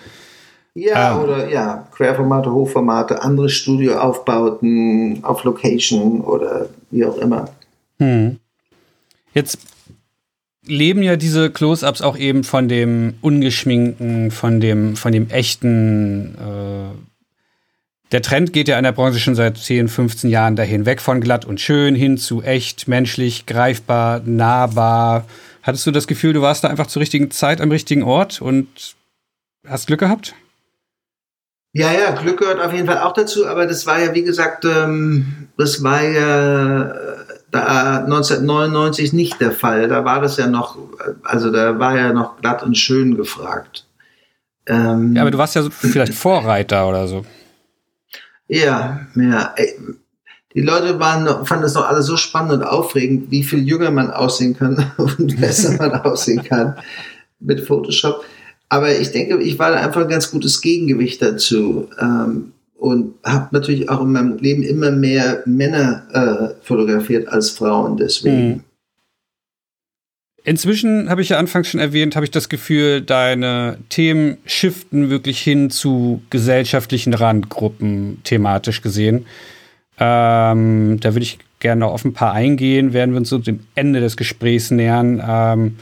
[0.75, 1.23] Ja, ähm.
[1.23, 7.49] oder ja, Querformate, Hochformate, andere Studioaufbauten auf Location oder wie auch immer.
[7.97, 8.37] Hm.
[9.33, 9.57] Jetzt
[10.67, 16.97] leben ja diese Close-ups auch eben von dem ungeschminkten, von dem, von dem echten, äh,
[18.11, 20.85] der Trend geht ja in der Branche schon seit 10, 15 Jahren dahin.
[20.85, 25.25] Weg von glatt und schön hin zu echt, menschlich, greifbar, nahbar.
[25.63, 28.95] Hattest du das Gefühl, du warst da einfach zur richtigen Zeit am richtigen Ort und
[29.67, 30.35] hast Glück gehabt?
[31.73, 34.63] Ja, ja, Glück gehört auf jeden Fall auch dazu, aber das war ja, wie gesagt,
[34.63, 36.93] ähm, das war ja
[37.55, 39.87] da 1999 nicht der Fall.
[39.87, 40.77] Da war das ja noch,
[41.23, 43.85] also da war ja noch glatt und schön gefragt.
[44.67, 47.25] Ähm, ja, aber du warst ja so vielleicht Vorreiter oder so.
[48.47, 49.55] Ja, ja.
[50.53, 54.11] Die Leute waren, fanden es noch alle so spannend und aufregend, wie viel jünger man
[54.11, 56.77] aussehen kann und besser man aussehen kann
[57.39, 58.23] mit Photoshop.
[58.69, 61.89] Aber ich denke, ich war einfach ein ganz gutes Gegengewicht dazu.
[61.99, 67.97] Ähm, und habe natürlich auch in meinem Leben immer mehr Männer äh, fotografiert als Frauen
[67.97, 68.47] deswegen.
[68.47, 68.63] Mhm.
[70.43, 75.39] Inzwischen habe ich ja anfangs schon erwähnt, habe ich das Gefühl, deine Themen shiften wirklich
[75.41, 79.25] hin zu gesellschaftlichen Randgruppen thematisch gesehen.
[79.97, 83.61] Ähm, da würde ich gerne noch auf ein paar eingehen, werden wir uns so dem
[83.73, 85.23] Ende des Gesprächs nähern.
[85.27, 85.77] Ähm,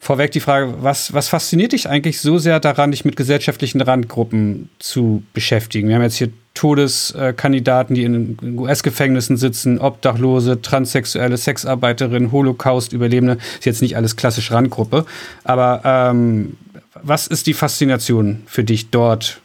[0.00, 4.70] Vorweg die Frage, was, was fasziniert dich eigentlich so sehr daran, dich mit gesellschaftlichen Randgruppen
[4.78, 5.88] zu beschäftigen?
[5.88, 13.38] Wir haben jetzt hier Todeskandidaten, die in US-Gefängnissen sitzen, Obdachlose, Transsexuelle, Sexarbeiterinnen, Holocaust-Überlebende.
[13.58, 15.04] Ist jetzt nicht alles klassisch Randgruppe.
[15.44, 16.56] Aber ähm,
[17.02, 19.40] was ist die Faszination für dich dort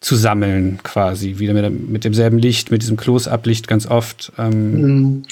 [0.00, 1.38] zu sammeln, quasi?
[1.38, 4.32] Wieder mit, mit demselben Licht, mit diesem Close-Up-Licht ganz oft.
[4.38, 4.80] Ähm.
[4.80, 5.22] Mhm.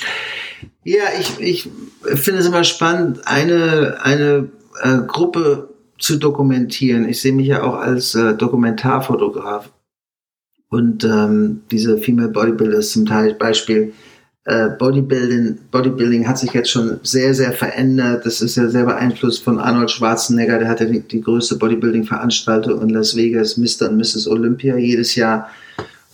[0.85, 1.69] Ja, ich, ich
[2.03, 4.49] finde es immer spannend, eine, eine
[4.83, 7.09] äh, Gruppe zu dokumentieren.
[7.09, 9.71] Ich sehe mich ja auch als äh, Dokumentarfotograf.
[10.69, 13.93] Und ähm, diese Female Bodybuilders zum Teil Beispiel
[14.47, 18.27] äh, Bodybuilding, Bodybuilding hat sich jetzt schon sehr, sehr verändert.
[18.27, 20.59] Das ist ja sehr beeinflusst von Arnold Schwarzenegger.
[20.59, 23.89] Der hatte die, die größte Bodybuilding-Veranstaltung in Las Vegas, Mr.
[23.89, 24.29] und Mrs.
[24.29, 25.49] Olympia jedes Jahr.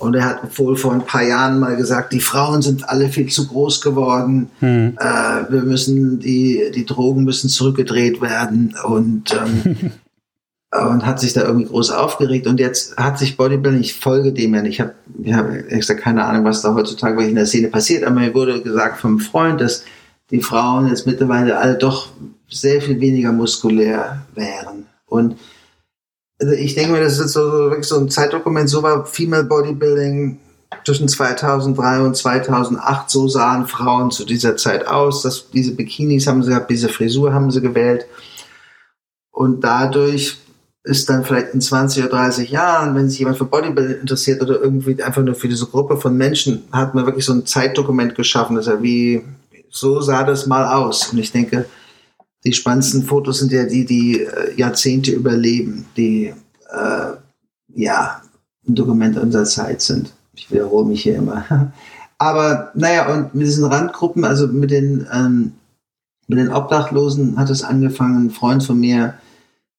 [0.01, 3.29] Und er hat wohl vor ein paar Jahren mal gesagt, die Frauen sind alle viel
[3.29, 4.51] zu groß geworden.
[4.61, 4.97] Hm.
[4.99, 8.75] Äh, wir müssen, die, die Drogen müssen zurückgedreht werden.
[8.85, 9.93] Und ähm,
[10.73, 14.55] und hat sich da irgendwie groß aufgeregt und jetzt hat sich Bodybuilding, ich folge dem
[14.55, 17.69] ja nicht, ich habe ich hab extra keine Ahnung, was da heutzutage in der Szene
[17.69, 19.85] passiert, aber mir wurde gesagt vom Freund, dass
[20.31, 22.11] die Frauen jetzt mittlerweile alle doch
[22.49, 25.37] sehr viel weniger muskulär wären und
[26.41, 30.39] also ich denke mir, das ist so, wirklich so ein Zeitdokument, so war Female Bodybuilding
[30.85, 36.43] zwischen 2003 und 2008, so sahen Frauen zu dieser Zeit aus, dass diese Bikinis haben
[36.43, 38.07] sie gehabt, diese Frisur haben sie gewählt
[39.31, 40.39] und dadurch
[40.83, 44.61] ist dann vielleicht in 20 oder 30 Jahren, wenn sich jemand für Bodybuilding interessiert oder
[44.61, 48.57] irgendwie einfach nur für diese Gruppe von Menschen, hat man wirklich so ein Zeitdokument geschaffen,
[48.57, 49.23] dass er wie,
[49.69, 51.13] so sah das mal aus.
[51.13, 51.67] Und ich denke,
[52.45, 56.33] die spannendsten Fotos sind ja die, die äh, Jahrzehnte überleben, die,
[56.71, 57.13] äh,
[57.75, 58.23] ja,
[58.67, 60.13] ein Dokument unserer Zeit sind.
[60.35, 61.73] Ich wiederhole mich hier immer.
[62.19, 65.53] Aber naja, und mit diesen Randgruppen, also mit den, ähm,
[66.29, 68.27] mit den Obdachlosen hat es angefangen.
[68.27, 69.15] Ein Freund von mir,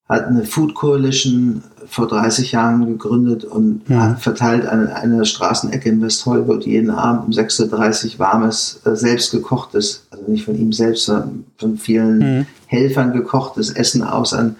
[0.10, 4.16] hat eine Food Coalition vor 30 Jahren gegründet und ja.
[4.16, 10.08] verteilt eine, eine Straßenecke in West Hollywood jeden Abend um 6.30 Uhr warmes, äh, selbstgekochtes,
[10.10, 12.46] also nicht von ihm selbst, sondern von vielen mhm.
[12.68, 14.56] Helfern gekochtes Essen aus an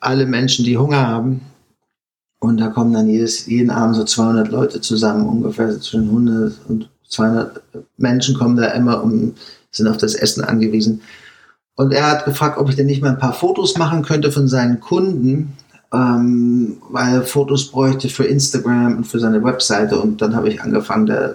[0.00, 1.42] alle Menschen, die Hunger haben.
[2.40, 6.88] Und da kommen dann jedes, jeden Abend so 200 Leute zusammen, ungefähr zwischen 100 und
[7.10, 7.60] 200
[7.98, 9.34] Menschen kommen da immer und
[9.70, 11.02] sind auf das Essen angewiesen.
[11.76, 14.48] Und er hat gefragt, ob ich denn nicht mal ein paar Fotos machen könnte von
[14.48, 15.58] seinen Kunden,
[15.94, 20.00] ähm, weil er Fotos bräuchte für Instagram und für seine Webseite.
[20.00, 21.34] Und dann habe ich angefangen, da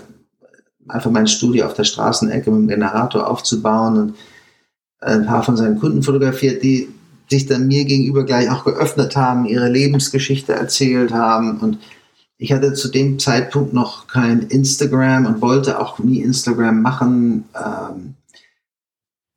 [0.87, 4.15] einfach mein Studio auf der Straßenecke mit dem Generator aufzubauen und
[5.01, 6.89] ein paar von seinen Kunden fotografiert, die
[7.29, 11.59] sich dann mir gegenüber gleich auch geöffnet haben, ihre Lebensgeschichte erzählt haben.
[11.59, 11.77] Und
[12.37, 17.45] ich hatte zu dem Zeitpunkt noch kein Instagram und wollte auch nie Instagram machen.
[17.55, 18.15] Ähm,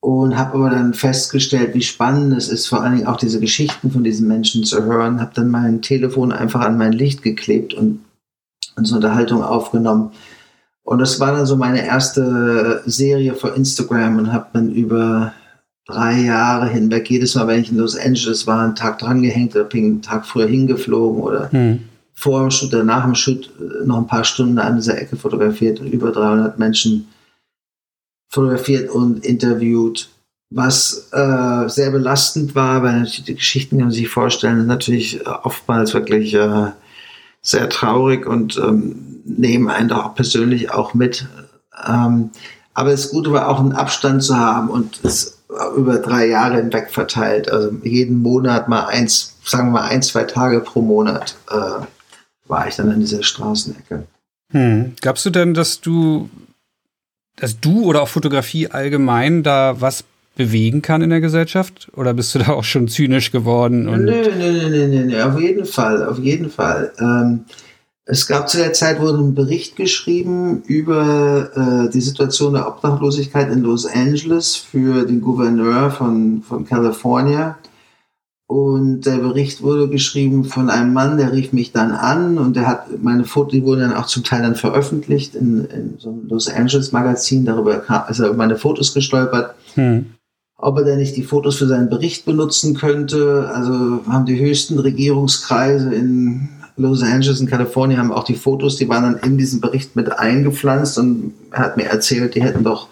[0.03, 3.93] und habe aber dann festgestellt, wie spannend es ist, vor allen Dingen auch diese Geschichten
[3.93, 5.21] von diesen Menschen zu hören.
[5.21, 8.01] Habe dann mein Telefon einfach an mein Licht geklebt und
[8.75, 10.11] unsere Unterhaltung aufgenommen.
[10.83, 15.35] Und das war dann so meine erste Serie für Instagram und habe dann über
[15.87, 19.55] drei Jahre hinweg jedes Mal, wenn ich in Los Angeles war, einen Tag dran gehängt
[19.55, 21.79] oder bin einen Tag früher hingeflogen oder hm.
[22.13, 23.53] vor dem Shoot oder nach dem Shoot
[23.85, 27.07] noch ein paar Stunden an dieser Ecke fotografiert und über 300 Menschen
[28.33, 30.09] fotografiert und interviewt,
[30.51, 35.21] was äh, sehr belastend war, weil natürlich die Geschichten, kann man sich vorstellen, sind natürlich
[35.21, 36.69] äh, oftmals wirklich äh,
[37.43, 41.27] sehr traurig und ähm, nehmen einen da auch persönlich auch mit.
[41.87, 42.31] Ähm,
[42.75, 45.39] aber das Gute war auch einen Abstand zu haben und es
[45.77, 47.51] über drei Jahre hinweg verteilt.
[47.51, 51.37] Also jeden Monat mal eins, sagen wir mal ein, zwei Tage pro Monat.
[51.51, 51.85] Äh,
[52.49, 54.07] war ich dann an dieser Straßenecke.
[54.53, 54.95] Hm.
[55.01, 56.29] Glaubst du denn, dass du,
[57.37, 60.05] dass du oder auch Fotografie allgemein da was
[60.37, 61.89] bewegen kann in der Gesellschaft?
[61.95, 63.89] Oder bist du da auch schon zynisch geworden?
[63.89, 66.93] Und nö, nö, nö, nö, nö, auf jeden Fall, auf jeden Fall.
[66.99, 67.45] Ähm,
[68.05, 73.51] es gab zu der Zeit wurde ein Bericht geschrieben über äh, die Situation der Obdachlosigkeit
[73.51, 77.59] in Los Angeles für den Gouverneur von, von California.
[78.47, 82.67] Und der Bericht wurde geschrieben von einem Mann, der rief mich dann an und der
[82.67, 86.29] hat meine Fotos, die wurden dann auch zum Teil dann veröffentlicht in, in so einem
[86.29, 87.47] Los Angeles Magazin.
[87.47, 89.55] Darüber kam, also über meine Fotos gestolpert.
[89.75, 90.07] Hm.
[90.59, 93.51] Ob er denn nicht die Fotos für seinen Bericht benutzen könnte.
[93.53, 98.89] Also haben die höchsten Regierungskreise in Los Angeles in Kalifornien haben auch die Fotos, die
[98.89, 102.89] waren dann in diesen Bericht mit eingepflanzt und er hat mir erzählt, die hätten doch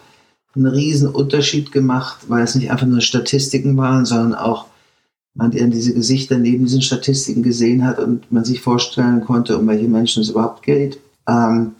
[0.55, 4.65] einen riesen Unterschied gemacht, weil es nicht einfach nur Statistiken waren, sondern auch
[5.33, 9.87] man diese Gesichter neben diesen Statistiken gesehen hat und man sich vorstellen konnte, um welche
[9.87, 10.99] Menschen es überhaupt geht.
[11.27, 11.75] Ähm,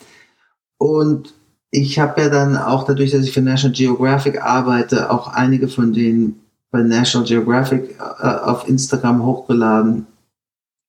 [0.77, 1.33] und
[1.69, 5.93] ich habe ja dann auch dadurch, dass ich für National Geographic arbeite, auch einige von
[5.93, 10.07] denen bei National Geographic äh, auf Instagram hochgeladen.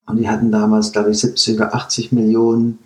[0.07, 2.79] Und die hatten damals, glaube ich, 70 oder 80 Millionen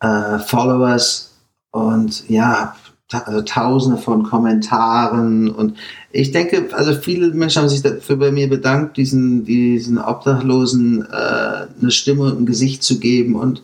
[0.00, 1.34] äh, Followers.
[1.70, 2.76] Und ja,
[3.12, 5.76] also tausende von Kommentaren und
[6.10, 11.66] ich denke, also viele Menschen haben sich dafür bei mir bedankt, diesen, diesen Obdachlosen äh,
[11.80, 13.62] eine Stimme und ein Gesicht zu geben und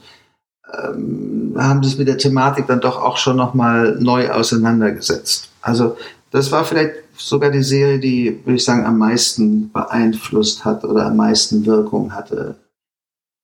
[0.73, 5.51] ähm, haben sich mit der Thematik dann doch auch schon nochmal neu auseinandergesetzt.
[5.61, 5.97] Also
[6.31, 11.07] das war vielleicht sogar die Serie, die, würde ich sagen, am meisten beeinflusst hat oder
[11.07, 12.57] am meisten Wirkung hatte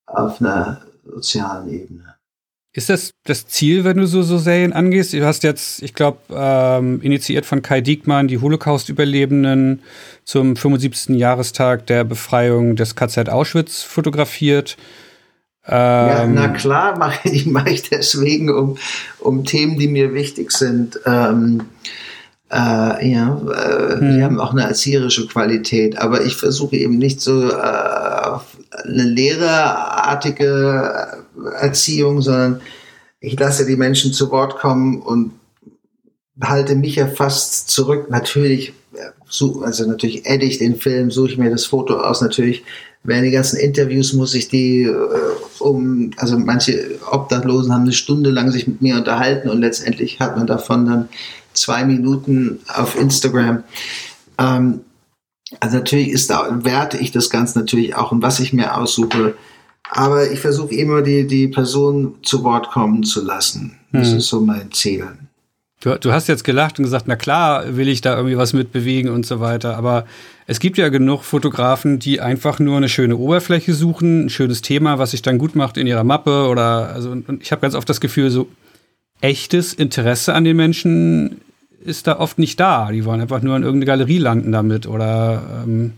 [0.06, 2.13] auf einer sozialen Ebene.
[2.76, 5.12] Ist das das Ziel, wenn du so, so Serien angehst?
[5.12, 9.80] Du hast jetzt, ich glaube, ähm, initiiert von Kai Diekmann die Holocaust-Überlebenden
[10.24, 11.16] zum 75.
[11.16, 14.76] Jahrestag der Befreiung des KZ Auschwitz fotografiert.
[15.68, 18.76] Ähm, ja, na klar, mache ich, mach ich deswegen um,
[19.20, 20.98] um Themen, die mir wichtig sind.
[21.06, 21.62] Ähm,
[22.50, 24.16] äh, ja, äh, hm.
[24.16, 31.23] die haben auch eine erzieherische Qualität, aber ich versuche eben nicht so äh, eine lehrerartige
[31.60, 32.60] Erziehung, sondern
[33.20, 35.32] ich lasse die Menschen zu Wort kommen und
[36.42, 38.10] halte mich ja fast zurück.
[38.10, 38.72] Natürlich,
[39.62, 42.20] also natürlich edit ich den Film, suche ich mir das Foto aus.
[42.20, 42.64] Natürlich,
[43.02, 44.94] während die ganzen Interviews muss ich die äh,
[45.60, 50.36] um, also manche Obdachlosen haben eine Stunde lang sich mit mir unterhalten und letztendlich hat
[50.36, 51.08] man davon dann
[51.52, 53.64] zwei Minuten auf Instagram.
[54.38, 54.80] Ähm,
[55.60, 59.34] also natürlich ist da, werte ich das Ganze natürlich auch und was ich mir aussuche.
[59.96, 63.76] Aber ich versuche immer die, die Person zu Wort kommen zu lassen.
[63.92, 64.18] Das hm.
[64.18, 65.06] ist so mein Ziel.
[65.80, 69.08] Du, du hast jetzt gelacht und gesagt, na klar, will ich da irgendwie was mitbewegen
[69.08, 69.76] und so weiter.
[69.76, 70.04] Aber
[70.48, 74.98] es gibt ja genug Fotografen, die einfach nur eine schöne Oberfläche suchen, ein schönes Thema,
[74.98, 77.88] was sich dann gut macht in ihrer Mappe oder also und ich habe ganz oft
[77.88, 78.48] das Gefühl, so
[79.20, 81.40] echtes Interesse an den Menschen
[81.84, 82.90] ist da oft nicht da.
[82.90, 85.92] Die wollen einfach nur in irgendeine Galerie landen damit oder ähm,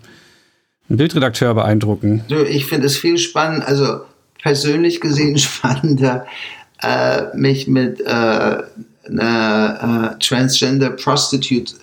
[0.89, 2.25] einen Bildredakteur beeindrucken.
[2.49, 4.01] Ich finde es viel spannend, also
[4.43, 6.27] persönlich gesehen spannender,
[6.83, 8.05] äh, mich mit äh,
[9.09, 11.75] einer äh, Transgender Prostitute,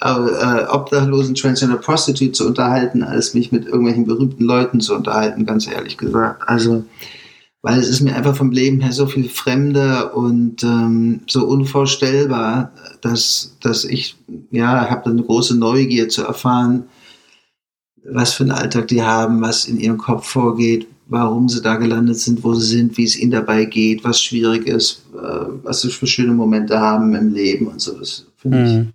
[0.00, 5.44] äh, äh, obdachlosen Transgender Prostitute zu unterhalten, als mich mit irgendwelchen berühmten Leuten zu unterhalten,
[5.44, 6.48] ganz ehrlich gesagt.
[6.48, 6.84] Also
[7.62, 12.72] weil es ist mir einfach vom Leben her so viel fremder und ähm, so unvorstellbar,
[13.00, 14.16] dass, dass ich,
[14.50, 16.84] ja, habe eine große Neugier zu erfahren,
[18.04, 22.18] was für einen Alltag die haben, was in ihrem Kopf vorgeht, warum sie da gelandet
[22.18, 25.90] sind, wo sie sind, wie es ihnen dabei geht, was schwierig ist, äh, was sie
[25.90, 27.98] für schöne Momente haben im Leben und so.
[27.98, 28.92] Das finde mhm.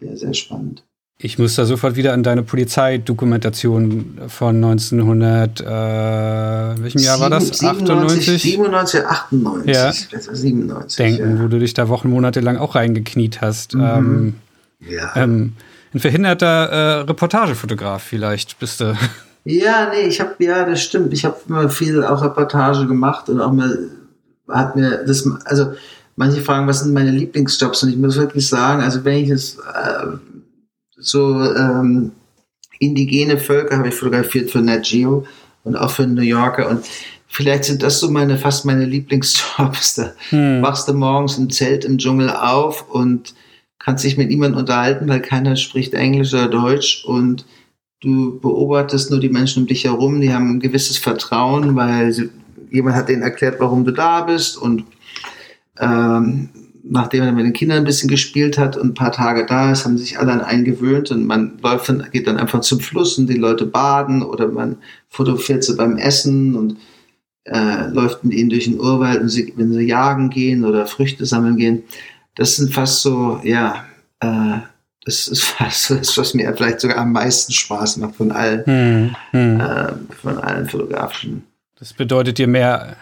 [0.00, 0.84] ich äh, sehr spannend.
[1.24, 5.64] Ich muss da sofort wieder an deine Polizeidokumentation von 1900, äh,
[6.82, 7.46] welchem Jahr war das?
[7.58, 9.72] 97, 97 98.
[9.72, 9.92] Ja.
[9.92, 11.42] 97, denken, ja.
[11.44, 13.76] wo du dich da Wochen, Monate lang auch reingekniet hast.
[13.76, 13.80] Mhm.
[13.82, 14.34] Ähm,
[14.80, 15.12] ja.
[15.14, 15.52] Ähm,
[15.94, 18.96] ein verhinderter äh, Reportagefotograf vielleicht bist du.
[19.44, 21.12] Ja, nee, ich habe, ja, das stimmt.
[21.12, 23.90] Ich habe immer viel auch Reportage gemacht und auch mal
[24.48, 25.72] hat mir das, also
[26.14, 27.82] manche fragen, was sind meine Lieblingsjobs?
[27.82, 30.06] Und ich muss wirklich sagen, also wenn ich es äh,
[30.96, 32.12] so ähm,
[32.78, 35.26] indigene Völker habe ich fotografiert für Nat Geo
[35.64, 36.84] und auch für New Yorker und
[37.28, 39.96] vielleicht sind das so meine fast meine Lieblingsjobs.
[39.96, 40.62] Da hm.
[40.62, 43.34] wachst du morgens im Zelt im Dschungel auf und
[43.84, 47.46] kannst dich mit niemandem unterhalten, weil keiner spricht Englisch oder Deutsch und
[48.00, 52.30] du beobachtest nur die Menschen um dich herum, die haben ein gewisses Vertrauen, weil sie,
[52.70, 54.84] jemand hat denen erklärt, warum du da bist und
[55.78, 56.50] ähm,
[56.84, 59.84] nachdem er mit den Kindern ein bisschen gespielt hat und ein paar Tage da ist,
[59.84, 63.18] haben sich alle an einen gewöhnt und man läuft dann, geht dann einfach zum Fluss
[63.18, 64.78] und die Leute baden oder man
[65.08, 66.76] fotografiert sie beim Essen und
[67.44, 71.26] äh, läuft mit ihnen durch den Urwald, und sie, wenn sie jagen gehen oder Früchte
[71.26, 71.82] sammeln gehen.
[72.34, 73.84] Das sind fast so, ja,
[74.20, 74.58] äh,
[75.04, 79.16] das ist fast das, was mir vielleicht sogar am meisten Spaß macht von allen, hm,
[79.30, 79.60] hm.
[79.60, 81.44] Äh, von allen fotografischen.
[81.78, 82.96] Das bedeutet dir mehr.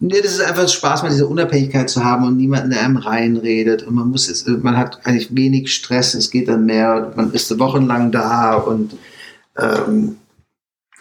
[0.00, 3.84] Nee, das ist einfach Spaß, mal diese Unabhängigkeit zu haben und niemanden, der einem reinredet.
[3.84, 7.58] Und man muss jetzt, man hat eigentlich wenig Stress, es geht dann mehr, man ist
[7.58, 8.94] wochenlang da und
[9.56, 10.16] ähm,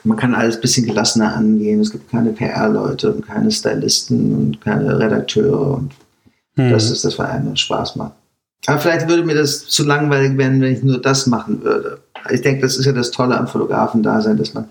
[0.04, 1.80] man kann alles ein bisschen gelassener angehen.
[1.80, 5.92] Es gibt keine PR-Leute und keine Stylisten und keine Redakteure und
[6.56, 6.72] hm.
[6.72, 8.14] das ist das, was einem Spaß macht.
[8.66, 12.00] Aber vielleicht würde mir das zu langweilig werden, wenn ich nur das machen würde.
[12.30, 14.70] Ich denke, das ist ja das Tolle am Fotografen-Dasein, dass man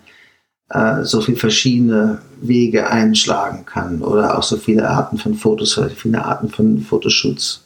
[0.71, 6.25] äh, so viele verschiedene Wege einschlagen kann oder auch so viele Arten von Fotos, viele
[6.25, 7.65] Arten von Fotoshoots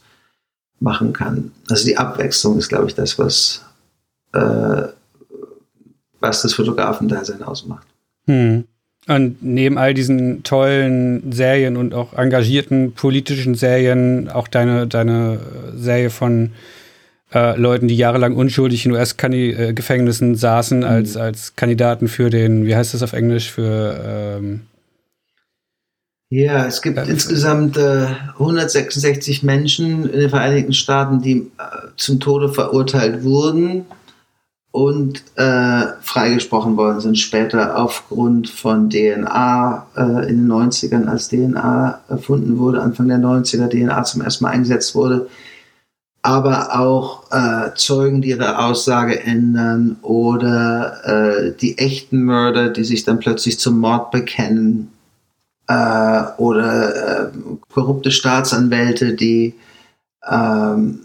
[0.81, 1.53] machen kann.
[1.71, 3.65] Also die Abwechslung ist, glaube ich, das, was,
[4.33, 4.83] äh,
[6.19, 7.87] was das Fotografen-Dasein ausmacht.
[8.27, 8.65] Hm.
[9.09, 15.39] Und neben all diesen tollen Serien und auch engagierten politischen Serien, auch deine, deine
[15.77, 16.51] Serie von
[17.33, 20.85] äh, Leuten, die jahrelang unschuldig in US-Gefängnissen saßen, mhm.
[20.85, 24.63] als, als Kandidaten für den, wie heißt das auf Englisch, für ähm,
[26.29, 32.19] ja, es gibt äh, insgesamt äh, 166 Menschen in den Vereinigten Staaten, die äh, zum
[32.19, 33.87] Tode verurteilt wurden
[34.77, 42.01] und äh, freigesprochen worden sind später aufgrund von DNA äh, in den 90ern, als DNA
[42.11, 45.29] erfunden wurde, Anfang der 90er DNA zum ersten Mal eingesetzt wurde,
[46.21, 53.03] aber auch äh, Zeugen, die ihre Aussage ändern oder äh, die echten Mörder, die sich
[53.03, 54.93] dann plötzlich zum Mord bekennen
[55.69, 57.31] äh, oder äh,
[57.73, 59.55] korrupte Staatsanwälte, die
[60.29, 61.01] ähm,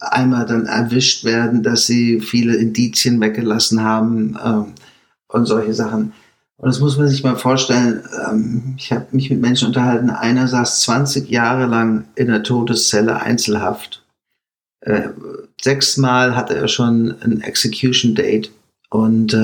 [0.00, 4.66] einmal dann erwischt werden, dass sie viele Indizien weggelassen haben ähm,
[5.28, 6.12] und solche Sachen.
[6.56, 8.02] Und das muss man sich mal vorstellen.
[8.28, 10.10] Ähm, ich habe mich mit Menschen unterhalten.
[10.10, 14.04] Einer saß 20 Jahre lang in der Todeszelle Einzelhaft.
[14.80, 15.08] Äh,
[15.60, 18.50] sechsmal hatte er schon ein Execution Date
[18.90, 19.34] und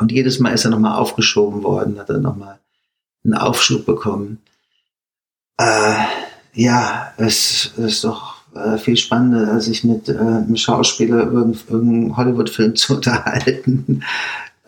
[0.00, 2.58] und jedes Mal ist er nochmal aufgeschoben worden, hat er nochmal
[3.22, 4.38] einen Aufschub bekommen.
[5.58, 5.94] Äh,
[6.52, 12.76] ja, es ist doch äh, viel spannender, sich mit äh, einem Schauspieler über irgendeinen Hollywood-Film
[12.76, 14.02] zu unterhalten.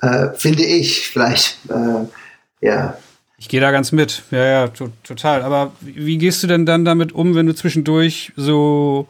[0.00, 2.96] Äh, finde ich, vielleicht, äh, ja.
[3.38, 4.22] Ich gehe da ganz mit.
[4.30, 5.42] Ja, ja, to total.
[5.42, 9.08] Aber wie gehst du denn dann damit um, wenn du zwischendurch so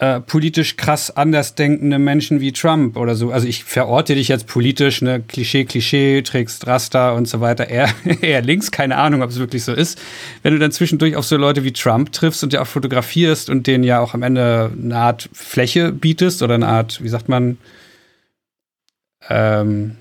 [0.00, 3.32] äh, politisch krass andersdenkende Menschen wie Trump oder so.
[3.32, 7.88] Also ich verorte dich jetzt politisch, ne, Klischee, Klischee, trägst Raster und so weiter, eher,
[8.20, 10.00] eher links, keine Ahnung, ob es wirklich so ist.
[10.44, 13.66] Wenn du dann zwischendurch auf so Leute wie Trump triffst und ja auch fotografierst und
[13.66, 17.58] denen ja auch am Ende eine Art Fläche bietest oder eine Art, wie sagt man,
[19.28, 19.96] ähm,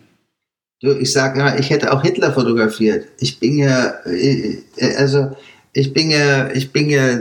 [0.80, 3.08] ich sage immer, ich hätte auch Hitler fotografiert.
[3.20, 5.36] Ich bin ja, äh, äh, also
[5.74, 7.20] ich bin ja, ich bin ja,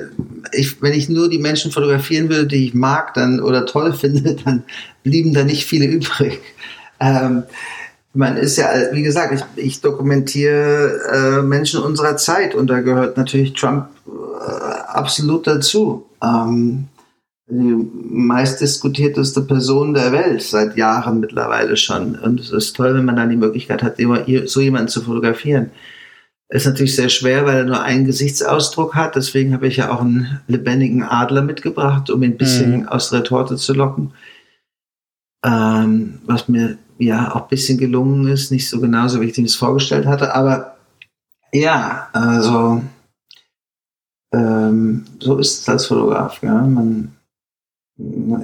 [0.52, 4.36] ich, wenn ich nur die Menschen fotografieren würde, die ich mag dann oder toll finde,
[4.44, 4.64] dann
[5.02, 6.40] blieben da nicht viele übrig.
[7.00, 7.44] Ähm,
[8.14, 13.16] man ist ja, wie gesagt, ich, ich dokumentiere äh, Menschen unserer Zeit und da gehört
[13.16, 14.50] natürlich Trump äh,
[14.88, 16.06] absolut dazu.
[16.22, 16.88] Ähm,
[17.48, 17.76] die
[18.10, 22.16] meistdiskutierteste Person der Welt seit Jahren mittlerweile schon.
[22.16, 23.98] Und es ist toll, wenn man dann die Möglichkeit hat,
[24.46, 25.70] so jemanden zu fotografieren.
[26.48, 29.16] Ist natürlich sehr schwer, weil er nur einen Gesichtsausdruck hat.
[29.16, 32.88] Deswegen habe ich ja auch einen lebendigen Adler mitgebracht, um ihn ein bisschen mhm.
[32.88, 34.12] aus der Torte zu locken.
[35.44, 38.52] Ähm, was mir ja auch ein bisschen gelungen ist.
[38.52, 40.34] Nicht so genauso, wie ich es vorgestellt hatte.
[40.34, 40.76] Aber
[41.52, 42.82] ja, also
[44.32, 46.42] ähm, so ist es als Fotograf.
[46.42, 46.54] Ja.
[46.62, 47.16] Man,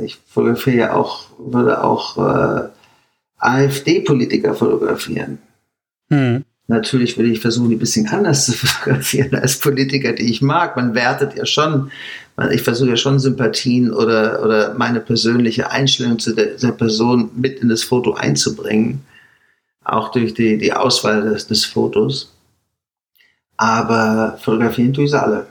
[0.02, 2.68] ich fotografiere ja auch, würde auch äh,
[3.38, 5.38] AfD-Politiker fotografieren.
[6.08, 6.44] Mhm.
[6.72, 10.74] Natürlich will ich versuchen, die ein bisschen anders zu fotografieren als Politiker, die ich mag.
[10.76, 11.90] Man wertet ja schon,
[12.50, 17.60] ich versuche ja schon Sympathien oder, oder meine persönliche Einstellung zu der, der Person mit
[17.60, 19.04] in das Foto einzubringen.
[19.84, 22.32] Auch durch die, die Auswahl des, des Fotos.
[23.58, 25.46] Aber fotografieren tue ich sie alle.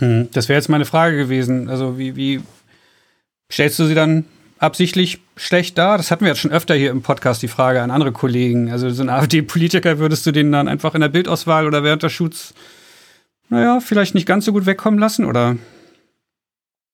[0.00, 1.68] Hm, das wäre jetzt meine Frage gewesen.
[1.68, 2.40] Also, wie, wie
[3.50, 4.24] stellst du sie dann
[4.58, 5.96] absichtlich schlecht da?
[5.96, 8.70] Das hatten wir jetzt schon öfter hier im Podcast, die Frage an andere Kollegen.
[8.70, 12.08] Also so ein AfD-Politiker, würdest du den dann einfach in der Bildauswahl oder während der
[12.08, 12.54] Shoots,
[13.48, 15.56] naja, vielleicht nicht ganz so gut wegkommen lassen, oder?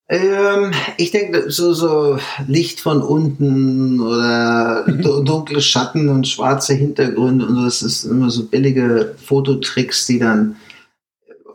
[0.09, 5.24] Ähm, ich denke, so, so Licht von unten oder mhm.
[5.24, 10.56] dunkle Schatten und schwarze Hintergründe und so, das ist immer so billige Fototricks, die dann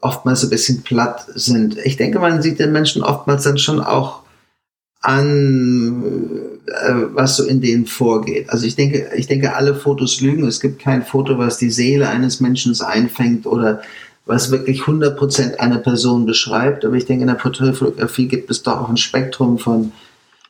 [0.02, 1.78] oftmals ein bisschen platt sind.
[1.78, 4.22] Ich denke, man sieht den Menschen oftmals dann schon auch
[5.02, 6.04] an,
[6.66, 8.50] äh, was so in denen vorgeht.
[8.50, 10.48] Also ich denke, ich denke, alle Fotos lügen.
[10.48, 13.82] Es gibt kein Foto, was die Seele eines Menschen einfängt oder
[14.26, 16.84] was wirklich 100% eine Person beschreibt.
[16.84, 19.94] Aber ich denke, in der Porträtfotografie gibt es doch auch ein Spektrum von,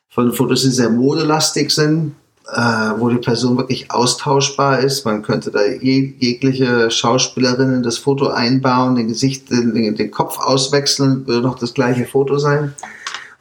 [0.10, 2.16] von Fotos, die sehr modelastig sind,
[2.52, 2.60] äh,
[2.98, 5.06] wo die Person wirklich austauschbar ist.
[5.06, 10.40] Man könnte da jeg jegliche Schauspielerin in das Foto einbauen, den Gesicht, den, den Kopf
[10.40, 12.74] auswechseln, würde noch das gleiche Foto sein.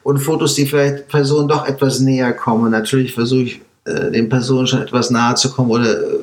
[0.07, 2.71] Und Fotos, die vielleicht Personen doch etwas näher kommen.
[2.71, 6.19] Natürlich versuche ich, äh, den Personen schon etwas nahe zu kommen oder äh,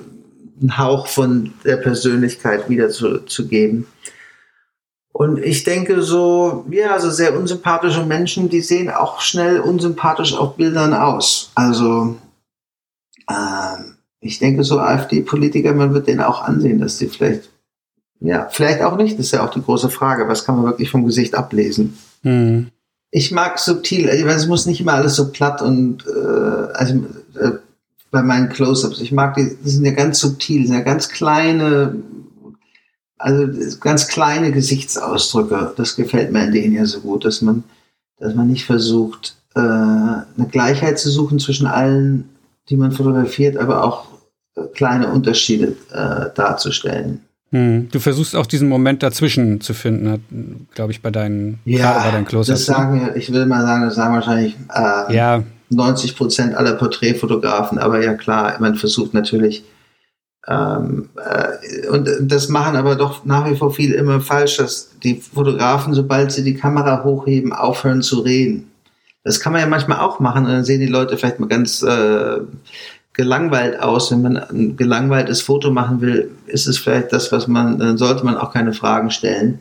[0.59, 3.87] einen Hauch von der Persönlichkeit wiederzugeben.
[5.13, 10.57] Und ich denke so, ja, also sehr unsympathische Menschen, die sehen auch schnell unsympathisch auf
[10.57, 11.51] Bildern aus.
[11.55, 12.17] Also
[13.29, 13.83] äh,
[14.21, 17.51] ich denke so AfD-Politiker, man wird denen auch ansehen, dass sie vielleicht,
[18.21, 20.91] ja, vielleicht auch nicht, das ist ja auch die große Frage, was kann man wirklich
[20.91, 21.99] vom Gesicht ablesen.
[22.23, 22.71] Mhm.
[23.17, 26.95] Ich mag subtil, also es muss nicht immer alles so platt und äh, also
[27.39, 27.53] äh,
[28.11, 31.95] bei meinen Close-ups, ich mag die, die sind ja ganz subtil, sind ja ganz kleine
[33.17, 33.47] also
[33.79, 37.65] ganz kleine Gesichtsausdrücke, das gefällt mir an denen ja so gut, dass man,
[38.19, 42.29] dass man nicht versucht, äh, eine Gleichheit zu suchen zwischen allen,
[42.69, 44.09] die man fotografiert, aber auch
[44.57, 47.21] äh, kleine Unterschiede äh, darzustellen.
[47.55, 47.89] Hm.
[47.93, 52.25] Du versuchst auch diesen Moment dazwischen zu finden, glaube ich, bei deinen, ja, bei deinen
[52.25, 52.49] Close-ups.
[52.49, 55.45] Das sagen, ich will mal sagen, das sagen wahrscheinlich äh, ja.
[55.71, 59.65] 90 Prozent aller Porträtfotografen, aber ja klar, man versucht natürlich
[60.49, 65.15] ähm, äh, und das machen aber doch nach wie vor viele immer falsch, dass die
[65.15, 68.71] Fotografen, sobald sie die Kamera hochheben, aufhören zu reden.
[69.23, 71.83] Das kann man ja manchmal auch machen und dann sehen die Leute vielleicht mal ganz
[71.83, 72.41] äh,
[73.15, 74.11] gelangweilt aus.
[74.11, 78.25] Wenn man ein gelangweiltes Foto machen will, ist es vielleicht das, was man, dann sollte
[78.25, 79.61] man auch keine Fragen stellen.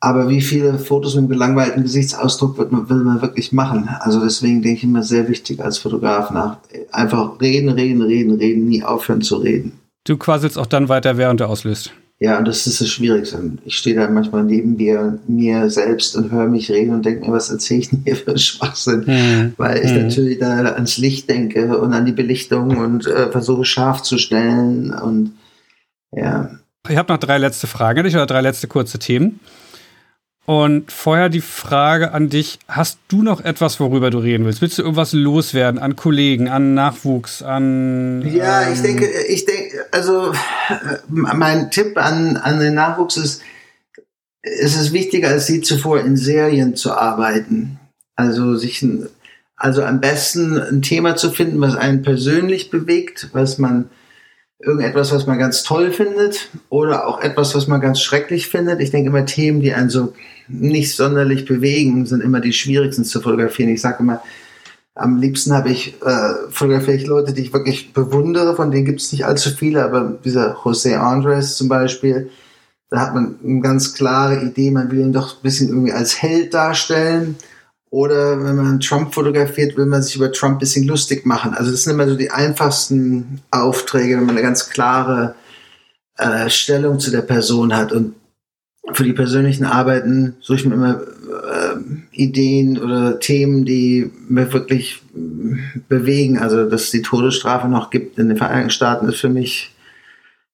[0.00, 3.88] Aber wie viele Fotos mit einem gelangweilten Gesichtsausdruck wird man, will man wirklich machen?
[4.00, 6.58] Also deswegen denke ich immer sehr wichtig als Fotograf nach.
[6.92, 9.72] Einfach reden, reden, reden, reden, nie aufhören zu reden.
[10.06, 11.94] Du quasselst auch dann weiter, während du auslöst.
[12.24, 13.38] Ja, und das ist das Schwierigste.
[13.66, 17.32] Ich stehe da manchmal neben mir, mir selbst und höre mich reden und denke mir,
[17.36, 19.04] was erzähle ich denn hier für Schwachsinn?
[19.06, 19.52] Mhm.
[19.58, 20.04] Weil ich mhm.
[20.04, 24.90] natürlich da ans Licht denke und an die Belichtung und äh, versuche scharf zu stellen
[24.90, 25.32] und
[26.12, 26.48] ja.
[26.88, 29.40] Ich habe noch drei letzte Fragen, oder drei letzte kurze Themen.
[30.46, 34.60] Und vorher die Frage an dich: Hast du noch etwas, worüber du reden willst?
[34.60, 38.22] Willst du irgendwas loswerden an Kollegen, an Nachwuchs, an.
[38.26, 40.32] Ja, ähm ich denke, ich denke, also
[41.08, 43.42] mein Tipp an, an den Nachwuchs ist,
[44.42, 47.80] es ist wichtiger als sie zuvor in Serien zu arbeiten.
[48.14, 48.86] Also sich
[49.56, 53.88] also am besten ein Thema zu finden, was einen persönlich bewegt, was man
[54.64, 58.80] irgendetwas, was man ganz toll findet oder auch etwas, was man ganz schrecklich findet.
[58.80, 60.14] Ich denke immer, Themen, die einen so
[60.48, 63.70] nicht sonderlich bewegen, sind immer die schwierigsten zu fotografieren.
[63.70, 64.22] Ich sage immer,
[64.94, 69.00] am liebsten habe ich äh, fotografiere ich Leute, die ich wirklich bewundere, von denen gibt
[69.00, 72.30] es nicht allzu viele, aber dieser José Andres zum Beispiel,
[72.90, 76.22] da hat man eine ganz klare Idee, man will ihn doch ein bisschen irgendwie als
[76.22, 77.36] Held darstellen.
[77.94, 81.54] Oder wenn man Trump fotografiert, will man sich über Trump ein bisschen lustig machen.
[81.54, 85.36] Also das sind immer so die einfachsten Aufträge, wenn man eine ganz klare
[86.16, 87.92] äh, Stellung zu der Person hat.
[87.92, 88.16] Und
[88.94, 91.76] für die persönlichen Arbeiten suche ich mir immer äh,
[92.10, 96.40] Ideen oder Themen, die mir wirklich äh, bewegen.
[96.40, 99.72] Also dass es die Todesstrafe noch gibt in den Vereinigten Staaten, ist für mich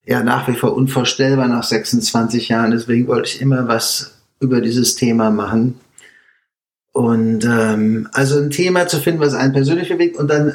[0.05, 2.73] ja nach wie vor unvorstellbar nach 26 Jahren.
[2.73, 5.81] Deswegen wollte ich immer was über dieses Thema machen.
[6.93, 10.53] Und ähm, also ein Thema zu finden, was einen persönlich bewegt und dann äh,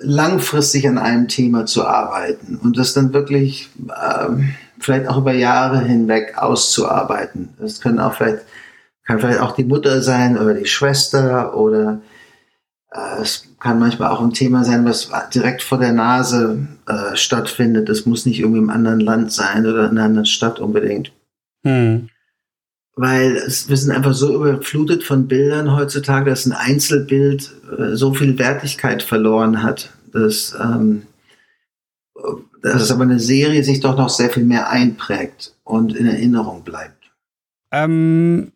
[0.00, 5.80] langfristig an einem Thema zu arbeiten und das dann wirklich ähm, vielleicht auch über Jahre
[5.80, 7.50] hinweg auszuarbeiten.
[7.60, 8.40] Das können auch vielleicht
[9.04, 12.00] kann vielleicht auch die Mutter sein oder die Schwester oder
[12.92, 17.88] äh, es kann manchmal auch ein Thema sein, was direkt vor der Nase äh, stattfindet.
[17.88, 21.12] Das muss nicht irgendwie im anderen Land sein oder in einer anderen Stadt unbedingt.
[21.64, 22.08] Hm
[22.94, 28.12] weil es, wir sind einfach so überflutet von Bildern heutzutage, dass ein Einzelbild äh, so
[28.12, 31.02] viel Wertigkeit verloren hat, dass, ähm,
[32.62, 37.10] dass aber eine Serie sich doch noch sehr viel mehr einprägt und in Erinnerung bleibt.
[37.70, 38.52] Ähm,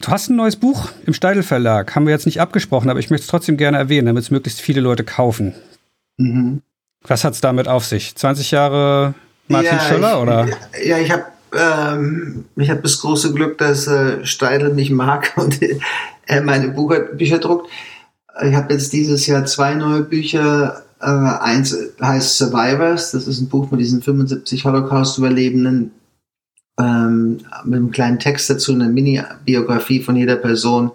[0.00, 3.10] du hast ein neues Buch im Steidel Verlag, haben wir jetzt nicht abgesprochen, aber ich
[3.10, 5.54] möchte es trotzdem gerne erwähnen, damit es möglichst viele Leute kaufen.
[6.16, 6.62] Mhm.
[7.02, 8.16] Was hat es damit auf sich?
[8.16, 9.14] 20 Jahre
[9.46, 10.48] Martin ja, Schöller, ich, oder?
[10.84, 11.24] Ja, ich habe
[11.58, 15.60] ähm, ich habe das große Glück, dass äh, Steidl mich mag und
[16.26, 17.70] er meine Bücher, Bücher druckt.
[18.42, 20.82] Ich habe jetzt dieses Jahr zwei neue Bücher.
[21.00, 23.12] Äh, eins heißt Survivors.
[23.12, 25.92] Das ist ein Buch mit diesen 75 Holocaust-Überlebenden
[26.78, 30.92] ähm, mit einem kleinen Text dazu, eine Mini-Biografie von jeder Person.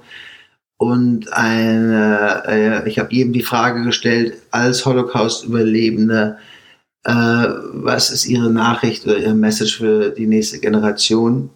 [0.77, 6.37] und eine, äh, ich habe jedem die Frage gestellt, als Holocaust-Überlebende,
[7.03, 11.49] äh, was ist Ihre Nachricht oder Ihre Message für die nächste Generation?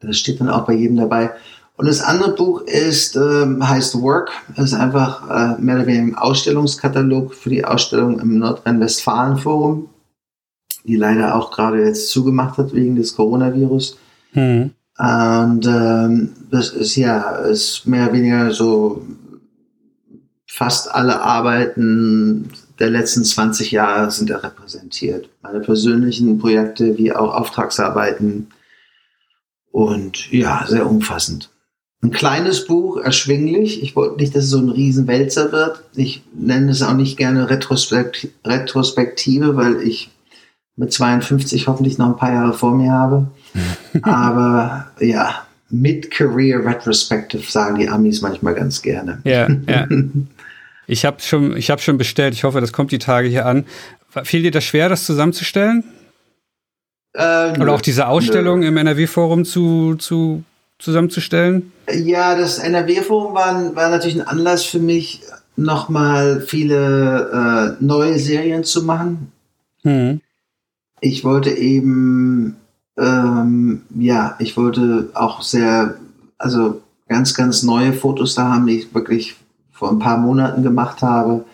[0.00, 1.30] Das steht dann auch bei jedem dabei.
[1.76, 4.30] Und das andere Buch ist, ähm, heißt Work.
[4.54, 9.88] Das ist einfach äh, mehr oder weniger ein Ausstellungskatalog für die Ausstellung im Nordrhein-Westfalen-Forum,
[10.84, 13.96] die leider auch gerade jetzt zugemacht hat wegen des Coronavirus.
[14.34, 14.72] Mhm.
[14.98, 19.02] Und ähm, das ist ja, ist mehr oder weniger so
[20.46, 22.50] fast alle Arbeiten
[22.80, 25.28] der letzten 20 Jahre sind da repräsentiert.
[25.42, 28.48] Meine persönlichen Projekte wie auch Auftragsarbeiten
[29.70, 31.50] und ja, sehr umfassend.
[32.02, 33.82] Ein kleines Buch, erschwinglich.
[33.82, 35.82] Ich wollte nicht, dass es so ein Riesenwälzer wird.
[35.94, 40.10] Ich nenne es auch nicht gerne Retrospektive, weil ich
[40.76, 43.26] mit 52 hoffentlich noch ein paar Jahre vor mir habe.
[44.02, 49.20] Aber ja, Mid-Career Retrospective sagen die Amis manchmal ganz gerne.
[49.24, 49.86] Ja, ja.
[50.90, 52.34] Ich habe schon, ich hab schon bestellt.
[52.34, 53.64] Ich hoffe, das kommt die Tage hier an.
[54.24, 55.84] Fiel dir das schwer, das zusammenzustellen?
[57.12, 58.66] Äh, Oder auch diese Ausstellung nö.
[58.68, 60.42] im NRW-Forum zu, zu,
[60.78, 61.72] zusammenzustellen?
[61.92, 65.20] Ja, das NRW-Forum war, war natürlich ein Anlass für mich,
[65.56, 69.32] nochmal viele äh, neue Serien zu machen.
[69.82, 70.20] Mhm.
[71.00, 72.56] Ich wollte eben
[73.00, 75.96] ähm, ja, ich wollte auch sehr,
[76.38, 79.36] also ganz, ganz neue Fotos da haben, die ich wirklich
[79.80, 81.46] vor ein paar Monaten gemacht habe.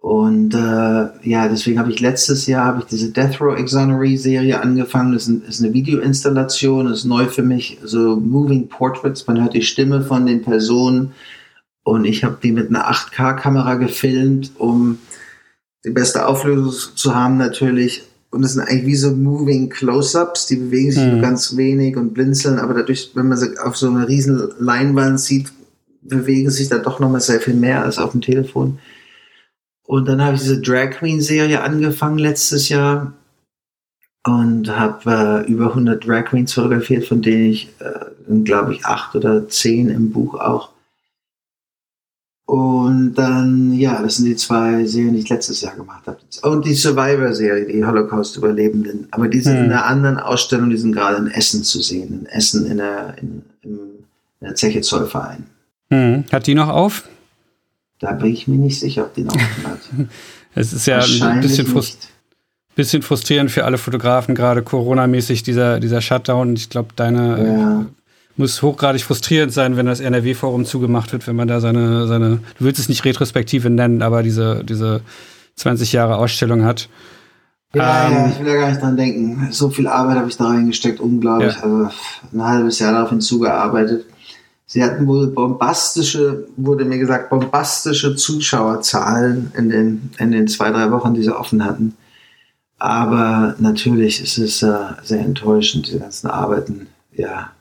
[0.00, 4.62] Und äh, ja, deswegen habe ich letztes Jahr habe ich diese Death Row Exoneree Serie
[4.62, 5.12] angefangen.
[5.12, 9.26] Das ist, ein, ist eine Videoinstallation, das ist neu für mich, so Moving Portraits.
[9.26, 11.12] Man hört die Stimme von den Personen
[11.84, 14.98] und ich habe die mit einer 8K-Kamera gefilmt, um
[15.84, 18.04] die beste Auflösung zu haben natürlich.
[18.30, 21.10] Und das sind eigentlich wie so moving Close-ups, die bewegen sich mhm.
[21.10, 25.20] nur ganz wenig und blinzeln, aber dadurch, wenn man sie auf so einer riesen Leinwand
[25.20, 25.52] sieht,
[26.08, 28.78] bewegen sich da doch nochmal sehr viel mehr als auf dem Telefon.
[29.84, 33.12] Und dann habe ich diese Drag Queen Serie angefangen letztes Jahr
[34.24, 39.14] und habe äh, über 100 Drag Queens fotografiert, von denen ich, äh, glaube ich, acht
[39.14, 40.70] oder zehn im Buch auch.
[42.46, 46.18] Und dann, ja, das sind die zwei Serien, die ich letztes Jahr gemacht habe.
[46.42, 49.08] Und die Survivor-Serie, die Holocaust-Überlebenden.
[49.10, 49.64] Aber die sind hm.
[49.64, 52.20] in einer anderen Ausstellung, die sind gerade in Essen zu sehen.
[52.20, 53.80] In Essen in der, in, in
[54.40, 55.46] der Zeche Zollverein.
[55.90, 56.24] Hm.
[56.32, 57.04] Hat die noch auf?
[57.98, 59.80] Da bin ich mir nicht sicher, ob die noch hat.
[60.54, 62.08] es ist ja ein bisschen, frust
[62.74, 66.54] bisschen frustrierend für alle Fotografen, gerade Corona-mäßig, dieser, dieser Shutdown.
[66.54, 67.86] Ich glaube, deine ja
[68.36, 72.64] muss hochgradig frustrierend sein, wenn das NRW-Forum zugemacht wird, wenn man da seine, seine, du
[72.64, 75.00] willst es nicht Retrospektive nennen, aber diese, diese
[75.56, 76.88] 20 Jahre Ausstellung hat.
[77.74, 79.48] Ja, ähm, ja, ich will ja gar nicht dran denken.
[79.50, 81.54] So viel Arbeit habe ich da reingesteckt, unglaublich.
[81.54, 81.62] Ja.
[81.62, 81.90] Also
[82.32, 84.04] ein halbes Jahr darauf hinzugearbeitet.
[84.66, 90.90] Sie hatten wohl bombastische, wurde mir gesagt, bombastische Zuschauerzahlen in den, in den zwei, drei
[90.90, 91.96] Wochen, die sie offen hatten.
[92.78, 96.88] Aber natürlich ist es äh, sehr enttäuschend, diese ganzen Arbeiten.
[97.12, 97.52] Ja,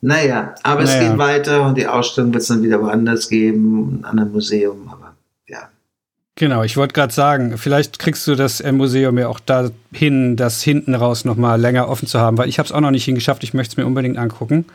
[0.00, 1.00] naja, aber naja.
[1.02, 4.88] es geht weiter und die Ausstellung wird es dann wieder woanders geben, an einem Museum,
[4.88, 5.16] aber
[5.48, 5.70] ja.
[6.36, 10.94] Genau, ich wollte gerade sagen, vielleicht kriegst du das Museum ja auch dahin, das hinten
[10.94, 13.54] raus nochmal länger offen zu haben, weil ich habe es auch noch nicht hingeschafft, ich
[13.54, 14.66] möchte es mir unbedingt angucken.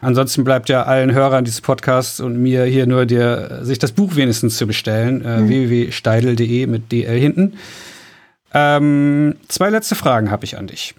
[0.00, 4.16] Ansonsten bleibt ja allen Hörern dieses Podcasts und mir hier nur dir, sich das Buch
[4.16, 5.48] wenigstens zu bestellen, äh, mhm.
[5.48, 7.54] www.steidel.de mit DL hinten.
[8.52, 10.94] Ähm, zwei letzte Fragen habe ich an dich.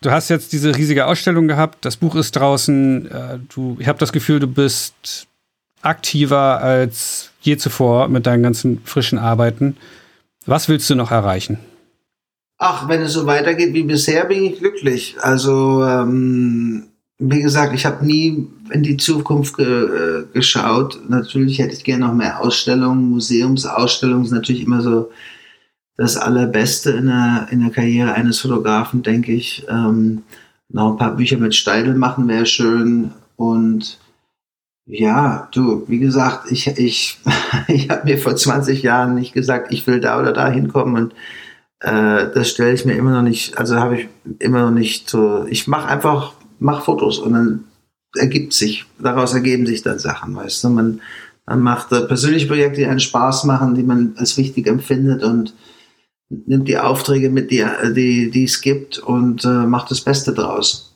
[0.00, 3.10] Du hast jetzt diese riesige Ausstellung gehabt, das Buch ist draußen.
[3.10, 5.26] Äh, du, ich habe das Gefühl, du bist
[5.82, 9.76] aktiver als je zuvor mit deinen ganzen frischen Arbeiten.
[10.46, 11.58] Was willst du noch erreichen?
[12.58, 15.16] Ach, wenn es so weitergeht wie bisher, bin ich glücklich.
[15.20, 16.87] Also, ähm,
[17.18, 21.00] wie gesagt, ich habe nie in die Zukunft ge äh, geschaut.
[21.08, 25.10] Natürlich hätte ich gerne noch mehr Ausstellungen, Museumsausstellungen sind natürlich immer so
[25.96, 29.66] das Allerbeste in der, in der Karriere eines Fotografen, denke ich.
[29.68, 30.22] Ähm,
[30.68, 33.10] noch ein paar Bücher mit Steidel machen wäre schön.
[33.36, 33.98] Und
[34.86, 37.18] ja, du, wie gesagt, ich, ich,
[37.68, 41.02] ich habe mir vor 20 Jahren nicht gesagt, ich will da oder da hinkommen.
[41.02, 41.14] Und
[41.80, 44.08] äh, das stelle ich mir immer noch nicht, also habe ich
[44.38, 45.46] immer noch nicht so.
[45.48, 47.64] Ich mache einfach, mache Fotos und dann
[48.14, 50.70] ergibt sich, daraus ergeben sich dann Sachen, weißt du.
[50.70, 51.00] Man,
[51.46, 55.54] man macht äh, persönliche Projekte, die einen Spaß machen, die man als wichtig empfindet und
[56.28, 57.64] nimmt die Aufträge mit, die,
[57.94, 60.94] die, die es gibt und äh, macht das Beste draus.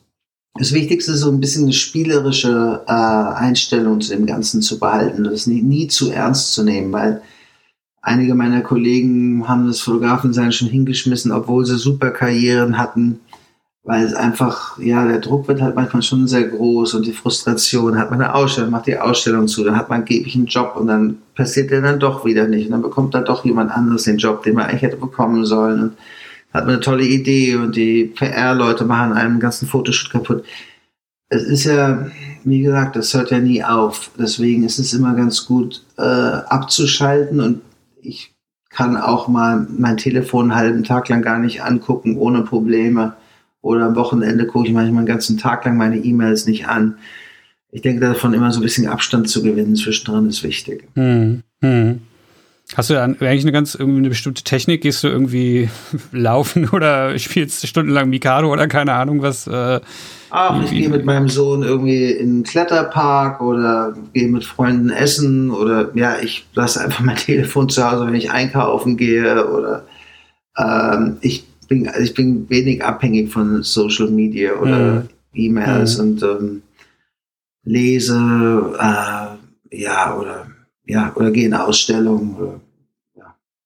[0.54, 5.24] Das Wichtigste ist so ein bisschen eine spielerische äh, Einstellung zu dem Ganzen zu behalten,
[5.24, 7.22] das nie, nie zu ernst zu nehmen, weil
[8.02, 13.20] einige meiner Kollegen haben das Fotografensein schon hingeschmissen, obwohl sie super Karrieren hatten.
[13.84, 17.98] Weil es einfach, ja, der Druck wird halt manchmal schon sehr groß und die Frustration,
[17.98, 20.86] hat man eine Ausstellung, macht die Ausstellung zu, dann hat man angeblich einen Job und
[20.86, 24.18] dann passiert der dann doch wieder nicht und dann bekommt dann doch jemand anderes den
[24.18, 25.92] Job, den man eigentlich hätte bekommen sollen und
[26.52, 30.44] hat man eine tolle Idee und die PR-Leute machen einem ganzen Fotoshoot kaputt.
[31.28, 32.06] Es ist ja,
[32.44, 34.10] wie gesagt, das hört ja nie auf.
[34.18, 37.62] Deswegen ist es immer ganz gut äh, abzuschalten und
[38.02, 38.34] ich
[38.68, 43.14] kann auch mal mein Telefon einen halben Tag lang gar nicht angucken, ohne Probleme
[43.62, 46.96] oder am Wochenende gucke ich manchmal einen ganzen Tag lang meine E-Mails nicht an.
[47.70, 50.84] Ich denke, davon immer so ein bisschen Abstand zu gewinnen zwischendrin ist wichtig.
[50.94, 52.00] Hm, hm.
[52.74, 54.82] Hast du dann eigentlich eine ganz irgendwie eine bestimmte Technik?
[54.82, 55.68] Gehst du irgendwie
[56.12, 59.46] laufen oder spielst stundenlang Mikado oder keine Ahnung was?
[59.46, 59.80] Äh,
[60.30, 65.50] Ach, ich gehe mit meinem Sohn irgendwie in einen Kletterpark oder gehe mit Freunden essen
[65.50, 69.84] oder ja, ich lasse einfach mein Telefon zu Hause, wenn ich einkaufen gehe oder
[70.56, 75.08] ähm, ich bin, also ich bin wenig abhängig von Social Media oder mhm.
[75.32, 76.04] E-Mails mhm.
[76.04, 76.62] und ähm,
[77.64, 78.14] lese,
[78.78, 80.46] äh, ja, oder,
[80.86, 82.60] ja, oder gehe in Ausstellungen oder,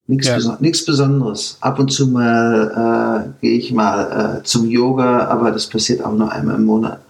[0.07, 0.37] nichts ja.
[0.37, 1.59] Beson Besonderes.
[1.61, 6.12] Ab und zu mal äh, gehe ich mal äh, zum Yoga, aber das passiert auch
[6.12, 7.01] nur einmal im Monat.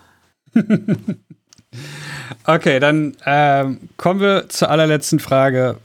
[2.46, 5.76] okay, dann ähm, kommen wir zur allerletzten Frage.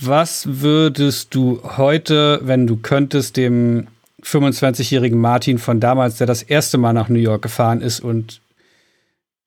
[0.00, 3.86] Was würdest du heute, wenn du könntest, dem
[4.24, 8.40] 25-jährigen Martin von damals, der das erste Mal nach New York gefahren ist und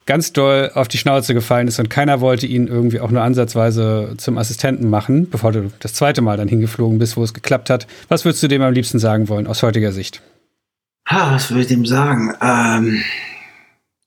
[0.07, 4.15] ganz doll auf die Schnauze gefallen ist und keiner wollte ihn irgendwie auch nur ansatzweise
[4.17, 7.85] zum Assistenten machen, bevor du das zweite Mal dann hingeflogen bist, wo es geklappt hat.
[8.07, 10.21] Was würdest du dem am liebsten sagen wollen, aus heutiger Sicht?
[11.09, 12.33] Ha, was würde ich dem sagen?
[12.41, 13.03] Ähm,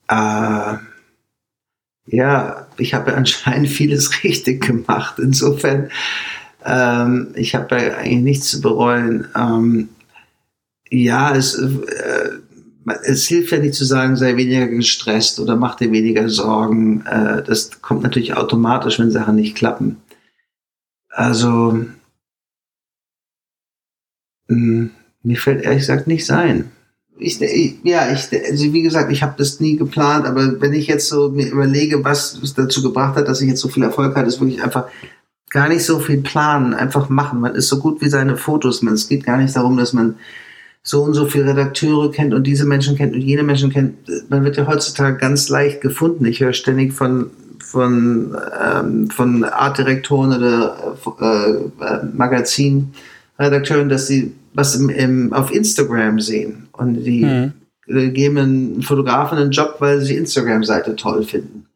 [0.09, 0.79] äh,
[2.07, 5.19] ja, ich habe anscheinend vieles richtig gemacht.
[5.19, 5.91] Insofern,
[6.65, 9.29] ähm, ich habe eigentlich nichts zu bereuen.
[9.37, 9.91] Ähm,
[10.91, 12.31] ja, es, äh,
[13.05, 17.05] es hilft ja nicht zu sagen, sei weniger gestresst oder mach dir weniger Sorgen.
[17.07, 19.99] Äh, das kommt natürlich automatisch, wenn Sachen nicht klappen.
[21.09, 21.87] Also,
[24.49, 24.91] mh, hm,
[25.23, 26.71] mir fällt ehrlich gesagt nicht sein.
[27.19, 30.87] Ich, ich, ja, ich, also wie gesagt, ich habe das nie geplant, aber wenn ich
[30.87, 34.29] jetzt so mir überlege, was dazu gebracht hat, dass ich jetzt so viel Erfolg hatte,
[34.29, 34.89] ist wirklich einfach
[35.51, 37.41] gar nicht so viel planen, einfach machen.
[37.41, 38.81] Man ist so gut wie seine Fotos.
[38.81, 40.17] Man, es geht gar nicht darum, dass man
[40.83, 43.97] so und so viele Redakteure kennt und diese Menschen kennt und jene Menschen kennt.
[44.31, 46.25] Man wird ja heutzutage ganz leicht gefunden.
[46.25, 47.31] Ich höre ständig von
[47.63, 56.19] von ähm, von Artdirektoren oder äh, äh, Magazinredakteuren, dass sie was im, im, auf Instagram
[56.21, 57.53] sehen und die mhm.
[58.15, 61.67] geben einen Fotografen einen Job, weil sie Instagram-Seite toll finden.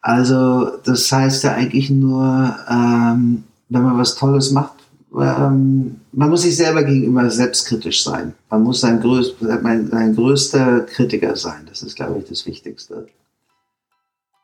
[0.00, 4.77] Also das heißt ja eigentlich nur, ähm, wenn man was Tolles macht,
[5.14, 8.34] ähm, man muss sich selber gegenüber selbstkritisch sein.
[8.50, 11.62] Man muss sein, größ, sein größter Kritiker sein.
[11.68, 13.06] Das ist, glaube ich, das Wichtigste.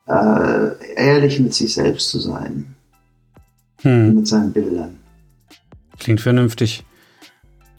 [0.07, 2.75] Äh, ehrlich mit sich selbst zu sein.
[3.81, 4.15] Hm.
[4.15, 4.97] Mit seinen Bildern.
[5.99, 6.83] Klingt vernünftig.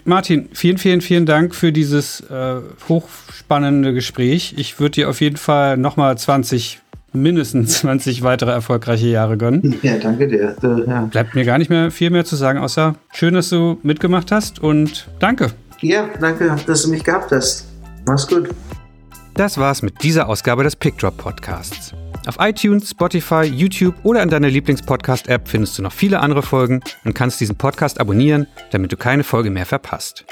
[0.04, 4.54] Martin, vielen, vielen, vielen Dank für dieses äh, hochspannende Gespräch.
[4.56, 6.80] Ich würde dir auf jeden Fall nochmal 20
[7.22, 9.78] mindestens 20 weitere erfolgreiche Jahre gönnen.
[9.82, 10.56] Ja, danke dir.
[10.86, 11.02] Ja.
[11.02, 14.58] Bleibt mir gar nicht mehr viel mehr zu sagen, außer schön, dass du mitgemacht hast
[14.60, 15.50] und danke.
[15.80, 17.66] Ja, danke, dass du mich gehabt hast.
[18.06, 18.48] Mach's gut.
[19.34, 21.92] Das war's mit dieser Ausgabe des Pickdrop Podcasts.
[22.26, 27.14] Auf iTunes, Spotify, YouTube oder in deiner Lieblingspodcast-App findest du noch viele andere Folgen und
[27.14, 30.24] kannst diesen Podcast abonnieren, damit du keine Folge mehr verpasst.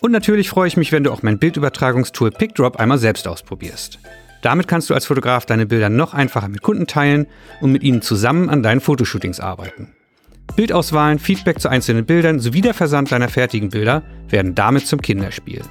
[0.00, 4.00] Und natürlich freue ich mich, wenn du auch mein Bildübertragungstool PickDrop einmal selbst ausprobierst.
[4.42, 7.26] Damit kannst du als Fotograf deine Bilder noch einfacher mit Kunden teilen
[7.60, 9.94] und mit ihnen zusammen an deinen Fotoshootings arbeiten.
[10.56, 15.62] Bildauswahlen, Feedback zu einzelnen Bildern sowie der Versand deiner fertigen Bilder werden damit zum Kinderspiel.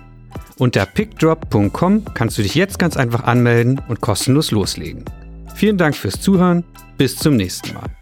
[0.58, 5.06] Unter pickdrop.com kannst du dich jetzt ganz einfach anmelden und kostenlos loslegen.
[5.56, 6.64] Vielen Dank fürs Zuhören,
[6.98, 8.01] bis zum nächsten Mal.